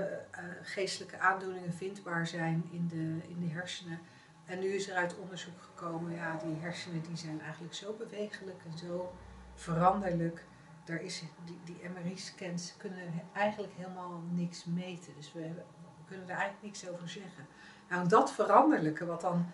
geestelijke 0.63 1.19
aandoeningen 1.19 1.73
vindbaar 1.73 2.27
zijn 2.27 2.69
in 2.71 2.89
de, 2.89 3.29
in 3.29 3.41
de 3.41 3.53
hersenen. 3.53 3.99
En 4.47 4.59
nu 4.59 4.67
is 4.67 4.89
er 4.89 4.97
uit 4.97 5.17
onderzoek 5.17 5.63
gekomen, 5.63 6.13
ja, 6.13 6.37
die 6.45 6.57
hersenen 6.61 7.03
die 7.03 7.17
zijn 7.17 7.41
eigenlijk 7.41 7.75
zo 7.75 7.93
bewegelijk 7.93 8.61
en 8.73 8.79
zo 8.79 9.13
veranderlijk. 9.55 10.45
Daar 10.85 11.03
is, 11.03 11.23
die, 11.45 11.61
die 11.65 11.89
MRI-scans 11.95 12.75
kunnen 12.77 13.23
eigenlijk 13.33 13.73
helemaal 13.77 14.23
niks 14.31 14.65
meten. 14.65 15.13
Dus 15.17 15.33
we, 15.33 15.41
hebben- 15.41 15.65
kunnen 16.07 16.27
daar 16.27 16.37
eigenlijk 16.37 16.67
niks 16.67 16.89
over 16.89 17.09
zeggen. 17.09 17.47
Nou, 17.89 18.09
dat 18.09 18.33
veranderlijke, 18.33 19.07
wat 19.07 19.21
dan, 19.21 19.47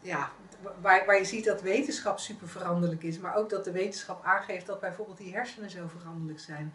ja, 0.00 0.30
waar, 0.80 1.06
waar 1.06 1.16
je 1.18 1.24
ziet 1.24 1.44
dat 1.44 1.62
wetenschap 1.62 2.18
super 2.18 2.48
veranderlijk 2.48 3.02
is, 3.02 3.18
maar 3.18 3.34
ook 3.34 3.50
dat 3.50 3.64
de 3.64 3.72
wetenschap 3.72 4.24
aangeeft 4.24 4.66
dat 4.66 4.80
bijvoorbeeld 4.80 5.18
die 5.18 5.32
hersenen 5.34 5.70
zo 5.70 5.86
veranderlijk 5.86 6.40
zijn. 6.40 6.74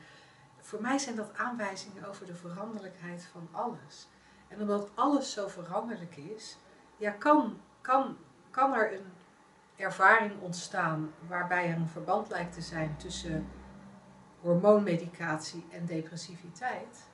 Voor 0.61 0.81
mij 0.81 0.97
zijn 0.97 1.15
dat 1.15 1.37
aanwijzingen 1.37 2.05
over 2.09 2.25
de 2.25 2.35
veranderlijkheid 2.35 3.27
van 3.31 3.47
alles. 3.51 4.07
En 4.47 4.61
omdat 4.61 4.89
alles 4.93 5.31
zo 5.31 5.47
veranderlijk 5.47 6.15
is, 6.15 6.57
ja, 6.97 7.11
kan, 7.11 7.57
kan, 7.81 8.17
kan 8.51 8.73
er 8.73 8.93
een 8.93 9.13
ervaring 9.75 10.41
ontstaan 10.41 11.13
waarbij 11.27 11.69
er 11.69 11.75
een 11.75 11.87
verband 11.87 12.29
lijkt 12.29 12.53
te 12.53 12.61
zijn 12.61 12.97
tussen 12.97 13.47
hormoonmedicatie 14.41 15.65
en 15.71 15.85
depressiviteit. 15.85 17.09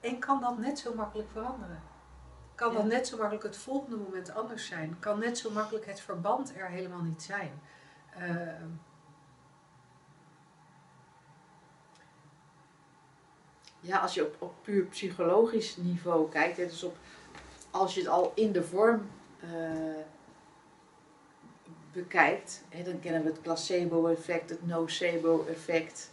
En 0.00 0.18
kan 0.18 0.40
dat 0.40 0.58
net 0.58 0.78
zo 0.78 0.94
makkelijk 0.94 1.28
veranderen. 1.30 1.82
kan 2.54 2.72
Ja. 2.72 2.78
dan 2.78 2.86
net 2.88 3.06
zo 3.06 3.16
makkelijk 3.16 3.44
het 3.44 3.56
volgende 3.56 3.96
moment 3.96 4.34
anders 4.34 4.66
zijn. 4.66 4.98
Kan 4.98 5.18
net 5.18 5.38
zo 5.38 5.50
makkelijk 5.50 5.86
het 5.86 6.00
verband 6.00 6.56
er 6.56 6.68
helemaal 6.68 7.02
niet 7.02 7.22
zijn. 7.22 7.60
Eh, 8.10 8.62
Ja, 13.86 13.98
als 13.98 14.14
je 14.14 14.24
op, 14.24 14.36
op 14.38 14.54
puur 14.62 14.84
psychologisch 14.84 15.76
niveau 15.76 16.30
kijkt, 16.30 16.56
dus 16.56 16.82
op, 16.82 16.96
als 17.76 17.94
je 17.94 18.00
het 18.00 18.08
al 18.08 18.32
in 18.34 18.52
de 18.52 18.62
vorm 18.62 19.10
eh, 19.40 19.48
bekijkt, 21.92 22.64
hè, 22.68 22.82
dan 22.82 23.00
kennen 23.00 23.22
we 23.22 23.28
het 23.28 23.42
placebo-effect, 23.42 24.50
het 24.50 24.66
nocebo-effect. 24.66 26.10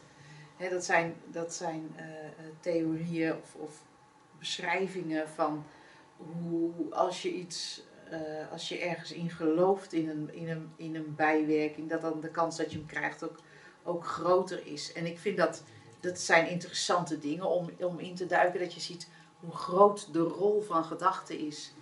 Dat 0.69 0.85
zijn, 0.85 1.15
dat 1.25 1.53
zijn 1.53 1.93
eh, 1.95 2.05
eh, 2.05 2.31
theorieën 2.59 3.35
of, 3.35 3.55
of 3.55 3.83
beschrijvingen 4.39 5.29
van 5.29 5.65
hoe 6.17 6.71
als 6.89 7.21
je 7.21 7.33
iets, 7.33 7.83
als 8.51 8.69
je 8.69 8.79
ergens 8.79 9.11
in 9.11 9.29
gelooft 9.29 9.93
in 9.93 10.09
een, 10.09 10.33
in, 10.33 10.49
een, 10.49 10.71
in 10.75 10.95
een 10.95 11.15
bijwerking, 11.15 11.89
dat 11.89 12.01
dan 12.01 12.21
de 12.21 12.29
kans 12.29 12.57
dat 12.57 12.71
je 12.71 12.77
hem 12.77 12.87
krijgt 12.87 13.23
ook, 13.23 13.39
ook 13.83 14.05
groter 14.05 14.65
is. 14.65 14.93
En 14.93 15.05
ik 15.05 15.19
vind 15.19 15.37
dat 15.37 15.63
dat 16.03 16.19
zijn 16.19 16.49
interessante 16.49 17.19
dingen 17.19 17.49
om, 17.49 17.69
om 17.79 17.99
in 17.99 18.15
te 18.15 18.25
duiken. 18.25 18.59
Dat 18.59 18.73
je 18.73 18.79
ziet 18.79 19.07
hoe 19.43 19.55
groot 19.55 20.13
de 20.13 20.19
rol 20.19 20.61
van 20.61 20.83
gedachten 20.83 21.39
is 21.39 21.73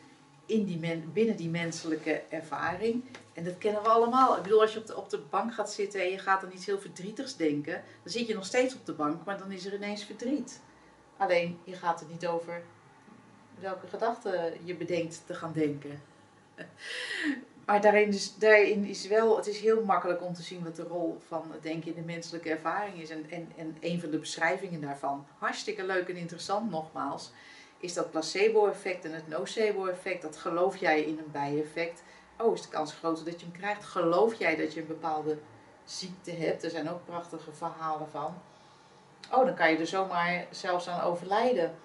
in 0.45 0.66
die 0.66 0.80
men, 0.80 1.14
binnen 1.14 1.36
die 1.36 1.49
menselijke 1.49 2.22
ervaring. 2.30 3.03
En 3.34 3.43
dat 3.43 3.57
kennen 3.57 3.82
we 3.82 3.88
allemaal. 3.88 4.38
Ik 4.38 4.43
bedoel, 4.43 4.62
als 4.62 4.74
je 4.74 4.80
op 4.80 4.88
de, 4.88 4.97
op 4.97 5.09
de 5.09 5.20
bank 5.30 5.53
gaat 5.53 5.72
zitten 5.72 6.01
en 6.01 6.12
je 6.12 6.18
gaat 6.18 6.43
aan 6.43 6.51
iets 6.53 6.66
heel 6.66 6.80
verdrietigs 6.80 7.36
denken, 7.36 7.84
dan 8.03 8.12
zit 8.12 8.28
je 8.28 8.34
nog 8.34 8.45
steeds 8.45 8.76
op 8.76 8.86
de 8.86 8.93
bank, 8.93 9.26
maar 9.26 9.38
dan 9.38 9.51
is 9.51 9.66
er 9.66 9.74
ineens 9.74 10.03
verdriet. 10.03 10.62
Alleen, 11.18 11.59
je 11.64 11.76
gaat 11.76 12.01
er 12.01 12.07
niet 12.07 12.28
over 12.28 12.64
welke 13.59 13.88
gedachten 13.88 14.53
je 14.64 14.76
bedenkt 14.76 15.22
te 15.26 15.34
gaan 15.34 15.53
denken. 15.53 16.01
Maar 17.66 17.82
daarin 17.82 18.07
is, 18.07 18.36
daarin 18.36 18.86
is 18.86 19.07
wel, 19.07 19.36
het 19.38 19.47
is 19.47 19.59
heel 19.59 19.84
makkelijk 19.84 20.22
om 20.24 20.34
te 20.34 20.41
zien 20.41 20.64
wat 20.64 20.76
de 20.76 20.84
rol 20.84 21.22
van 21.28 21.43
denken 21.62 21.89
in 21.89 21.95
de 21.95 22.12
menselijke 22.14 22.49
ervaring 22.49 23.01
is. 23.01 23.09
En, 23.09 23.26
en, 23.30 23.51
en 23.57 23.78
een 23.80 23.99
van 23.99 24.09
de 24.09 24.18
beschrijvingen 24.18 24.82
daarvan, 24.82 25.26
hartstikke 25.38 25.86
leuk 25.86 26.09
en 26.09 26.16
interessant 26.16 26.72
nogmaals, 26.72 27.32
is 27.82 27.93
dat 27.93 28.11
placebo-effect 28.11 29.05
en 29.05 29.13
het 29.13 29.27
nocebo-effect. 29.27 30.21
Dat 30.21 30.38
geloof 30.38 30.77
jij 30.77 31.01
in 31.01 31.17
een 31.17 31.32
bijeffect. 31.32 32.03
Oh, 32.38 32.53
is 32.53 32.61
de 32.61 32.67
kans 32.67 32.93
groter 32.93 33.25
dat 33.25 33.39
je 33.39 33.45
hem 33.45 33.55
krijgt? 33.55 33.84
Geloof 33.84 34.34
jij 34.34 34.55
dat 34.55 34.73
je 34.73 34.79
een 34.79 34.88
bepaalde 34.88 35.38
ziekte 35.86 36.32
hebt? 36.32 36.63
Er 36.63 36.69
zijn 36.69 36.89
ook 36.89 37.05
prachtige 37.05 37.51
verhalen 37.53 38.09
van. 38.09 38.41
Oh, 39.32 39.45
dan 39.45 39.55
kan 39.55 39.71
je 39.71 39.77
er 39.77 39.88
zomaar 39.88 40.45
zelfs 40.49 40.88
aan 40.88 41.01
overlijden. 41.01 41.75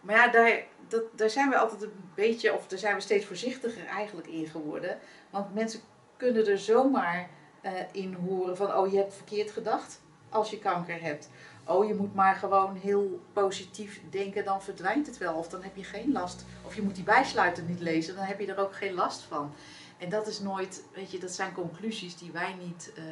Maar 0.00 0.16
ja, 0.16 0.28
daar, 0.28 0.62
dat, 0.88 1.02
daar 1.14 1.30
zijn 1.30 1.50
we 1.50 1.56
altijd 1.56 1.82
een 1.82 2.10
beetje, 2.14 2.54
of 2.54 2.66
daar 2.66 2.78
zijn 2.78 2.94
we 2.94 3.00
steeds 3.00 3.26
voorzichtiger 3.26 3.86
eigenlijk 3.86 4.28
in 4.28 4.46
geworden. 4.46 4.98
Want 5.30 5.54
mensen 5.54 5.80
kunnen 6.16 6.46
er 6.46 6.58
zomaar 6.58 7.28
eh, 7.60 7.72
in 7.92 8.14
horen 8.14 8.56
van, 8.56 8.74
oh 8.74 8.90
je 8.90 8.96
hebt 8.96 9.14
verkeerd 9.14 9.50
gedacht 9.50 10.00
als 10.28 10.50
je 10.50 10.58
kanker 10.58 11.02
hebt. 11.02 11.30
Oh, 11.66 11.86
je 11.86 11.94
moet 11.94 12.14
maar 12.14 12.34
gewoon 12.34 12.74
heel 12.76 13.20
positief 13.32 14.00
denken, 14.10 14.44
dan 14.44 14.62
verdwijnt 14.62 15.06
het 15.06 15.18
wel. 15.18 15.34
Of 15.34 15.48
dan 15.48 15.62
heb 15.62 15.76
je 15.76 15.84
geen 15.84 16.12
last. 16.12 16.44
Of 16.64 16.74
je 16.74 16.82
moet 16.82 16.94
die 16.94 17.04
bijsluiter 17.04 17.62
niet 17.64 17.80
lezen, 17.80 18.14
dan 18.16 18.24
heb 18.24 18.40
je 18.40 18.46
er 18.46 18.58
ook 18.60 18.74
geen 18.74 18.94
last 18.94 19.22
van. 19.22 19.52
En 19.98 20.08
dat 20.08 20.26
is 20.26 20.40
nooit, 20.40 20.84
weet 20.94 21.10
je, 21.10 21.18
dat 21.18 21.30
zijn 21.30 21.52
conclusies 21.52 22.16
die 22.16 22.30
wij 22.32 22.54
niet, 22.54 22.92
eh, 22.96 23.02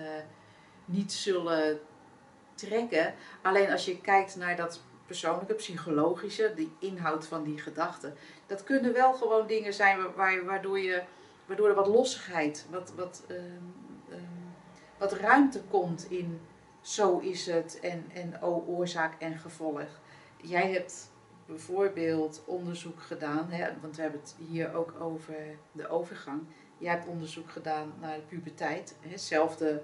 niet 0.84 1.12
zullen 1.12 1.80
trekken. 2.55 3.14
Alleen 3.42 3.70
als 3.70 3.84
je 3.84 4.01
kijkt 4.01 4.36
naar 4.36 4.57
dat 4.57 4.80
persoonlijke, 5.07 5.55
psychologische, 5.55 6.53
die 6.57 6.72
inhoud 6.78 7.26
van 7.26 7.42
die 7.42 7.59
gedachten. 7.59 8.14
Dat 8.46 8.64
kunnen 8.64 8.92
wel 8.92 9.12
gewoon 9.12 9.46
dingen 9.46 9.72
zijn 9.74 9.98
wa- 10.03 10.12
waar, 10.16 10.44
waardoor, 10.44 10.78
je, 10.78 11.03
waardoor 11.46 11.68
er 11.68 11.74
wat 11.74 11.86
lossigheid, 11.86 12.66
wat, 12.70 12.92
wat, 12.96 13.22
ehm, 13.28 13.38
ehm, 14.11 14.20
wat 14.98 15.12
ruimte 15.12 15.61
komt 15.62 16.11
in 16.11 16.40
zo 16.81 17.18
is 17.18 17.47
het 17.47 17.81
en, 17.81 18.05
en 18.14 18.43
oh, 18.43 18.68
oorzaak 18.68 19.20
en 19.20 19.39
gevolg. 19.39 20.01
Jij 20.43 20.72
hebt 20.72 21.11
bijvoorbeeld 21.47 22.43
onderzoek 22.47 23.03
gedaan, 23.03 23.51
hè, 23.51 23.68
want 23.81 23.97
we 23.97 24.03
hebben 24.03 24.20
het 24.20 24.37
hier 24.49 24.74
ook 24.74 24.95
over 25.01 25.35
de 25.72 25.89
overgang. 25.89 26.43
Jij 26.78 26.93
hebt 26.93 27.07
onderzoek 27.07 27.51
gedaan 27.51 27.93
naar 28.01 28.16
de 28.16 28.22
puberteit, 28.22 28.97
hè, 29.01 29.11
hetzelfde, 29.11 29.83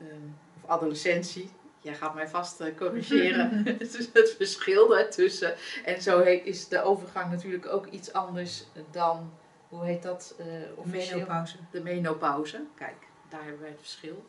ehm, 0.00 0.28
of 0.56 0.70
adolescentie. 0.70 1.50
Jij 1.82 1.94
gaat 1.94 2.14
mij 2.14 2.28
vast 2.28 2.60
eh, 2.60 2.76
corrigeren. 2.76 3.50
het 3.78 3.94
is 3.98 4.08
het 4.12 4.34
verschil 4.36 4.88
daartussen. 4.88 5.54
En 5.84 6.02
zo 6.02 6.20
heet, 6.20 6.46
is 6.46 6.68
de 6.68 6.82
overgang 6.82 7.30
natuurlijk 7.30 7.66
ook 7.66 7.86
iets 7.86 8.12
anders 8.12 8.66
dan, 8.90 9.32
hoe 9.68 9.84
heet 9.84 10.02
dat? 10.02 10.34
officieel? 10.74 11.18
menopauze. 11.18 11.56
De 11.70 11.82
menopauze. 11.82 12.64
Kijk, 12.74 12.96
daar 13.28 13.42
hebben 13.42 13.60
wij 13.60 13.70
het 13.70 13.80
verschil. 13.80 14.24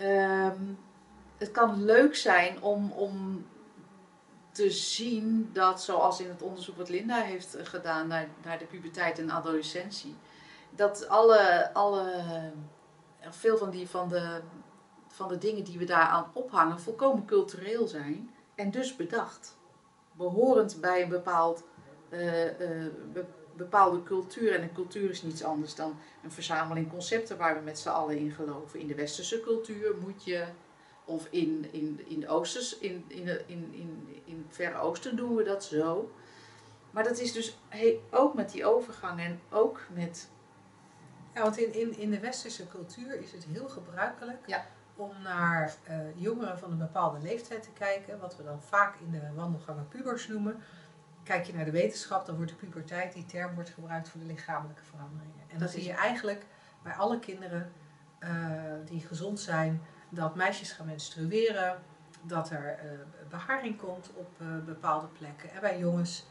Ehm, 0.00 0.62
het 1.38 1.50
kan 1.50 1.84
leuk 1.84 2.16
zijn 2.16 2.62
om, 2.62 2.92
om 2.92 3.46
te 4.52 4.70
zien 4.70 5.50
dat, 5.52 5.82
zoals 5.82 6.20
in 6.20 6.28
het 6.28 6.42
onderzoek 6.42 6.76
wat 6.76 6.88
Linda 6.88 7.20
heeft 7.20 7.54
eh, 7.54 7.66
gedaan 7.66 8.06
naar, 8.06 8.28
naar 8.44 8.58
de 8.58 8.64
puberteit 8.64 9.18
en 9.18 9.30
adolescentie, 9.30 10.16
dat 10.70 11.08
alle, 11.08 11.70
alle, 11.72 12.22
veel 13.30 13.56
van, 13.58 13.70
die, 13.70 13.88
van, 13.88 14.08
de, 14.08 14.40
van 15.08 15.28
de 15.28 15.38
dingen 15.38 15.64
die 15.64 15.78
we 15.78 15.84
daaraan 15.84 16.30
ophangen 16.32 16.80
volkomen 16.80 17.24
cultureel 17.24 17.86
zijn 17.88 18.30
en 18.54 18.70
dus 18.70 18.96
bedacht. 18.96 19.56
Behorend 20.12 20.80
bij 20.80 21.02
een 21.02 21.08
bepaald, 21.08 21.62
eh, 22.08 22.46
eh, 22.46 22.92
be- 23.12 23.26
bepaalde 23.56 24.02
cultuur. 24.02 24.54
En 24.54 24.62
een 24.62 24.72
cultuur 24.72 25.10
is 25.10 25.22
niets 25.22 25.44
anders 25.44 25.74
dan 25.74 25.98
een 26.22 26.32
verzameling 26.32 26.90
concepten 26.90 27.36
waar 27.36 27.54
we 27.54 27.60
met 27.60 27.78
z'n 27.78 27.88
allen 27.88 28.18
in 28.18 28.30
geloven. 28.30 28.80
In 28.80 28.86
de 28.86 28.94
westerse 28.94 29.40
cultuur 29.40 29.94
moet 30.00 30.24
je, 30.24 30.44
of 31.04 31.26
in, 31.30 31.68
in, 31.72 32.00
in 32.06 32.20
de 32.20 32.28
oosters, 32.28 32.78
in, 32.78 33.04
in, 33.08 33.28
in, 33.28 33.68
in, 33.72 34.22
in 34.24 34.44
het 34.46 34.56
Verre 34.56 34.78
Oosten 34.78 35.16
doen 35.16 35.34
we 35.34 35.42
dat 35.44 35.64
zo. 35.64 36.10
Maar 36.90 37.04
dat 37.04 37.18
is 37.18 37.32
dus 37.32 37.58
he- 37.68 38.00
ook 38.10 38.34
met 38.34 38.50
die 38.52 38.64
overgang 38.66 39.20
en 39.20 39.40
ook 39.50 39.80
met. 39.94 40.28
Ja, 41.34 41.42
want 41.42 41.58
in, 41.58 41.72
in, 41.74 41.98
in 41.98 42.10
de 42.10 42.20
westerse 42.20 42.68
cultuur 42.68 43.20
is 43.20 43.32
het 43.32 43.44
heel 43.44 43.68
gebruikelijk 43.68 44.38
Ja. 44.46 44.66
om 44.96 45.10
naar 45.22 45.74
eh, 45.84 45.98
jongeren 46.16 46.58
van 46.58 46.70
een 46.70 46.78
bepaalde 46.78 47.18
leeftijd 47.22 47.62
te 47.62 47.70
kijken, 47.72 48.20
wat 48.20 48.36
we 48.36 48.42
dan 48.44 48.62
vaak 48.62 48.94
in 49.00 49.10
de 49.10 49.20
wandelgangen 49.34 49.88
pubers 49.88 50.28
noemen. 50.28 50.62
Kijk 51.30 51.44
je 51.44 51.54
naar 51.54 51.64
de 51.64 51.70
wetenschap, 51.70 52.26
dan 52.26 52.36
wordt 52.36 52.50
de 52.50 52.56
puberteit, 52.56 53.12
die 53.12 53.26
term 53.26 53.54
wordt 53.54 53.70
gebruikt 53.70 54.08
voor 54.08 54.20
de 54.20 54.26
lichamelijke 54.26 54.82
veranderingen. 54.84 55.40
En 55.40 55.48
dan 55.48 55.58
Dat 55.58 55.70
zie 55.70 55.84
je 55.84 55.92
eigenlijk 55.92 56.46
bij 56.82 56.92
alle 56.92 57.18
kinderen 57.18 57.72
eh, 58.18 58.30
die 58.84 59.00
gezond 59.00 59.40
zijn, 59.40 59.82
dat 60.08 60.34
meisjes 60.34 60.72
gaan 60.72 60.86
menstrueren, 60.86 61.78
dat 62.22 62.50
er 62.50 62.78
eh, 62.78 62.90
beharing 63.28 63.78
komt 63.78 64.10
op 64.14 64.30
eh, 64.40 64.46
bepaalde 64.64 65.06
plekken. 65.06 65.50
En 65.50 65.60
bij 65.60 65.78
jongens 65.78 66.26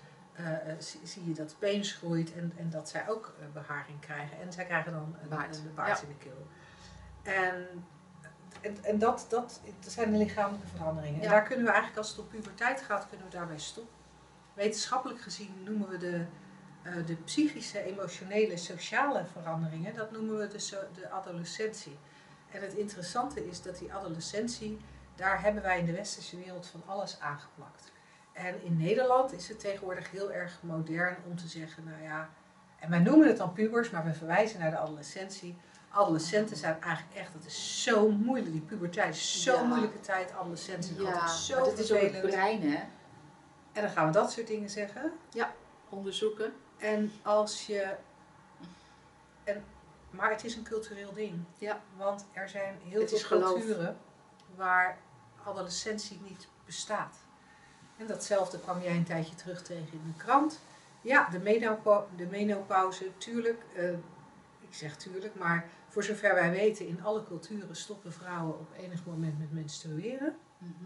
zie, 0.80 1.00
zie 1.04 1.28
je 1.28 1.34
dat 1.34 1.56
penis 1.60 1.94
groeit 1.94 2.34
en, 2.34 2.54
en 2.58 2.70
dat 2.70 2.90
zij 2.90 3.10
ook 3.10 3.34
eh, 3.40 3.46
beharing 3.54 4.00
krijgen. 4.00 4.42
En 4.42 4.54
zij 4.54 4.66
krijgen 4.66 4.92
dan 4.92 5.16
een 5.24 5.30
Baard. 5.30 5.58
een 5.58 5.74
baard 5.76 6.00
Ja. 6.02 6.08
in 6.08 6.14
de 6.18 6.24
keel. 6.26 6.48
En, 7.34 7.68
en, 8.62 8.84
en 8.84 9.00
dat, 9.00 9.26
dat, 9.30 9.62
dat 9.80 9.92
zijn 9.92 10.12
de 10.12 10.18
lichamelijke 10.18 10.68
veranderingen. 10.68 11.20
En 11.22 11.26
Ja. 11.26 11.32
daar 11.32 11.44
kunnen 11.44 11.66
we 11.66 11.72
eigenlijk, 11.72 11.98
als 12.00 12.10
het 12.10 12.20
op 12.20 12.30
puberteit 12.30 12.82
gaat, 12.82 13.08
kunnen 13.10 13.26
we 13.26 13.32
daarbij 13.38 13.60
stoppen. 13.60 13.98
Wetenschappelijk 14.60 15.22
gezien 15.22 15.54
noemen 15.64 15.90
we 15.90 15.98
de, 15.98 16.26
eh, 16.82 16.94
de 17.06 17.16
psychische, 17.16 17.84
emotionele, 17.84 18.58
sociale 18.58 19.26
veranderingen, 19.32 19.96
dat 19.96 20.12
noemen 20.12 20.38
we 20.38 20.48
de, 20.48 20.60
so- 20.60 20.88
de 20.96 21.10
adolescentie. 21.10 21.98
En 22.52 22.62
het 22.62 22.74
interessante 22.74 23.48
is 23.48 23.62
dat 23.62 23.78
die 23.78 23.94
adolescentie, 23.94 24.78
daar 25.16 25.42
hebben 25.42 25.64
wij 25.64 25.80
in 25.80 25.86
de 25.86 25.92
westerse 25.92 26.38
wereld 26.38 26.68
van 26.68 26.84
alles 26.86 27.20
aangeplakt. 27.20 27.92
En 28.34 28.64
in 28.64 28.78
Nederland 28.78 29.34
is 29.34 29.48
het 29.48 29.60
tegenwoordig 29.60 30.12
heel 30.12 30.32
erg 30.32 30.60
modern 30.62 31.18
om 31.30 31.36
te 31.36 31.48
zeggen, 31.48 31.84
nou 31.84 32.02
ja, 32.04 32.30
en 32.80 32.90
wij 32.90 33.00
noemen 33.00 33.28
het 33.28 33.38
dan 33.38 33.54
pubers, 33.54 33.90
maar 33.90 34.06
we 34.06 34.14
verwijzen 34.14 34.60
naar 34.60 34.72
de 34.72 34.78
adolescentie. 34.78 35.58
Adolescenten 35.90 36.58
zijn 36.58 36.82
eigenlijk 36.82 37.16
echt, 37.16 37.34
dat 37.34 37.46
is 37.46 37.84
zo 37.84 38.10
moeilijk. 38.10 38.52
Die 38.52 38.62
puberteit 38.62 39.16
is 39.16 39.44
zo'n 39.44 39.54
Ja. 39.56 39.64
moeilijke 39.64 40.00
tijd, 40.00 40.32
adolescentie. 40.34 41.02
Ja, 41.02 41.12
altijd 41.12 41.30
zo 41.30 41.56
maar 41.60 41.70
dit 41.70 41.80
is 41.80 41.92
ook 41.92 42.00
het 42.02 42.22
brein, 42.22 42.62
hè? 42.72 42.80
En 43.72 43.82
dan 43.82 43.92
gaan 43.92 44.06
we 44.06 44.12
dat 44.12 44.32
soort 44.32 44.48
dingen 44.48 44.70
zeggen. 44.70 45.12
Onderzoeken. 45.90 46.54
En 46.78 47.12
als 47.24 47.66
je. 47.68 47.96
En, 49.44 49.64
maar 50.10 50.30
het 50.32 50.44
is 50.44 50.56
een 50.56 50.64
cultureel 50.64 51.14
ding. 51.14 51.44
Ja. 51.58 51.82
Want 51.98 52.26
er 52.34 52.50
zijn 52.50 52.78
heel 52.84 53.00
Het 53.02 53.10
veel 53.10 53.20
geloof. 53.20 53.54
culturen 53.54 53.98
waar 54.56 54.98
adolescentie 55.44 56.20
niet 56.24 56.48
bestaat. 56.66 57.18
En 57.98 58.08
datzelfde 58.08 58.60
kwam 58.60 58.82
jij 58.82 58.96
een 58.96 59.04
tijdje 59.04 59.36
terug 59.36 59.62
tegen 59.64 59.92
in 59.94 60.14
de 60.18 60.24
krant. 60.24 60.60
Ja, 61.02 61.30
de, 61.30 61.40
de 62.16 62.26
menopauze, 62.26 63.18
tuurlijk. 63.18 63.64
eh, 63.76 63.92
ik 64.60 64.76
zeg 64.76 64.98
tuurlijk, 64.98 65.36
maar 65.36 65.70
voor 65.88 66.04
zover 66.04 66.34
wij 66.34 66.52
weten, 66.52 66.88
in 66.88 67.04
alle 67.04 67.24
culturen 67.24 67.76
stoppen 67.76 68.14
vrouwen 68.14 68.60
op 68.60 68.68
enig 68.78 69.06
moment 69.06 69.40
met 69.40 69.52
menstrueren. 69.52 70.38
Mhm. 70.58 70.84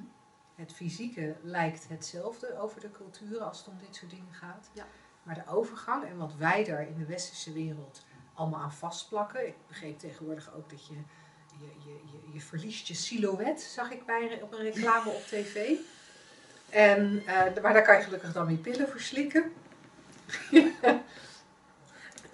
Het 0.64 0.74
fysieke 0.74 1.36
lijkt 1.42 1.88
hetzelfde 1.88 2.60
over 2.60 2.82
de 2.82 2.92
culturen 2.92 3.48
als 3.48 3.58
het 3.58 3.68
om 3.68 3.78
dit 3.86 3.96
soort 3.96 4.12
dingen 4.12 4.34
gaat. 4.34 4.70
Ja. 4.74 4.86
Maar 5.24 5.36
de 5.36 5.52
overgang 5.52 6.04
en 6.04 6.18
wat 6.18 6.36
wij 6.36 6.64
daar 6.64 6.88
in 6.88 6.98
de 6.98 7.06
westerse 7.06 7.54
wereld 7.54 8.06
allemaal 8.34 8.62
aan 8.62 8.74
vastplakken. 8.74 9.48
Ik 9.48 9.56
begreep 9.68 10.00
tegenwoordig 10.00 10.56
ook 10.56 10.70
dat 10.70 10.88
je 10.88 10.94
je, 11.60 11.66
je, 11.86 11.92
je, 12.12 12.34
je 12.34 12.42
verliest 12.42 12.88
je 12.88 12.94
silhouet, 12.94 13.62
zag 13.62 13.92
ik 13.92 14.06
bij 14.06 14.40
op 14.42 14.54
een 14.54 14.72
reclame 14.72 15.10
op 15.10 15.22
tv. 15.22 15.72
En, 16.70 17.24
eh, 17.26 17.62
maar 17.62 17.74
daar 17.74 17.84
kan 17.84 17.98
je 17.98 18.04
gelukkig 18.04 18.34
dan 18.34 18.46
weer 18.46 18.58
pillen 18.58 18.90
voor 18.90 19.00
slikken. 19.00 19.54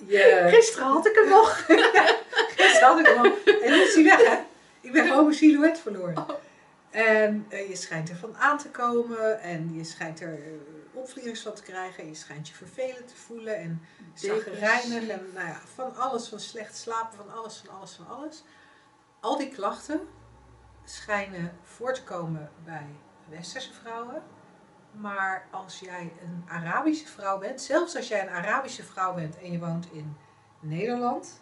je, 0.08 0.48
Gisteren 0.50 0.88
had 0.88 1.08
ik 1.08 1.16
hem 1.16 1.30
nog. 1.30 1.66
Gisteren 2.58 2.88
had 2.88 3.00
ik 3.00 3.06
hem 3.06 3.22
nog. 3.22 3.38
En 3.46 3.72
nu 3.72 3.82
is 3.82 3.94
hij 3.94 4.04
weg, 4.04 4.28
hè? 4.28 4.38
Ik 4.82 4.92
ben 4.92 5.08
gewoon 5.08 5.24
mijn 5.24 5.36
silhouet 5.36 5.80
verloren. 5.80 6.48
En 6.90 7.46
eh, 7.50 7.70
je 7.70 7.76
schijnt 7.76 8.10
ervan 8.10 8.38
aan 8.38 8.58
te 8.58 8.70
komen 8.70 9.42
en 9.42 9.74
je 9.74 9.84
schijnt 9.84 10.22
er 10.22 10.48
uh, 10.48 10.54
opvliegers 10.94 11.42
van 11.42 11.54
te 11.54 11.64
krijgen. 11.64 12.04
En 12.04 12.10
je 12.10 12.16
schijnt 12.16 12.48
je 12.48 12.54
vervelend 12.54 13.08
te 13.08 13.16
voelen 13.16 13.58
en 13.58 13.82
zagrijnig 14.14 15.08
en 15.08 15.22
nou 15.34 15.48
ja, 15.48 15.60
van 15.74 15.96
alles, 15.96 16.28
van 16.28 16.40
slecht 16.40 16.78
slapen, 16.78 17.18
van 17.18 17.34
alles, 17.34 17.58
van 17.66 17.76
alles, 17.76 17.94
van 17.94 18.08
alles. 18.08 18.44
Al 19.20 19.38
die 19.38 19.50
klachten 19.50 20.00
schijnen 20.84 21.58
voor 21.64 21.94
te 21.94 22.04
komen 22.04 22.52
bij 22.66 22.88
westerse 23.30 23.74
vrouwen. 23.74 24.24
Maar 24.92 25.48
als 25.52 25.80
jij 25.80 26.14
een 26.24 26.44
Arabische 26.48 27.08
vrouw 27.08 27.38
bent, 27.38 27.62
zelfs 27.62 27.96
als 27.96 28.08
jij 28.08 28.22
een 28.22 28.34
Arabische 28.34 28.84
vrouw 28.84 29.14
bent 29.14 29.38
en 29.38 29.52
je 29.52 29.60
woont 29.60 29.92
in 29.92 30.18
Nederland, 30.60 31.42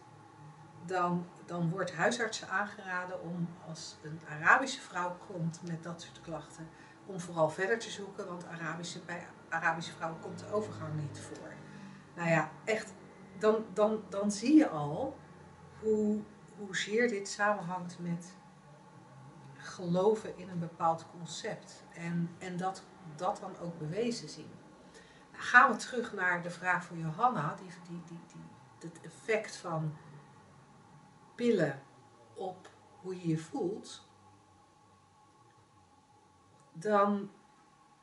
dan, 0.86 1.28
dan 1.48 1.70
wordt 1.70 1.94
huisartsen 1.94 2.50
aangeraden 2.50 3.22
om 3.22 3.48
als 3.68 3.98
een 4.04 4.22
Arabische 4.30 4.82
vrouw 4.82 5.18
komt 5.28 5.60
met 5.64 5.84
dat 5.84 6.02
soort 6.02 6.22
klachten, 6.22 6.70
om 7.06 7.20
vooral 7.20 7.50
verder 7.50 7.80
te 7.80 7.90
zoeken, 7.90 8.28
want 8.28 8.46
Arabische, 8.48 9.00
bij 9.00 9.28
Arabische 9.50 9.94
vrouwen 9.94 10.20
komt 10.20 10.40
de 10.40 10.52
overgang 10.52 10.94
niet 11.02 11.20
voor. 11.20 11.54
Nou 12.16 12.30
ja, 12.30 12.50
echt, 12.64 12.94
dan, 13.40 13.66
dan, 13.74 14.04
dan 14.10 14.32
zie 14.32 14.56
je 14.56 14.70
al 14.70 15.18
hoe, 15.80 16.22
hoezeer 16.58 17.08
dit 17.08 17.28
samenhangt 17.28 18.00
met 18.00 18.36
geloven 19.58 20.38
in 20.38 20.50
een 20.50 20.60
bepaald 20.60 21.06
concept. 21.18 21.84
En, 21.94 22.30
en 22.38 22.58
dat, 22.58 22.84
dat 23.16 23.40
dan 23.40 23.58
ook 23.60 23.80
bewezen 23.80 24.30
zien. 24.30 24.52
Nou, 25.32 25.44
gaan 25.44 25.72
we 25.72 25.78
terug 25.78 26.14
naar 26.14 26.42
de 26.42 26.50
vraag 26.50 26.86
van 26.86 27.00
Johanna, 27.00 27.56
die, 27.56 27.70
die, 27.88 28.02
die, 28.08 28.20
die, 28.34 28.90
het 28.90 29.02
effect 29.02 29.56
van 29.56 29.94
pillen 31.38 31.82
op 32.34 32.70
hoe 33.02 33.22
je 33.22 33.28
je 33.28 33.38
voelt. 33.38 34.06
Dan, 36.74 37.30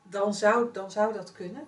dan, 0.03 0.33
zou, 0.33 0.71
dan 0.71 0.91
zou 0.91 1.13
dat 1.13 1.31
kunnen. 1.31 1.67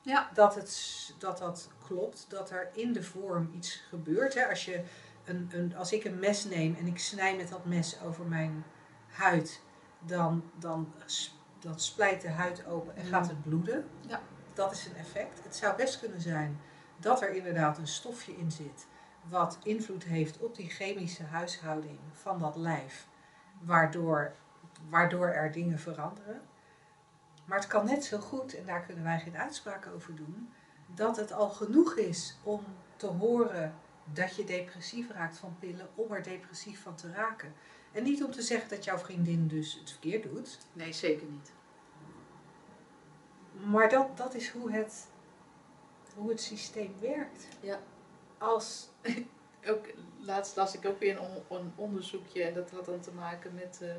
Ja. 0.00 0.30
Dat, 0.34 0.54
het, 0.54 1.14
dat 1.18 1.38
dat 1.38 1.68
klopt, 1.86 2.26
dat 2.28 2.50
er 2.50 2.70
in 2.72 2.92
de 2.92 3.02
vorm 3.02 3.50
iets 3.54 3.82
gebeurt. 3.88 4.34
Hè? 4.34 4.48
Als, 4.48 4.64
je 4.64 4.84
een, 5.24 5.50
een, 5.52 5.76
als 5.76 5.92
ik 5.92 6.04
een 6.04 6.18
mes 6.18 6.44
neem 6.44 6.74
en 6.74 6.86
ik 6.86 6.98
snij 6.98 7.36
met 7.36 7.48
dat 7.48 7.64
mes 7.64 8.00
over 8.00 8.24
mijn 8.24 8.64
huid, 9.08 9.62
dan, 9.98 10.50
dan 10.58 10.92
dat 11.58 11.82
splijt 11.82 12.20
de 12.20 12.30
huid 12.30 12.66
open 12.66 12.96
en 12.96 13.04
gaat 13.04 13.28
het 13.28 13.42
bloeden. 13.42 13.88
Ja. 14.06 14.20
Dat 14.54 14.72
is 14.72 14.86
een 14.86 14.96
effect. 14.96 15.44
Het 15.44 15.56
zou 15.56 15.76
best 15.76 16.00
kunnen 16.00 16.20
zijn 16.20 16.60
dat 16.96 17.22
er 17.22 17.30
inderdaad 17.30 17.78
een 17.78 17.86
stofje 17.86 18.36
in 18.36 18.50
zit 18.50 18.86
wat 19.28 19.58
invloed 19.62 20.04
heeft 20.04 20.38
op 20.38 20.56
die 20.56 20.70
chemische 20.70 21.24
huishouding 21.24 21.98
van 22.12 22.38
dat 22.38 22.56
lijf, 22.56 23.06
waardoor, 23.60 24.32
waardoor 24.88 25.26
er 25.26 25.52
dingen 25.52 25.78
veranderen. 25.78 26.40
Maar 27.44 27.58
het 27.58 27.66
kan 27.66 27.84
net 27.84 28.04
zo 28.04 28.18
goed, 28.18 28.54
en 28.54 28.66
daar 28.66 28.82
kunnen 28.82 29.04
wij 29.04 29.20
geen 29.20 29.36
uitspraak 29.36 29.86
over 29.94 30.16
doen, 30.16 30.52
dat 30.94 31.16
het 31.16 31.32
al 31.32 31.48
genoeg 31.48 31.96
is 31.96 32.36
om 32.42 32.64
te 32.96 33.06
horen 33.06 33.74
dat 34.12 34.36
je 34.36 34.44
depressief 34.44 35.10
raakt 35.10 35.38
van 35.38 35.56
pillen, 35.58 35.88
om 35.94 36.12
er 36.12 36.22
depressief 36.22 36.82
van 36.82 36.94
te 36.94 37.12
raken. 37.12 37.52
En 37.92 38.02
niet 38.02 38.24
om 38.24 38.30
te 38.30 38.42
zeggen 38.42 38.68
dat 38.68 38.84
jouw 38.84 38.98
vriendin 38.98 39.48
dus 39.48 39.74
het 39.80 39.90
verkeerd 39.90 40.22
doet. 40.22 40.58
Nee, 40.72 40.92
zeker 40.92 41.26
niet. 41.26 41.52
Maar 43.52 43.88
dat, 43.88 44.16
dat 44.16 44.34
is 44.34 44.50
hoe 44.50 44.72
het, 44.72 45.06
hoe 46.14 46.28
het 46.28 46.40
systeem 46.40 46.94
werkt. 47.00 47.48
Ja. 47.60 47.78
Als, 48.38 48.88
ook, 49.70 49.86
laatst 50.18 50.56
las 50.56 50.74
ik 50.74 50.86
ook 50.86 50.98
weer 50.98 51.18
een, 51.18 51.56
een 51.56 51.72
onderzoekje 51.76 52.42
en 52.42 52.54
dat 52.54 52.70
had 52.70 52.84
dan 52.84 53.00
te 53.00 53.12
maken 53.12 53.54
met, 53.54 53.78
uh, 53.82 53.94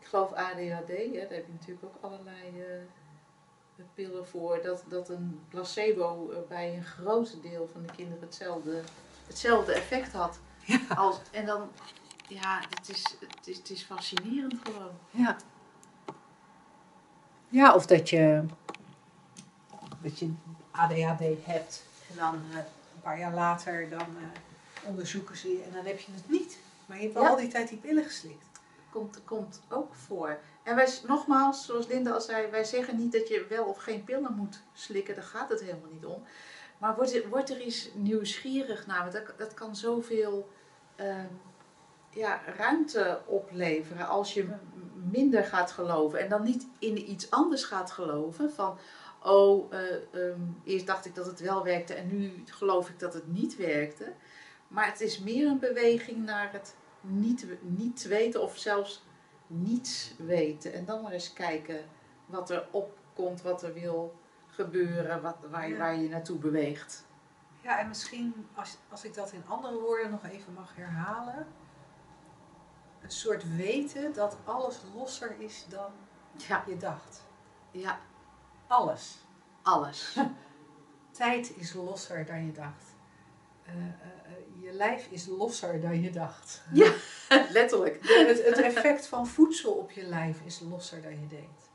ik 0.00 0.06
geloof 0.06 0.32
ADHD, 0.32 0.88
hè, 0.88 1.10
daar 1.12 1.36
heb 1.38 1.46
je 1.46 1.52
natuurlijk 1.52 1.84
ook 1.84 1.96
allerlei 2.00 2.64
uh, 3.76 3.84
pillen 3.94 4.26
voor, 4.26 4.62
dat, 4.62 4.84
dat 4.88 5.08
een 5.08 5.40
placebo 5.48 6.30
uh, 6.30 6.38
bij 6.48 6.76
een 6.76 6.84
groot 6.84 7.42
deel 7.42 7.68
van 7.72 7.82
de 7.82 7.92
kinderen 7.92 8.22
hetzelfde, 8.22 8.82
hetzelfde 9.26 9.72
effect 9.72 10.12
had. 10.12 10.38
Ja. 10.64 10.80
Als, 10.94 11.20
en 11.30 11.46
dan, 11.46 11.70
ja, 12.28 12.60
het 12.68 12.88
is, 12.88 13.16
het, 13.36 13.46
is, 13.46 13.56
het 13.56 13.70
is 13.70 13.82
fascinerend 13.82 14.54
gewoon. 14.62 14.92
Ja. 15.10 15.36
Ja, 17.48 17.74
of 17.74 17.86
dat 17.86 18.10
je, 18.10 18.44
dat 20.02 20.18
je 20.18 20.32
ADHD 20.70 21.24
hebt 21.44 21.84
en 22.10 22.16
dan 22.16 22.42
paar 23.08 23.18
jaar 23.18 23.34
later 23.34 23.88
dan 23.88 24.06
onderzoeken 24.84 25.36
ze 25.36 25.48
je 25.48 25.62
en 25.62 25.72
dan 25.72 25.84
heb 25.84 25.98
je 25.98 26.12
het 26.12 26.28
niet. 26.28 26.58
Maar 26.86 26.96
je 26.96 27.02
hebt 27.02 27.16
al, 27.16 27.22
Ja. 27.22 27.28
al 27.28 27.36
die 27.36 27.48
tijd 27.48 27.68
die 27.68 27.78
pillen 27.78 28.04
geslikt. 28.04 28.44
Komt, 28.90 29.20
komt 29.24 29.60
ook 29.68 29.94
voor. 29.94 30.38
En 30.62 30.76
wij, 30.76 30.88
nogmaals, 31.06 31.66
zoals 31.66 31.86
Linda 31.86 32.10
al 32.10 32.20
zei, 32.20 32.50
wij 32.50 32.64
zeggen 32.64 32.96
niet 32.96 33.12
dat 33.12 33.28
je 33.28 33.46
wel 33.48 33.64
of 33.64 33.78
geen 33.78 34.04
pillen 34.04 34.32
moet 34.34 34.60
slikken. 34.72 35.14
Daar 35.14 35.24
gaat 35.24 35.48
het 35.48 35.60
helemaal 35.60 35.90
niet 35.90 36.04
om. 36.04 36.22
Maar 36.78 36.94
word, 36.96 37.14
er- 37.14 37.28
word 37.28 37.50
er 37.50 37.60
eens 37.60 37.88
nieuwsgierig 37.94 38.86
naar. 38.86 39.00
Want 39.00 39.12
dat, 39.12 39.38
dat 39.38 39.54
kan 39.54 39.76
zoveel 39.76 40.48
ehm, 40.96 41.26
ja, 42.10 42.40
ruimte 42.56 43.20
opleveren 43.26 44.08
als 44.08 44.34
je 44.34 44.48
minder 45.10 45.44
gaat 45.44 45.70
geloven. 45.70 46.18
En 46.18 46.28
dan 46.28 46.42
niet 46.42 46.66
in 46.78 47.10
iets 47.10 47.30
anders 47.30 47.64
gaat 47.64 47.90
geloven. 47.90 48.52
Van, 48.52 48.78
oh, 49.22 49.72
eh, 49.72 49.94
ehm, 50.12 50.40
eerst 50.64 50.86
dacht 50.86 51.06
ik 51.06 51.14
dat 51.14 51.26
het 51.26 51.40
wel 51.40 51.64
werkte 51.64 51.94
en 51.94 52.06
nu 52.06 52.42
geloof 52.44 52.88
ik 52.88 52.98
dat 52.98 53.14
het 53.14 53.26
niet 53.26 53.56
werkte. 53.56 54.12
Maar 54.68 54.86
het 54.86 55.00
is 55.00 55.18
meer 55.18 55.46
een 55.46 55.58
beweging 55.58 56.24
naar 56.24 56.52
het 56.52 56.76
niet, 57.00 57.46
niet 57.60 58.02
weten 58.06 58.42
of 58.42 58.56
zelfs 58.58 59.04
niets 59.46 60.14
weten. 60.18 60.72
En 60.72 60.84
dan 60.84 61.02
maar 61.02 61.12
eens 61.12 61.32
kijken 61.32 61.84
wat 62.26 62.50
er 62.50 62.66
opkomt, 62.70 63.42
wat 63.42 63.62
er 63.62 63.72
wil 63.74 64.14
gebeuren, 64.46 65.22
wat, 65.22 65.36
waar, 65.50 65.66
je, 65.68 65.72
Ja. 65.72 65.78
waar 65.78 65.96
je 65.96 66.08
naartoe 66.08 66.38
beweegt. 66.38 67.06
Ja, 67.60 67.78
en 67.78 67.88
misschien 67.88 68.46
als, 68.54 68.76
als 68.88 69.04
ik 69.04 69.14
dat 69.14 69.32
in 69.32 69.42
andere 69.46 69.80
woorden 69.80 70.10
nog 70.10 70.24
even 70.24 70.52
mag 70.52 70.76
herhalen. 70.76 71.46
Een 73.02 73.10
soort 73.10 73.56
weten 73.56 74.12
dat 74.12 74.36
alles 74.44 74.80
losser 74.94 75.34
is 75.38 75.66
dan 75.68 75.90
Ja, 76.48 76.64
je 76.66 76.76
dacht. 76.76 77.26
ja 77.70 77.98
Alles. 78.68 79.18
alles. 79.62 80.16
Tijd 81.10 81.56
is 81.56 81.72
losser 81.72 82.26
dan 82.26 82.46
je 82.46 82.52
dacht. 82.52 82.84
Eh, 83.64 83.74
eh, 83.74 83.82
eh, 84.24 84.62
je 84.62 84.72
lijf 84.72 85.06
is 85.10 85.26
losser 85.26 85.80
dan 85.80 86.00
je 86.00 86.10
dacht. 86.10 86.62
Ja. 86.72 86.92
Letterlijk. 87.58 87.98
Het, 88.00 88.44
het 88.44 88.58
effect 88.58 89.06
van 89.06 89.26
voedsel 89.26 89.72
op 89.72 89.90
je 89.90 90.02
lijf 90.02 90.40
is 90.44 90.60
losser 90.60 91.02
dan 91.02 91.20
je 91.20 91.26
denkt. 91.26 91.70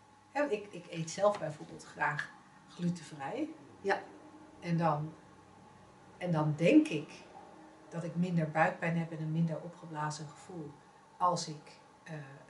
Ik, 0.51 0.67
ik 0.71 0.85
eet 0.89 1.11
zelf 1.11 1.39
bijvoorbeeld 1.39 1.83
graag 1.83 2.31
glutenvrij. 2.69 3.49
Ja. 3.81 4.01
En 4.59 4.77
dan, 4.77 5.13
en 6.17 6.31
dan 6.31 6.53
denk 6.57 6.87
ik 6.87 7.09
dat 7.89 8.03
ik 8.03 8.15
minder 8.15 8.51
buikpijn 8.51 8.97
heb 8.97 9.11
en 9.11 9.21
een 9.21 9.31
minder 9.31 9.61
opgeblazen 9.61 10.27
gevoel 10.27 10.71
als 11.17 11.47
ik 11.47 11.79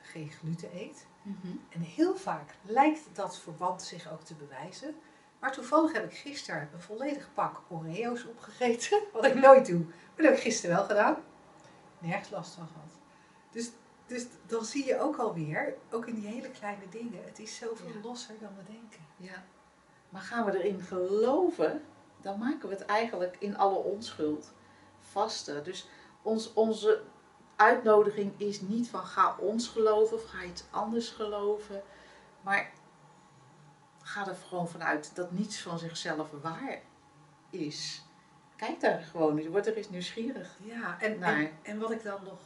geen 0.01 0.31
gluten 0.31 0.69
eet. 0.73 1.07
Mhm. 1.23 1.55
En 1.69 1.81
heel 1.81 2.15
vaak 2.15 2.55
lijkt 2.61 3.01
dat 3.13 3.37
verband 3.39 3.81
zich 3.83 4.11
ook 4.11 4.21
te 4.21 4.35
bewijzen. 4.35 4.95
Maar 5.39 5.51
toevallig 5.51 5.91
heb 5.93 6.03
ik 6.05 6.17
gisteren 6.17 6.69
een 6.73 6.81
volledig 6.81 7.29
pak 7.33 7.61
Oreo's 7.67 8.25
opgegeten. 8.25 8.99
Wat 9.13 9.25
ik 9.25 9.35
nooit 9.35 9.65
doe. 9.65 9.79
Maar 9.79 10.15
dat 10.15 10.25
heb 10.25 10.35
ik 10.35 10.41
gisteren 10.41 10.75
wel 10.75 10.85
gedaan. 10.85 11.17
Nergens 11.99 12.29
last 12.29 12.53
van 12.53 12.67
gehad. 12.67 12.91
Dus, 13.51 13.71
dus 14.05 14.25
dan 14.45 14.65
zie 14.65 14.85
je 14.85 14.99
ook 14.99 15.17
alweer, 15.17 15.73
ook 15.91 16.05
in 16.07 16.15
die 16.15 16.27
hele 16.27 16.49
kleine 16.49 16.89
dingen, 16.89 17.25
het 17.25 17.39
is 17.39 17.55
zoveel 17.57 17.87
Ja. 17.87 17.99
losser 18.03 18.35
dan 18.39 18.55
we 18.57 18.71
denken. 18.71 19.01
Ja. 19.17 19.43
Maar 20.09 20.21
gaan 20.21 20.45
we 20.45 20.57
erin 20.63 20.81
geloven, 20.81 21.83
dan 22.21 22.39
maken 22.39 22.69
we 22.69 22.75
het 22.75 22.85
eigenlijk 22.85 23.35
in 23.39 23.57
alle 23.57 23.77
onschuld 23.77 24.53
vaster. 24.99 25.63
Dus 25.63 25.87
ons, 26.21 26.53
onze 26.53 27.01
uitnodiging 27.55 28.33
is 28.37 28.61
niet 28.61 28.89
van 28.89 29.05
ga 29.05 29.35
ons 29.39 29.67
geloven 29.67 30.17
of 30.17 30.25
ga 30.29 30.43
iets 30.43 30.63
anders 30.69 31.09
geloven. 31.09 31.81
Maar 32.41 32.71
ga 34.01 34.27
er 34.27 34.35
gewoon 34.47 34.67
vanuit 34.69 35.15
dat 35.15 35.31
niets 35.31 35.61
van 35.61 35.79
zichzelf 35.79 36.29
waar 36.41 36.79
is. 37.49 38.03
Kijk 38.55 38.79
daar 38.79 39.01
gewoon 39.01 39.37
eens, 39.37 39.47
word 39.47 39.67
er 39.67 39.75
eens 39.77 39.89
nieuwsgierig. 39.89 40.55
Ja, 40.63 40.97
en, 40.99 41.19
naar. 41.19 41.37
en, 41.39 41.51
en 41.63 41.79
wat 41.79 41.91
ik 41.91 42.03
dan 42.03 42.23
nog 42.23 42.39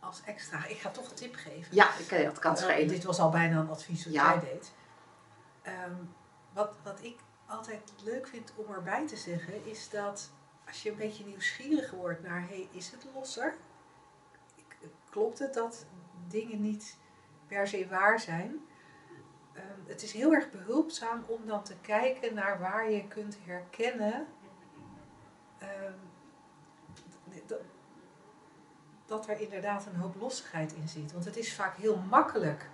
als 0.00 0.20
extra, 0.24 0.66
ik 0.66 0.76
ga 0.78 0.90
toch 0.90 1.08
een 1.10 1.16
tip 1.16 1.34
geven. 1.34 1.74
Ja, 1.74 1.98
ik- 1.98 2.24
dat 2.24 2.38
kan 2.38 2.56
Eh, 2.56 2.88
dit 2.88 3.04
was 3.04 3.18
al 3.18 3.30
bijna 3.30 3.60
een 3.60 3.68
advies 3.70 4.04
wat 4.04 4.14
Ja. 4.14 4.30
jij 4.32 4.40
deed. 4.52 4.72
Ehm, 5.62 5.94
wat, 6.52 6.74
wat 6.82 6.98
ik 7.02 7.18
altijd 7.46 7.92
leuk 8.04 8.26
vind 8.26 8.52
om 8.56 8.72
erbij 8.74 9.06
te 9.06 9.16
zeggen, 9.16 9.66
is 9.66 9.90
dat 9.90 10.30
als 10.66 10.82
je 10.82 10.90
een 10.90 10.96
beetje 10.96 11.24
nieuwsgierig 11.24 11.90
wordt 11.90 12.22
naar, 12.22 12.48
hey, 12.48 12.68
is 12.72 12.90
het 12.90 13.06
losser? 13.14 13.54
Klopt 15.14 15.38
het 15.38 15.54
dat 15.54 15.86
dingen 16.28 16.60
niet 16.60 16.96
per 17.46 17.68
se 17.68 17.86
waar 17.88 18.20
zijn? 18.20 18.64
Ehm, 19.52 19.64
het 19.86 20.02
is 20.02 20.12
heel 20.12 20.32
erg 20.32 20.50
behulpzaam 20.50 21.24
om 21.26 21.46
dan 21.46 21.62
te 21.64 21.74
kijken 21.80 22.34
naar 22.34 22.58
waar 22.60 22.90
je 22.90 23.08
kunt 23.08 23.38
herkennen 23.44 24.26
ehm, 25.58 25.92
dat, 29.06 29.28
er 29.28 29.40
inderdaad 29.40 29.86
een 29.86 30.00
hoop 30.00 30.14
lossigheid 30.20 30.72
in 30.72 30.88
zit. 30.88 31.12
Want 31.12 31.24
het 31.24 31.36
is 31.36 31.54
vaak 31.54 31.76
heel 31.76 31.96
makkelijk 31.96 32.68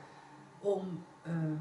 om 0.61 1.05
ehm, 1.23 1.57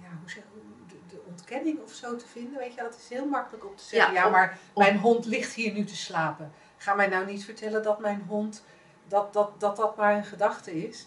ja, 0.00 0.08
hoe 0.20 0.30
zeg, 0.30 0.42
de, 0.88 0.96
de 1.08 1.22
ontkenning 1.26 1.80
of 1.82 1.92
zo 1.92 2.16
te 2.16 2.26
vinden. 2.26 2.58
Weet 2.58 2.74
je, 2.74 2.82
het 2.82 2.96
is 2.96 3.08
heel 3.08 3.26
makkelijk 3.26 3.66
om 3.66 3.76
te 3.76 3.84
zeggen, 3.84 4.12
Ja, 4.12 4.20
ja, 4.20 4.26
om- 4.26 4.32
maar 4.32 4.58
om- 4.72 4.82
mijn 4.82 4.98
hond 4.98 5.24
ligt 5.24 5.52
hier 5.54 5.72
nu 5.72 5.84
te 5.84 5.96
slapen. 5.96 6.52
Ga 6.76 6.94
mij 6.94 7.06
nou 7.06 7.26
niet 7.26 7.44
vertellen 7.44 7.82
dat 7.82 7.98
mijn 8.00 8.24
hond, 8.28 8.64
dat 9.08 9.32
dat, 9.32 9.60
dat, 9.60 9.76
dat 9.76 9.96
maar 9.96 10.16
een 10.16 10.24
gedachte 10.24 10.86
is. 10.86 11.06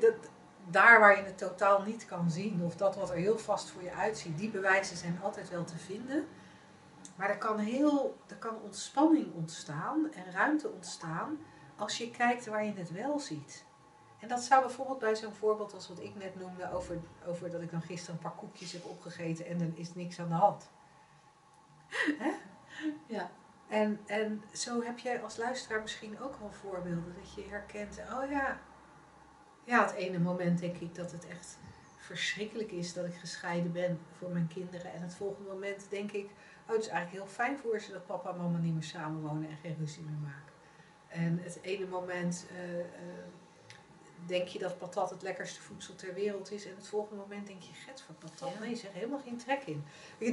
Dat, 0.00 0.14
daar 0.70 1.00
waar 1.00 1.16
je 1.16 1.24
het 1.24 1.38
totaal 1.38 1.82
niet 1.82 2.06
kan 2.06 2.30
zien, 2.30 2.62
of 2.64 2.76
dat 2.76 2.96
wat 2.96 3.10
er 3.10 3.16
heel 3.16 3.38
vast 3.38 3.70
voor 3.70 3.82
je 3.82 3.92
uitziet, 3.92 4.38
die 4.38 4.50
bewijzen 4.50 4.96
zijn 4.96 5.18
altijd 5.22 5.50
wel 5.50 5.64
te 5.64 5.78
vinden. 5.78 6.26
Maar 7.16 7.30
er 7.30 7.38
kan, 7.38 7.58
heel, 7.58 8.16
er 8.26 8.36
kan 8.36 8.56
ontspanning 8.62 9.34
ontstaan 9.34 10.12
en 10.12 10.32
ruimte 10.32 10.68
ontstaan 10.68 11.38
als 11.76 11.98
je 11.98 12.10
kijkt 12.10 12.46
waar 12.46 12.64
je 12.64 12.72
het 12.72 12.92
wel 12.92 13.18
ziet. 13.18 13.64
En 14.20 14.28
dat 14.28 14.40
zou 14.40 14.62
bijvoorbeeld 14.62 14.98
bij 14.98 15.16
zo'n 15.16 15.32
voorbeeld 15.32 15.74
als 15.74 15.88
wat 15.88 16.00
ik 16.00 16.14
net 16.16 16.40
noemde 16.40 16.72
over, 16.72 16.98
over 17.26 17.50
dat 17.50 17.60
ik 17.60 17.70
dan 17.70 17.82
gisteren 17.82 18.14
een 18.14 18.22
paar 18.22 18.38
koekjes 18.38 18.72
heb 18.72 18.84
opgegeten 18.84 19.46
en 19.46 19.58
dan 19.58 19.72
is 19.76 19.94
niks 19.94 20.20
aan 20.20 20.28
de 20.28 20.34
hand. 20.34 20.68
Hè? 22.22 22.30
Ja. 23.06 23.30
En, 23.70 24.00
en 24.06 24.42
zo 24.52 24.82
heb 24.82 24.98
jij 24.98 25.22
als 25.22 25.36
luisteraar 25.36 25.80
misschien 25.80 26.20
ook 26.20 26.36
wel 26.38 26.52
voorbeelden 26.52 27.14
dat 27.20 27.34
je 27.34 27.44
herkent, 27.48 28.00
oh 28.12 28.30
ja, 28.30 28.60
ja, 29.64 29.82
het 29.86 29.94
ene 29.94 30.18
moment 30.18 30.58
denk 30.58 30.76
ik 30.76 30.94
dat 30.94 31.12
het 31.12 31.26
echt 31.26 31.58
verschrikkelijk 31.96 32.72
is 32.72 32.92
dat 32.92 33.04
ik 33.04 33.14
gescheiden 33.14 33.72
ben 33.72 33.98
voor 34.18 34.30
mijn 34.30 34.48
kinderen. 34.54 34.92
En 34.92 35.02
het 35.02 35.14
volgende 35.14 35.50
moment 35.50 35.86
denk 35.90 36.12
ik, 36.12 36.30
oh 36.66 36.72
het 36.72 36.80
is 36.80 36.88
eigenlijk 36.88 37.24
heel 37.24 37.34
fijn 37.34 37.58
voor 37.58 37.80
ze 37.80 37.92
dat 37.92 38.06
papa 38.06 38.30
en 38.30 38.36
mama 38.36 38.58
niet 38.58 38.72
meer 38.72 38.82
samenwonen 38.82 39.48
en 39.48 39.56
geen 39.56 39.76
ruzie 39.78 40.02
meer 40.02 40.18
maken. 40.22 40.52
En 41.08 41.38
het 41.42 41.58
ene 41.62 41.86
moment 41.86 42.46
eh, 42.50 42.80
eh, 42.80 42.86
denk 44.26 44.48
je 44.48 44.58
dat 44.58 44.78
patat 44.78 45.10
het 45.10 45.22
lekkerste 45.22 45.60
voedsel 45.60 45.94
ter 45.94 46.14
wereld 46.14 46.52
is. 46.52 46.66
En 46.66 46.74
het 46.76 46.88
volgende 46.88 47.22
moment 47.22 47.46
denk 47.46 47.62
je, 47.62 47.72
get 47.72 48.02
voor 48.02 48.14
patat. 48.14 48.52
Ja. 48.52 48.60
Nee, 48.60 48.76
zeg 48.76 48.92
helemaal 48.92 49.20
geen 49.24 49.36
trek 49.36 49.62
in. 49.62 49.84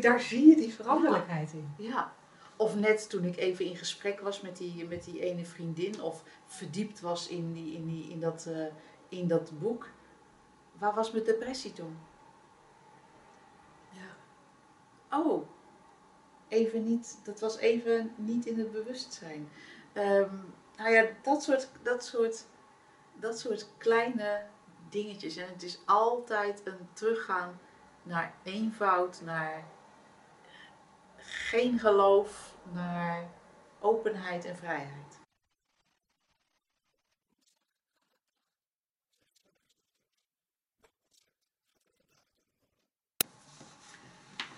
Daar 0.02 0.20
zie 0.20 0.48
je 0.48 0.56
die 0.56 0.74
veranderlijkheid 0.74 1.54
in. 1.54 1.74
Ja. 1.78 2.14
Of 2.58 2.76
net 2.76 3.10
toen 3.10 3.24
ik 3.24 3.38
even 3.38 3.66
in 3.66 3.76
gesprek 3.76 4.20
was 4.20 4.42
met 4.42 4.58
die, 4.58 4.88
met 4.88 5.04
die 5.04 5.20
ene 5.20 5.46
vriendin, 5.46 6.02
of 6.02 6.24
verdiept 6.46 7.00
was 7.00 7.28
in, 7.28 7.54
die, 7.54 7.74
in, 7.74 7.88
die, 7.88 8.10
in, 8.10 8.20
dat, 8.20 8.46
eh, 8.46 8.66
in 9.10 9.28
dat 9.28 9.60
boek. 9.60 9.90
Waar 10.74 10.94
was 10.94 11.12
mijn 11.12 11.24
depressie 11.24 11.74
toen? 11.74 11.98
Ja. 13.90 15.18
Oh, 15.18 15.48
even 16.48 16.84
niet, 16.84 17.20
dat 17.24 17.40
was 17.40 17.58
even 17.58 18.14
niet 18.16 18.46
in 18.46 18.60
het 18.60 18.72
bewustzijn. 18.72 19.50
Ehm, 19.94 20.36
nou 20.78 20.92
ja, 20.92 21.06
dat 21.22 21.44
soort, 21.44 21.70
dat, 21.82 22.06
soort, 22.06 22.46
dat 23.14 23.40
soort 23.40 23.68
kleine 23.78 24.46
dingetjes. 24.90 25.36
En 25.36 25.48
het 25.48 25.64
is 25.64 25.80
altijd 25.86 26.62
een 26.64 26.88
teruggaan 26.94 27.60
naar 28.04 28.34
eenvoud, 28.44 29.22
naar 29.22 29.64
geen 31.48 31.80
geloof, 31.80 32.54
naar 32.74 33.30
openheid 33.80 34.46
en 34.46 34.56
vrijheid. 34.56 35.20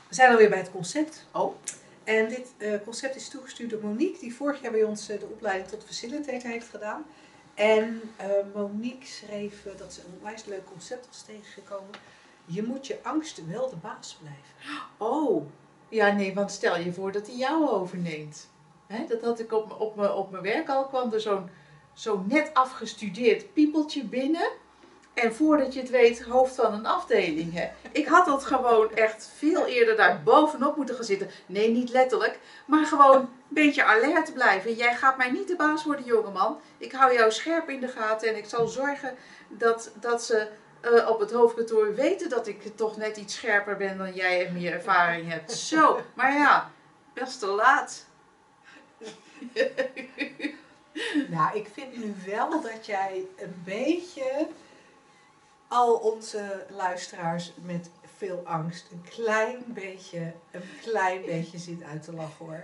We 0.08 0.16
zijn 0.16 0.32
alweer 0.32 0.50
bij 0.50 0.58
het 0.58 0.72
concept. 0.72 1.26
Oh. 1.32 1.56
En 2.04 2.30
dit 2.30 2.54
eh, 2.58 2.74
concept 2.84 3.16
is 3.16 3.30
toegestuurd 3.30 3.70
door 3.70 3.84
Monique, 3.84 4.20
die 4.20 4.36
vorig 4.36 4.62
jaar 4.62 4.72
bij 4.72 4.84
ons 4.84 5.10
eh, 5.10 5.20
de 5.20 5.26
opleiding 5.26 5.70
tot 5.70 5.84
facilitator 5.84 6.50
heeft 6.50 6.70
gedaan. 6.70 7.06
En 7.54 8.02
eh, 8.16 8.30
Monique 8.54 9.08
schreef 9.08 9.64
dat 9.78 9.94
ze 9.94 10.02
een 10.02 10.14
onwijs 10.18 10.46
leuk 10.46 10.66
concept 10.66 11.08
was 11.08 11.22
tegengekomen. 11.22 11.92
Je 12.46 12.64
moet 12.64 12.88
je 12.88 13.00
angst 13.04 13.46
wel 13.46 13.70
de 13.70 13.76
baas 13.76 14.18
blijven. 14.22 14.84
Oh, 14.98 15.46
ja 15.90 16.12
nee, 16.12 16.34
want 16.34 16.52
stel 16.52 16.78
je 16.78 16.94
voor 16.94 17.12
dat 17.12 17.28
hij 17.28 17.36
jou 17.36 17.70
overneemt. 17.70 18.50
Dat 19.08 19.22
had 19.22 19.40
ik 19.40 19.54
op, 19.54 19.76
op, 19.80 19.98
op 20.16 20.32
mijn 20.32 20.44
werk 20.44 20.70
al, 20.70 20.86
kwam 20.86 21.14
er 21.14 21.22
zo'n 21.22 21.50
zo'n 21.94 22.26
net 22.28 22.54
afgestudeerd 22.54 23.54
piepeltje 23.54 24.04
binnen. 24.04 24.50
En 25.14 25.34
voordat 25.36 25.74
je 25.74 25.80
het 25.80 25.90
weet, 25.90 26.24
hoofd 26.24 26.56
van 26.56 26.74
een 26.74 26.86
afdeling. 26.86 27.70
Ik 27.92 28.08
had 28.08 28.26
dat 28.26 28.46
gewoon 28.46 28.96
echt 28.96 29.32
veel 29.38 29.66
eerder 29.66 29.96
daar 29.96 30.22
bovenop 30.24 30.76
moeten 30.76 30.96
gaan 30.96 31.04
zitten. 31.04 31.30
Nee, 31.46 31.72
niet 31.72 31.90
letterlijk, 31.90 32.40
maar 32.66 32.86
gewoon 32.86 33.18
een 33.18 33.28
beetje 33.48 33.84
alert 33.84 34.34
blijven. 34.34 34.74
Jij 34.74 34.96
gaat 34.96 35.18
mij 35.18 35.32
niet 35.32 35.48
de 35.48 35.56
baas 35.56 35.84
worden, 35.84 36.06
jongeman. 36.06 36.60
Ik 36.78 36.92
hou 36.92 37.14
jou 37.14 37.32
scherp 37.32 37.70
in 37.70 37.80
de 37.80 37.88
gaten 37.88 38.30
en 38.30 38.38
ik 38.38 38.46
zal 38.46 38.68
zorgen 38.68 39.16
dat, 39.48 39.92
dat 40.00 40.24
ze 40.24 40.48
eh, 40.82 41.10
op 41.10 41.20
het 41.20 41.32
hoofdkantoor 41.32 41.96
weten 41.96 42.30
dat 42.30 42.48
ik 42.48 42.78
toch 42.78 42.98
net 42.98 43.18
iets 43.18 43.36
scherper 43.36 43.78
ben 43.78 43.98
dan 43.98 44.14
jij 44.14 44.48
en 44.48 44.54
meer 44.54 44.74
ervaring 44.74 45.30
hebt. 45.32 45.52
Zo, 45.52 46.02
maar 46.14 46.34
ja, 46.34 46.72
best 47.14 47.40
te 47.40 47.48
laat. 47.48 48.06
Nou, 51.30 51.58
ik 51.58 51.68
vind 51.74 51.98
nu 51.98 52.16
wel 52.26 52.62
dat 52.62 52.86
jij 52.86 53.26
een 53.38 53.62
beetje 53.66 54.48
al 55.68 55.94
onze 55.94 56.66
luisteraars 56.70 57.54
met 57.62 57.90
veel 58.18 58.42
angst 58.46 58.92
een 58.92 59.04
klein 59.10 59.64
beetje, 59.66 60.34
een 60.52 60.70
klein 60.82 61.22
beetje 61.26 61.58
zit 61.58 61.84
uit 61.84 62.04
te 62.04 62.14
lachen 62.14 62.46
hoor. 62.46 62.64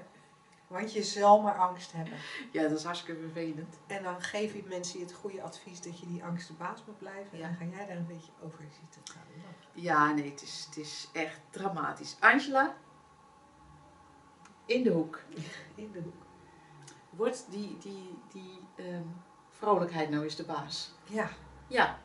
Want 0.76 0.94
je 0.94 1.04
zal 1.04 1.42
maar 1.42 1.58
angst 1.58 1.92
hebben. 1.92 2.14
Ja, 2.52 2.62
dat 2.62 2.78
is 2.78 2.84
hartstikke 2.84 3.22
vervelend. 3.22 3.80
En 3.88 4.04
dan 4.04 4.22
geef 4.22 4.54
je 4.54 4.64
mensen 4.68 5.00
het 5.00 5.14
goede 5.14 5.42
advies 5.42 5.82
dat 5.82 6.00
je 6.00 6.06
die 6.06 6.24
angst 6.24 6.48
de 6.48 6.54
baas 6.54 6.84
moet 6.86 6.98
blijven. 6.98 7.32
En 7.32 7.40
dan 7.40 7.56
ga 7.56 7.76
jij 7.78 7.88
daar 7.88 7.98
een 7.98 8.08
beetje 8.08 8.32
over 8.44 8.60
zitten 8.60 9.14
gaan 9.14 9.24
lachen. 9.36 9.82
Ja, 9.82 10.14
nee, 10.14 10.32
het 10.32 10.42
is, 10.42 10.66
het 10.66 10.78
is 10.78 11.10
echt 11.14 11.40
dramatisch. 11.50 12.16
Angela, 12.20 12.76
in 14.66 14.84
de 14.84 14.90
hoek. 14.90 15.20
In 15.76 15.92
de 15.92 16.00
hoek. 16.00 16.26
Wordt 17.10 17.46
die, 17.50 17.78
die, 17.78 18.18
die 18.32 18.60
ehm, 18.76 19.04
vrolijkheid 19.50 20.10
nou 20.10 20.24
eens 20.24 20.36
de 20.36 20.46
baas? 20.46 20.92
Ja, 21.04 21.30
Ja, 21.68 22.00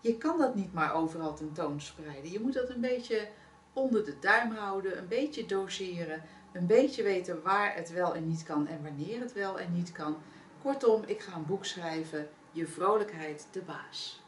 je 0.00 0.18
kan 0.18 0.38
dat 0.38 0.54
niet 0.54 0.72
maar 0.72 0.94
overal 0.94 1.34
tentoonspreiden. 1.34 2.30
Je 2.30 2.40
moet 2.40 2.54
dat 2.54 2.68
een 2.68 2.80
beetje 2.80 3.28
onder 3.72 4.04
de 4.04 4.18
duim 4.18 4.54
houden, 4.54 4.98
een 4.98 5.08
beetje 5.08 5.46
doseren, 5.46 6.22
een 6.52 6.66
beetje 6.66 7.02
weten 7.02 7.42
waar 7.42 7.74
het 7.74 7.90
wel 7.92 8.14
en 8.14 8.26
niet 8.28 8.42
kan 8.42 8.66
en 8.66 8.82
wanneer 8.82 9.20
het 9.20 9.32
wel 9.32 9.58
en 9.58 9.72
niet 9.72 9.92
kan. 9.92 10.16
Kortom, 10.62 11.02
ik 11.06 11.20
ga 11.20 11.36
een 11.36 11.46
boek 11.46 11.64
schrijven, 11.64 12.28
Je 12.50 12.66
vrolijkheid 12.66 13.46
de 13.50 13.60
baas. 13.62 14.22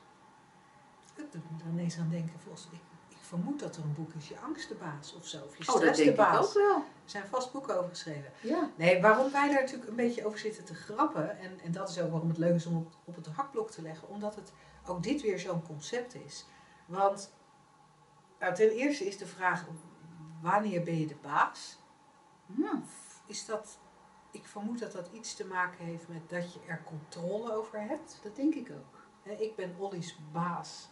dat 1.16 1.32
doet 1.32 1.50
me 1.50 1.58
er 1.64 1.70
ineens 1.70 1.98
aan 1.98 2.08
denken. 2.10 2.40
Volgens, 2.40 2.68
ik, 2.72 2.80
ik 3.08 3.16
vermoed 3.20 3.60
dat 3.60 3.76
er 3.76 3.82
een 3.82 3.94
boek 3.94 4.12
is, 4.14 4.28
Je 4.28 4.38
angst 4.38 4.68
de 4.68 4.74
baas 4.74 5.14
of 5.14 5.26
zo. 5.26 5.36
Of 5.44 5.56
Je 5.56 5.62
Oh, 5.62 5.66
dat 5.66 5.76
stress 5.76 5.96
denk 5.98 6.16
de 6.16 6.22
ik 6.22 6.28
baas. 6.28 6.46
ook 6.46 6.52
wel. 6.54 6.76
Er 6.76 7.10
zijn 7.10 7.26
vast 7.26 7.52
boeken 7.52 7.78
over 7.78 7.88
geschreven. 7.90 8.32
Ja. 8.40 8.70
Nee, 8.76 9.00
waarom 9.00 9.32
wij 9.32 9.48
daar 9.48 9.60
natuurlijk 9.60 9.88
een 9.88 9.96
beetje 9.96 10.26
over 10.26 10.38
zitten 10.38 10.64
te 10.64 10.74
grappen, 10.74 11.38
en, 11.38 11.60
en 11.60 11.72
dat 11.72 11.88
is 11.88 12.00
ook 12.00 12.10
waarom 12.10 12.28
het 12.28 12.38
leuk 12.38 12.54
is 12.54 12.66
om 12.66 12.76
op, 12.76 12.92
op 13.04 13.14
het 13.16 13.26
hakblok 13.26 13.70
te 13.70 13.82
leggen, 13.82 14.08
omdat 14.08 14.34
het 14.34 14.52
ook 14.86 15.02
dit 15.02 15.22
weer 15.22 15.38
zo'n 15.38 15.62
concept 15.66 16.14
is. 16.14 16.44
Want 16.86 17.32
nou, 18.38 18.54
ten 18.54 18.70
eerste 18.70 19.06
is 19.06 19.18
de 19.18 19.26
vraag, 19.26 19.64
wanneer 20.42 20.82
ben 20.82 20.98
je 20.98 21.06
de 21.06 21.16
baas? 21.22 21.78
Hm. 22.46 22.78
Is 23.26 23.46
dat, 23.46 23.78
ik 24.30 24.46
vermoed 24.46 24.78
dat 24.78 24.92
dat 24.92 25.08
iets 25.12 25.34
te 25.34 25.46
maken 25.46 25.84
heeft 25.84 26.08
met 26.08 26.30
dat 26.30 26.52
je 26.52 26.60
er 26.66 26.82
controle 26.84 27.52
over 27.52 27.80
hebt. 27.80 28.20
Dat 28.22 28.36
denk 28.36 28.54
ik 28.54 28.70
ook. 28.70 29.02
Ik 29.38 29.56
ben 29.56 29.74
Olly's 29.78 30.18
baas 30.32 30.88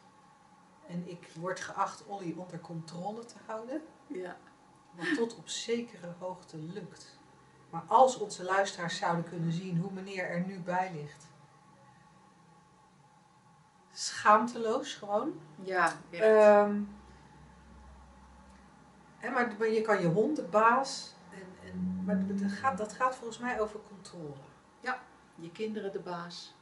en 0.87 1.09
ik 1.09 1.31
word 1.41 1.61
geacht 1.61 2.07
Olly 2.07 2.35
onder 2.37 2.61
controle 2.61 3.25
te 3.25 3.37
houden. 3.47 3.83
Ja. 4.07 4.37
Wat 4.91 5.15
tot 5.15 5.37
op 5.37 5.49
zekere 5.49 6.15
hoogte 6.19 6.57
lukt. 6.57 7.19
Maar 7.71 7.83
als 7.87 8.19
onze 8.19 8.45
luisteraars 8.45 8.97
zouden 8.97 9.25
kunnen 9.25 9.53
zien 9.53 9.79
hoe 9.79 9.93
meneer 9.93 10.31
er 10.31 10.41
nu 10.47 10.59
bij 10.59 10.91
ligt. 10.95 11.27
Schaamteloos 13.91 14.95
gewoon. 14.95 15.41
Ja, 15.63 15.93
echt. 16.11 16.23
Ehm, 16.23 16.81
maar, 19.33 19.55
maar 19.59 19.69
je 19.69 19.81
kan 19.83 20.01
je 20.01 20.07
hond 20.07 20.51
maar 22.05 22.27
dat 22.27 22.51
gaat, 22.53 22.79
dat 22.79 22.93
gaat 22.93 23.17
volgens 23.17 23.39
mij 23.39 23.61
over 23.61 23.81
controle. 23.89 24.35
je 25.35 25.51
kinderen 25.51 25.93
de 25.93 26.01
baas. 26.01 26.55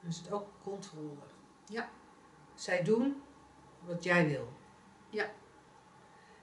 Dus 0.00 0.18
het 0.18 0.32
ook 0.32 0.48
controle. 0.62 1.22
Ja. 1.66 1.88
Zij 2.54 2.82
doen 2.82 3.22
wat 3.84 4.04
jij 4.04 4.26
wil. 4.28 4.48
Ja. 5.10 5.30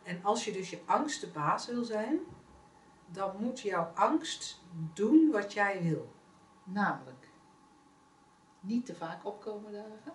En 0.04 0.24
als 0.24 0.46
je 0.46 0.52
dus 0.52 0.70
je 0.70 0.82
angst 0.86 1.22
de 1.22 1.28
baas 1.28 1.68
wil 1.68 1.84
zijn, 1.84 2.20
dan 3.06 3.36
moet 3.40 3.60
jouw 3.60 3.92
angst 3.96 4.62
doen 4.94 5.32
wat 5.32 5.54
jij 5.54 5.82
wil. 5.82 6.12
Namelijk, 6.64 7.30
niet 8.60 8.86
te 8.86 8.96
vaak 8.96 9.26
opkomen 9.26 9.72
dagen. 9.72 10.14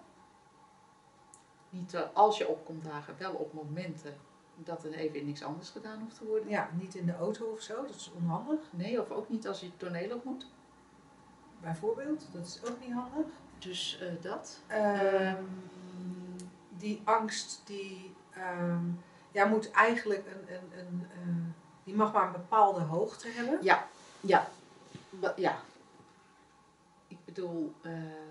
Niet 1.71 1.89
te- 1.89 2.13
als 2.13 2.39
je 2.39 2.49
opkomt 2.49 2.85
dagen, 2.85 3.19
wel 3.19 3.33
op 3.33 3.53
momenten 3.53 4.17
dat 4.65 4.85
er 4.85 4.93
even 4.95 5.27
niks 5.27 5.43
anders 5.43 5.71
gedaan 5.71 6.01
hoeft 6.01 6.19
te 6.19 6.25
worden. 6.25 6.49
Ja, 6.49 6.71
niet 6.73 6.95
in 6.95 7.07
de 7.07 7.17
auto 7.17 7.47
of 7.47 7.61
zo, 7.61 7.83
dat 7.83 7.95
is 7.95 8.11
onhandig. 8.17 8.61
Nee, 8.71 9.01
of 9.01 9.11
ook 9.11 9.29
niet 9.29 9.49
als 9.49 9.61
je 9.61 9.67
het 9.67 9.79
toneel 9.79 10.17
op 10.17 10.25
moet. 10.25 10.47
Bijvoorbeeld, 11.61 12.27
dat 12.33 12.47
is 12.47 12.71
ook 12.71 12.81
niet 12.81 12.93
handig. 12.93 13.27
Dus 13.59 13.99
eh, 14.01 14.23
dat. 14.23 14.61
Ehm, 14.67 15.43
die 16.77 17.01
angst 17.05 17.63
die 17.65 18.15
ehm, 18.31 18.85
ja, 19.33 19.45
moet 19.45 19.71
eigenlijk 19.71 20.27
een, 20.27 20.55
een, 20.55 20.79
een, 20.79 21.07
eh, 21.11 21.55
die 21.85 21.95
mag 21.95 22.13
maar 22.13 22.27
een 22.27 22.33
bepaalde 22.33 22.81
hoogte 22.81 23.29
hebben. 23.29 23.59
Ja, 23.63 23.89
ja, 24.21 24.49
ja. 25.37 25.59
Ik 27.09 27.25
bedoel, 27.25 27.75
ehm, 27.83 28.29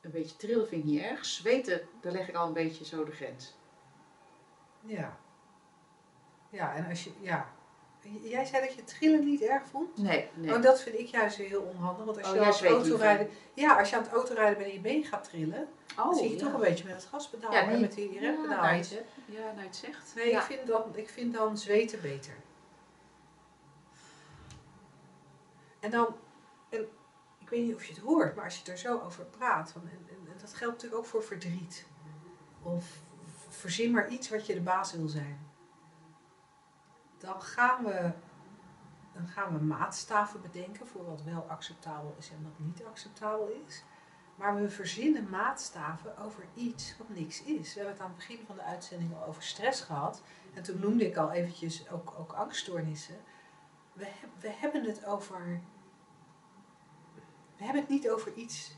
een 0.00 0.10
beetje 0.10 0.36
trillen 0.36 0.68
vind 0.68 0.84
ik 0.84 0.90
niet 0.90 1.02
erg. 1.02 1.24
Zweten, 1.24 1.80
daar 2.00 2.12
leg 2.12 2.28
ik 2.28 2.34
al 2.34 2.46
een 2.46 2.52
beetje 2.52 2.84
zo 2.84 3.04
de 3.04 3.12
grens. 3.12 3.54
Ja. 4.80 5.16
Ja, 6.50 6.74
en 6.74 6.86
als 6.88 7.04
je, 7.04 7.12
ja. 7.20 7.48
Jij 8.22 8.44
zei 8.44 8.66
dat 8.66 8.74
je 8.74 8.84
trillen 8.84 9.24
niet 9.24 9.42
erg 9.42 9.66
vond? 9.66 9.96
Nee, 9.96 10.28
nee. 10.34 10.54
Oh, 10.54 10.62
dat 10.62 10.82
vind 10.82 10.98
ik 10.98 11.06
juist 11.06 11.36
heel 11.36 11.60
onhandig. 11.62 12.04
Want 12.04 12.18
als 12.18 12.26
Oh, 12.28 12.34
je 12.34 12.40
aan 12.40 12.46
het 12.46 12.64
autorijden, 12.64 13.28
ja, 13.54 13.78
als 13.78 13.90
je 13.90 13.96
aan 13.96 14.02
het 14.02 14.12
autorijden 14.12 14.64
en 14.64 14.72
je 14.72 14.80
been 14.80 15.04
gaat 15.04 15.24
trillen, 15.24 15.68
oh, 15.90 16.04
dan 16.04 16.14
zie 16.14 16.28
je 16.28 16.36
ja. 16.36 16.44
toch 16.44 16.52
een 16.52 16.60
beetje 16.60 16.84
met 16.84 16.94
het 16.94 17.04
gaspedaal 17.04 17.52
Ja, 17.52 17.60
en 17.60 17.80
met 17.80 17.92
die 17.92 18.12
Ja, 18.12 18.20
rempedaal. 18.20 18.62
nou 18.62 18.74
je 18.74 18.78
het. 18.78 19.04
Ja, 19.26 19.52
nou 19.52 19.66
het 19.66 19.76
zegt. 19.76 20.12
Nee, 20.14 20.30
ja. 20.30 20.38
ik, 20.38 20.44
vind 20.44 20.66
dan, 20.66 20.96
ik 20.96 21.08
vind 21.08 21.34
dan 21.34 21.58
zweten 21.58 22.00
beter. 22.00 22.34
En 25.80 25.90
dan, 25.90 26.16
en 26.68 26.88
ik 27.38 27.48
weet 27.48 27.64
niet 27.66 27.74
of 27.74 27.84
je 27.84 27.92
het 27.94 28.02
hoort, 28.02 28.34
maar 28.34 28.44
als 28.44 28.62
je 28.64 28.70
er 28.72 28.78
zo 28.78 29.00
over 29.00 29.24
praat, 29.24 29.72
van, 29.72 29.82
en, 29.82 30.06
en, 30.08 30.32
en 30.32 30.38
dat 30.40 30.54
geldt 30.54 30.74
natuurlijk 30.74 31.00
ook 31.00 31.06
voor 31.08 31.22
verdriet. 31.22 31.86
Of 32.62 32.84
verzin 33.58 33.90
maar 33.90 34.08
iets 34.08 34.30
wat 34.30 34.46
je 34.46 34.54
de 34.54 34.60
baas 34.60 34.92
wil 34.92 35.08
zijn. 35.08 35.38
Dan 37.18 37.42
gaan 37.42 37.84
we, 37.84 38.12
dan 39.12 39.28
gaan 39.28 39.58
we 39.58 39.64
maatstaven 39.64 40.40
bedenken 40.42 40.86
voor 40.86 41.04
wat 41.04 41.22
wel 41.22 41.46
acceptabel 41.48 42.14
is 42.18 42.30
en 42.30 42.42
wat 42.42 42.66
niet 42.66 42.84
acceptabel 42.84 43.48
is. 43.66 43.84
Maar 44.34 44.56
we 44.56 44.70
verzinnen 44.70 45.28
maatstaven 45.30 46.18
over 46.18 46.44
iets 46.54 46.96
wat 46.98 47.08
niks 47.08 47.42
is. 47.42 47.74
We 47.74 47.80
hebben 47.80 47.92
het 47.92 48.02
aan 48.02 48.08
het 48.08 48.16
begin 48.16 48.46
van 48.46 48.56
de 48.56 48.62
uitzending 48.62 49.14
al 49.14 49.24
over 49.24 49.42
stress 49.42 49.80
gehad. 49.80 50.22
En 50.54 50.62
toen 50.62 50.80
noemde 50.80 51.06
ik 51.06 51.16
al 51.16 51.32
eventjes 51.32 51.90
ook, 51.90 52.14
ook 52.18 52.32
angststoornissen. 52.32 53.20
We, 53.92 54.08
we 54.40 54.50
hebben 54.50 54.84
het 54.84 55.04
over... 55.04 55.60
We 57.56 57.64
hebben 57.64 57.80
het 57.80 57.90
niet 57.90 58.10
over 58.10 58.34
iets 58.34 58.76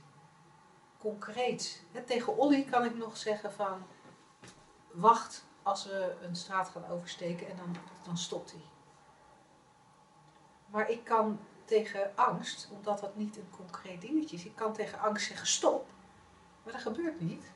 concreets. 0.98 1.82
Tegen 2.06 2.36
Olly 2.36 2.64
kan 2.64 2.84
ik 2.84 2.96
nog 2.96 3.16
zeggen 3.16 3.52
van... 3.52 3.82
Wacht 4.92 5.44
als 5.62 5.84
we 5.84 6.16
een 6.22 6.36
straat 6.36 6.68
gaan 6.68 6.86
oversteken 6.86 7.48
en 7.48 7.56
dan, 7.56 7.76
dan 8.04 8.16
stopt 8.16 8.50
hij. 8.50 8.62
Maar 10.66 10.90
ik 10.90 11.04
kan 11.04 11.38
tegen 11.64 12.16
angst, 12.16 12.68
omdat 12.72 13.00
dat 13.00 13.16
niet 13.16 13.36
een 13.36 13.50
concreet 13.50 14.00
dingetje 14.00 14.36
is... 14.36 14.44
Ik 14.44 14.56
kan 14.56 14.72
tegen 14.72 14.98
angst 14.98 15.26
zeggen 15.26 15.46
stop. 15.46 15.86
Maar 16.62 16.72
dat 16.72 16.82
gebeurt 16.82 17.20
niet. 17.20 17.52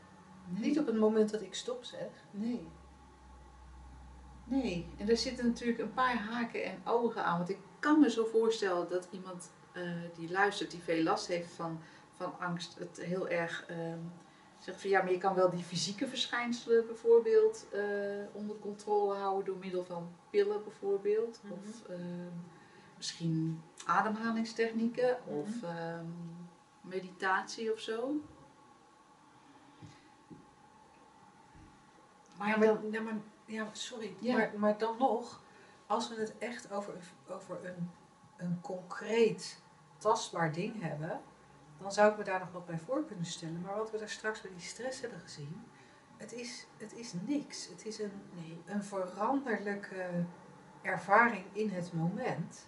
Niet 0.48 0.78
op 0.78 0.86
het 0.86 0.96
moment 0.96 1.30
dat 1.30 1.42
ik 1.42 1.54
stop 1.54 1.84
zeg. 1.84 2.08
Nee. 2.30 2.68
Nee, 4.44 4.86
en 4.98 5.08
er 5.08 5.16
zitten 5.16 5.46
natuurlijk 5.46 5.78
een 5.78 5.94
paar 5.94 6.16
haken 6.16 6.64
en 6.64 6.80
ogen 6.84 7.24
aan. 7.24 7.36
Want 7.36 7.50
ik 7.50 7.58
kan 7.78 8.00
me 8.00 8.10
zo 8.10 8.24
voorstellen 8.24 8.88
dat 8.88 9.08
iemand 9.10 9.50
eh, 9.72 9.82
die 10.16 10.30
luistert, 10.30 10.70
die 10.70 10.82
veel 10.82 11.02
last 11.02 11.26
heeft 11.26 11.52
van, 11.52 11.80
van 12.12 12.38
angst, 12.38 12.78
het 12.78 12.96
heel 12.96 13.28
erg 13.28 13.64
ehm, 13.66 13.98
zegt 14.64 14.80
van 14.80 14.90
ja, 14.90 15.02
maar 15.02 15.12
je 15.12 15.18
kan 15.18 15.34
wel 15.34 15.50
die 15.50 15.64
fysieke 15.64 16.06
verschijnselen 16.08 16.86
bijvoorbeeld 16.86 17.66
eh, 17.72 17.80
onder 18.32 18.56
controle 18.58 19.14
houden 19.14 19.44
door 19.44 19.56
middel 19.56 19.84
van 19.84 20.08
pillen 20.30 20.62
bijvoorbeeld. 20.64 21.40
Mhm. 21.42 21.52
Of 21.52 21.88
ehm, 21.88 22.28
misschien 22.96 23.62
ademhalingstechnieken 23.86 25.18
Mhm. 25.26 25.38
of 25.38 25.62
ehm, 25.62 26.06
meditatie 26.80 27.72
of 27.72 27.78
zo. 27.80 28.14
Maar 32.38 32.48
Ja, 32.48 32.56
dan- 32.56 32.90
ja, 32.90 33.00
maar, 33.00 33.14
ja, 33.44 33.68
sorry. 33.72 34.14
Ja. 34.20 34.36
Maar, 34.36 34.52
maar 34.56 34.78
dan 34.78 34.96
nog, 34.98 35.40
als 35.86 36.08
we 36.08 36.14
het 36.14 36.38
echt 36.38 36.72
over, 36.72 36.94
over 37.30 37.64
een, 37.66 37.90
een 38.36 38.58
concreet, 38.60 39.62
tastbaar 39.98 40.52
ding 40.52 40.82
hebben, 40.82 41.20
dan 41.84 41.92
zou 41.92 42.10
ik 42.10 42.18
me 42.18 42.24
daar 42.24 42.38
nog 42.38 42.52
wat 42.52 42.66
bij 42.66 42.78
voor 42.78 43.04
kunnen 43.04 43.24
stellen. 43.26 43.60
Maar 43.60 43.76
wat 43.76 43.90
we 43.90 43.98
daar 43.98 44.08
straks 44.08 44.40
bij 44.40 44.50
die 44.50 44.66
stress 44.66 45.00
hebben 45.00 45.20
gezien, 45.20 45.62
het 46.16 46.32
is, 46.32 46.66
het 46.76 46.92
is 46.94 47.12
niks. 47.26 47.68
Het 47.68 47.86
is 47.86 47.98
een, 47.98 48.12
nee, 48.32 48.62
een 48.66 48.84
veranderlijke 48.84 50.24
ervaring 50.82 51.44
in 51.52 51.70
het 51.70 51.92
moment. 51.92 52.66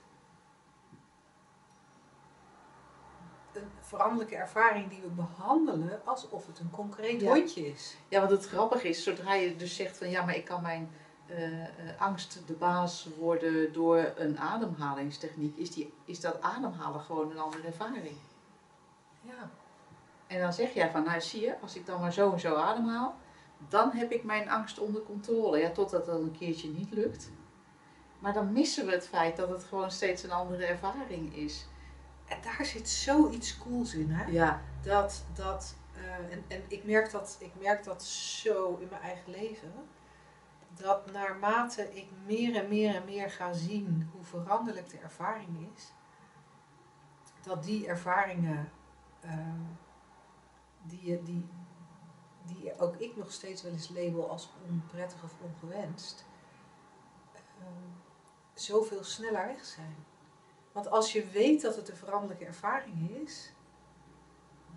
Een 3.53 3.69
veranderlijke 3.81 4.37
ervaring 4.37 4.91
die 4.91 5.01
we 5.01 5.09
behandelen 5.09 6.01
alsof 6.05 6.47
het 6.47 6.59
een 6.59 6.71
concreet 6.71 7.21
Ja. 7.21 7.33
hondje 7.35 7.67
is. 7.67 7.97
Ja, 8.09 8.19
want 8.19 8.31
het 8.31 8.47
grappige 8.47 8.89
is, 8.89 9.03
zodra 9.03 9.35
je 9.35 9.57
dus 9.57 9.77
zegt 9.77 9.97
van 9.99 10.11
ja, 10.11 10.25
maar 10.25 10.37
ik 10.37 10.45
kan 10.45 10.63
mijn 10.63 10.91
eh, 11.27 11.63
eh, 11.63 12.01
angst 12.01 12.43
de 12.47 12.53
baas 12.53 13.09
worden 13.19 13.73
door 13.73 14.13
een 14.17 14.39
ademhalingstechniek, 14.39 15.57
is, 15.57 15.71
die, 15.71 15.93
is 16.05 16.21
dat 16.21 16.41
ademhalen 16.41 17.01
gewoon 17.01 17.31
een 17.31 17.39
andere 17.39 17.67
ervaring. 17.67 18.17
Ja. 19.27 19.51
En 20.27 20.41
dan 20.41 20.53
zeg 20.53 20.75
jij 20.75 20.91
van, 20.91 21.05
nou 21.05 21.21
zie 21.21 21.41
je, 21.41 21.61
als 21.61 21.77
ik 21.77 21.87
dan 21.87 22.01
maar 22.01 22.13
zo 22.13 22.33
en 22.33 22.41
zo 22.41 22.55
ademhaal, 22.55 23.17
dan 23.69 23.91
heb 23.93 24.11
ik 24.11 24.25
mijn 24.25 24.51
angst 24.51 24.79
onder 24.79 25.03
controle. 25.03 25.59
Ja, 25.59 25.71
totdat 25.71 26.07
dat 26.07 26.21
een 26.21 26.37
keertje 26.39 26.69
niet 26.69 26.93
lukt. 26.93 27.31
Maar 28.19 28.33
dan 28.33 28.53
missen 28.53 28.87
we 28.87 28.93
het 28.93 29.07
feit 29.07 29.37
dat 29.37 29.49
het 29.49 29.65
gewoon 29.65 29.91
steeds 29.91 30.23
een 30.23 30.31
andere 30.31 30.65
ervaring 30.65 31.35
is. 31.37 31.67
En 32.27 32.39
daar 32.43 32.67
zit 32.67 32.89
zoiets 32.89 33.59
cools 33.59 33.95
in, 33.95 34.11
hè? 34.11 34.31
Ja, 34.31 34.63
Dat, 34.83 35.25
dat, 35.35 35.77
eh, 35.95 36.33
en, 36.33 36.45
en 36.49 36.63
ik, 36.69 36.85
merk 36.85 37.11
dat, 37.11 37.37
ik 37.41 37.53
merk 37.61 37.85
dat 37.85 38.05
zo 38.05 38.77
in 38.81 38.89
mijn 38.91 39.03
eigen 39.03 39.31
leven. 39.31 39.73
Dat 40.69 41.13
naarmate 41.13 41.95
ik 41.95 42.09
meer 42.25 42.57
en 42.57 42.69
meer 42.69 42.95
en 42.95 43.05
meer 43.05 43.31
ga 43.31 43.53
zien 43.53 44.11
hoe 44.13 44.25
veranderlijk 44.25 44.91
de 44.91 44.99
ervaring 44.99 45.71
is, 45.77 45.93
dat 47.43 47.65
die 47.65 47.87
ervaringen, 47.87 48.71
ehm, 49.21 49.61
die, 50.83 51.05
je- 51.11 51.23
die, 51.23 51.49
die 52.43 52.81
ook 52.81 52.97
ik 52.97 53.17
nog 53.17 53.33
steeds 53.33 53.63
wel 53.63 53.73
eens 53.73 53.89
label 53.89 54.31
als 54.31 54.51
onprettig 54.71 55.23
of 55.25 55.33
ongewenst, 55.41 56.25
ehm, 57.35 57.89
zoveel 58.55 59.05
sneller 59.05 59.47
weg 59.47 59.65
zijn. 59.65 59.97
Want 60.73 60.91
als 60.91 61.13
je 61.13 61.27
weet 61.27 61.63
dat 61.63 61.77
het 61.77 61.89
een 61.89 61.97
veranderlijke 61.97 62.45
ervaring 62.45 63.11
is, 63.11 63.53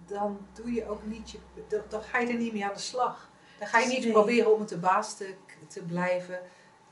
dan 0.06 0.40
doe 0.54 0.72
je 0.74 0.90
ook 0.90 1.04
niet 1.06 1.32
je, 1.32 1.40
dan, 1.68 1.82
dan 1.90 2.02
ga 2.02 2.18
je 2.20 2.28
er 2.28 2.38
niet 2.38 2.54
mee 2.54 2.66
aan 2.66 2.74
de 2.74 2.80
slag. 2.80 3.30
Dan 3.60 3.68
ga 3.68 3.80
je 3.80 3.88
niet 3.88 4.04
Nee. 4.04 4.12
proberen 4.12 4.54
om 4.54 4.60
het 4.60 4.70
de 4.70 4.78
baas 4.78 5.18
te, 5.18 5.36
te 5.68 5.82
blijven. 5.84 6.40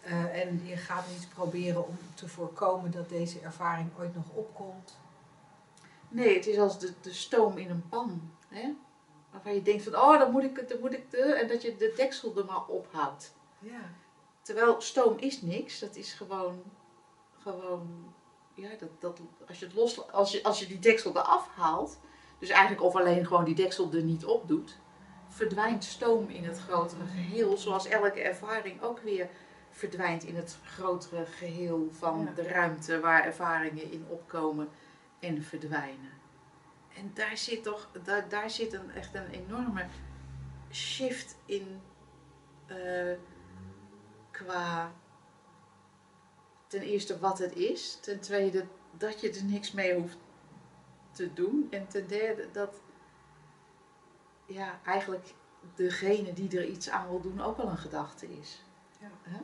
eh, 0.02 0.42
en 0.42 0.66
je 0.66 0.78
gaat 0.78 1.08
niet 1.10 1.30
proberen 1.30 1.88
om 1.88 1.98
te 2.14 2.28
voorkomen 2.28 2.92
dat 2.92 3.10
deze 3.10 3.40
ervaring 3.40 3.90
ooit 4.00 4.16
nog 4.16 4.30
opkomt. 4.34 4.98
Nee, 6.08 6.36
het 6.36 6.48
is 6.48 6.58
als 6.58 6.80
de, 6.80 6.94
de 7.02 7.14
stoom 7.14 7.58
in 7.58 7.70
een 7.70 7.90
pan. 7.90 8.32
Hè? 8.48 8.74
Waarvan 9.32 9.54
je 9.54 9.62
denkt 9.62 9.84
van, 9.84 9.96
oh, 9.96 10.20
dan 10.20 10.32
moet 10.32 10.44
ik 10.44 10.56
het, 10.56 10.70
dan 10.70 10.80
moet 10.80 10.94
ik 10.94 11.12
de... 11.12 11.22
En 11.22 11.48
dat 11.48 11.62
je 11.62 11.76
de 11.76 11.94
deksel 11.96 12.38
er 12.38 12.46
maar 12.46 12.66
ophoudt. 12.66 13.36
Ja. 13.60 13.92
Terwijl 14.42 14.82
stoom 14.82 15.18
is 15.18 15.42
niks, 15.42 15.80
dat 15.80 15.96
is 15.96 16.14
gewoon, 16.14 16.64
gewoon 17.38 18.14
ja, 18.54 18.70
dat, 18.80 18.90
dat, 19.00 19.20
als, 19.48 19.60
je 19.60 19.66
het 19.66 19.74
los, 19.74 20.12
als, 20.12 20.32
je, 20.32 20.44
als 20.44 20.60
je 20.60 20.68
die 20.68 20.80
deksel 20.80 21.12
eraf 21.12 21.50
haalt, 21.56 22.00
dus 22.40 22.50
eigenlijk 22.50 22.82
of 22.84 22.96
alleen 22.96 23.26
gewoon 23.26 23.44
die 23.44 23.56
deksel 23.56 23.94
er 23.94 24.04
niet 24.04 24.26
op 24.26 24.48
doet, 24.48 24.78
verdwijnt 25.28 25.84
stoom 25.84 26.30
in 26.30 26.44
het 26.44 26.60
grotere 26.60 27.06
geheel, 27.06 27.58
zoals 27.58 27.88
elke 27.88 28.22
ervaring 28.22 28.82
ook 28.82 29.00
weer 29.00 29.30
verdwijnt 29.70 30.24
in 30.24 30.36
het 30.36 30.58
grotere 30.64 31.26
geheel 31.26 31.88
van 31.92 32.24
Ja. 32.26 32.32
de 32.32 32.48
ruimte 32.48 33.00
waar 33.00 33.24
ervaringen 33.24 33.92
in 33.92 34.06
opkomen 34.10 34.70
en 35.20 35.44
verdwijnen. 35.44 36.12
En 36.96 37.12
daar 37.14 37.38
zit 37.38 37.64
toch, 37.64 37.90
daar, 38.04 38.30
daar 38.30 38.50
zit 38.50 38.74
een, 38.74 38.92
echt 38.92 39.16
een 39.16 39.30
enorme 39.30 39.86
shift 40.72 41.38
in. 41.46 41.82
eh, 42.66 43.18
qua 44.32 44.92
ten 46.68 46.82
eerste 46.82 47.20
wat 47.20 47.40
het 47.40 47.56
is, 47.56 47.98
ten 48.02 48.20
tweede 48.20 48.66
dat 48.92 49.22
je 49.22 49.32
er 49.32 49.44
niks 49.44 49.72
mee 49.72 49.94
hoeft 49.94 50.18
te 51.12 51.34
doen 51.34 51.68
en 51.70 51.88
ten 51.88 52.08
derde 52.08 52.52
dat 52.52 52.82
ja, 54.46 54.80
eigenlijk 54.86 55.34
degene 55.76 56.34
die 56.34 56.58
er 56.58 56.66
iets 56.66 56.90
aan 56.90 57.08
wil 57.08 57.22
doen 57.22 57.42
ook 57.42 57.58
wel 57.58 57.70
een 57.70 57.78
gedachte 57.78 58.38
is. 58.40 58.64
Ja. 59.00 59.42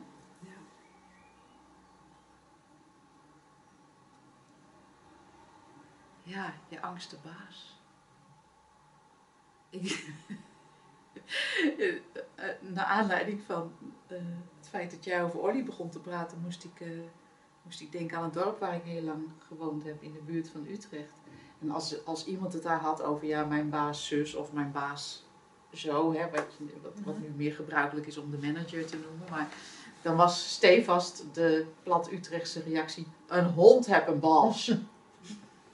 Ja. 6.24 6.54
Je 6.68 6.80
angste 6.80 7.16
baas. 7.22 7.78
Ik, 9.70 10.06
naar 12.60 12.84
aanleiding 12.84 13.42
van 13.46 13.72
eh, 14.06 14.16
het 14.58 14.68
feit 14.68 14.90
dat 14.90 15.04
jij 15.04 15.24
over 15.24 15.40
Olly 15.40 15.64
begon 15.64 15.90
te 15.90 16.00
praten, 16.00 16.40
moest 16.42 16.64
ik, 16.64 16.80
eh, 16.80 16.88
moest 17.62 17.80
ik 17.80 17.92
denken 17.92 18.16
aan 18.16 18.24
het 18.24 18.34
dorp 18.34 18.58
waar 18.58 18.74
ik 18.74 18.82
heel 18.82 19.02
lang 19.02 19.22
gewoond 19.48 19.84
heb, 19.84 20.02
in 20.02 20.12
de 20.12 20.22
buurt 20.22 20.48
van 20.48 20.66
Utrecht. 20.66 21.20
En 21.60 21.70
als, 21.70 22.04
als 22.04 22.26
iemand 22.26 22.52
het 22.52 22.62
daar 22.62 22.80
had 22.80 23.02
over 23.02 23.26
ja, 23.26 23.44
mijn 23.44 23.70
baas 23.70 24.06
zus 24.06 24.34
of 24.34 24.52
mijn 24.52 24.72
baas 24.72 25.24
zo, 25.72 26.12
hè, 26.12 26.30
wat, 26.30 26.46
wat, 26.82 27.00
wat 27.04 27.18
nu 27.18 27.28
meer 27.36 27.52
gebruikelijk 27.52 28.06
is 28.06 28.16
om 28.16 28.30
de 28.30 28.38
manager 28.38 28.86
te 28.86 28.96
noemen, 28.96 29.28
maar 29.30 29.48
dan 30.02 30.16
was 30.16 30.52
stevast 30.52 31.24
de 31.32 31.66
plat 31.82 32.12
Utrechtse 32.12 32.62
reactie: 32.62 33.06
een 33.26 33.46
hond 33.46 33.86
heb 33.86 34.08
een 34.08 34.20
baas. 34.20 34.66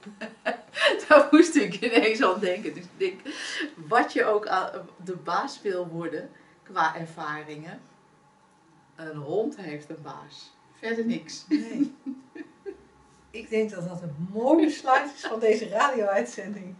Daar 1.07 1.27
moest 1.31 1.55
ik 1.55 1.81
ineens 1.81 2.21
aan 2.21 2.39
denken. 2.39 2.73
Dus 2.73 2.83
ik 2.83 2.97
denk, 2.97 3.19
wat 3.87 4.13
je 4.13 4.25
ook 4.25 4.45
de 5.03 5.15
baas 5.15 5.61
wil 5.61 5.87
worden 5.87 6.29
qua 6.63 6.95
ervaringen, 6.95 7.81
een 8.95 9.15
hond 9.15 9.57
heeft 9.57 9.89
een 9.89 10.01
baas. 10.01 10.53
Verder 10.79 11.05
niks. 11.05 11.45
Nee. 11.49 11.95
Ik 13.31 13.49
denk 13.49 13.69
dat 13.69 13.87
dat 13.87 14.01
een 14.01 14.27
mooi 14.31 14.65
besluit 14.65 15.13
is 15.13 15.21
van 15.21 15.39
deze 15.39 15.67
radio-uitzending. 15.67 16.75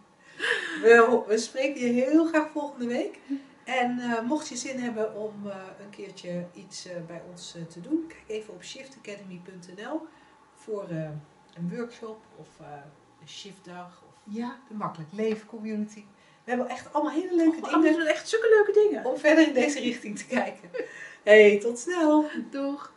We, 0.82 1.24
we 1.28 1.38
spreken 1.38 1.82
je 1.82 1.92
heel 1.92 2.26
graag 2.26 2.50
volgende 2.50 2.88
week. 2.88 3.20
En 3.64 4.00
eh, 4.00 4.22
mocht 4.22 4.48
je 4.48 4.56
zin 4.56 4.80
hebben 4.80 5.16
om 5.16 5.34
eh, 5.48 5.56
een 5.84 5.90
keertje 5.90 6.46
iets 6.54 6.86
eh, 6.86 6.96
bij 7.08 7.22
ons 7.30 7.56
te 7.70 7.82
doen, 7.82 8.08
kijk 8.08 8.24
even 8.28 8.54
op 8.54 8.64
shiftacademy.nl 8.64 10.08
voor 10.56 10.90
een 11.54 11.76
workshop 11.76 12.18
of 12.36 12.48
een 13.22 13.30
shiftdag 13.30 14.02
of 14.08 14.14
Ja, 14.24 14.60
de 14.68 14.74
Makkelijk 14.74 15.10
Leven 15.14 15.48
Community. 15.48 16.04
We 16.44 16.50
hebben 16.50 16.70
echt 16.70 16.94
allemaal 16.94 17.14
hele 17.14 17.36
leuke 17.36 17.58
oh, 17.58 17.64
we 17.64 17.70
dingen 17.72 17.94
doen 18.00 18.08
echt 18.08 18.30
zulke 18.30 18.50
leuke 18.50 18.88
dingen. 18.88 19.06
om 19.06 19.18
verder 19.18 19.48
in 19.48 19.54
deze 19.54 19.80
richting 19.80 20.18
te 20.18 20.26
kijken. 20.26 20.70
Hey, 21.24 21.60
tot 21.60 21.80
snel! 21.80 22.26
Doeg! 22.52 22.92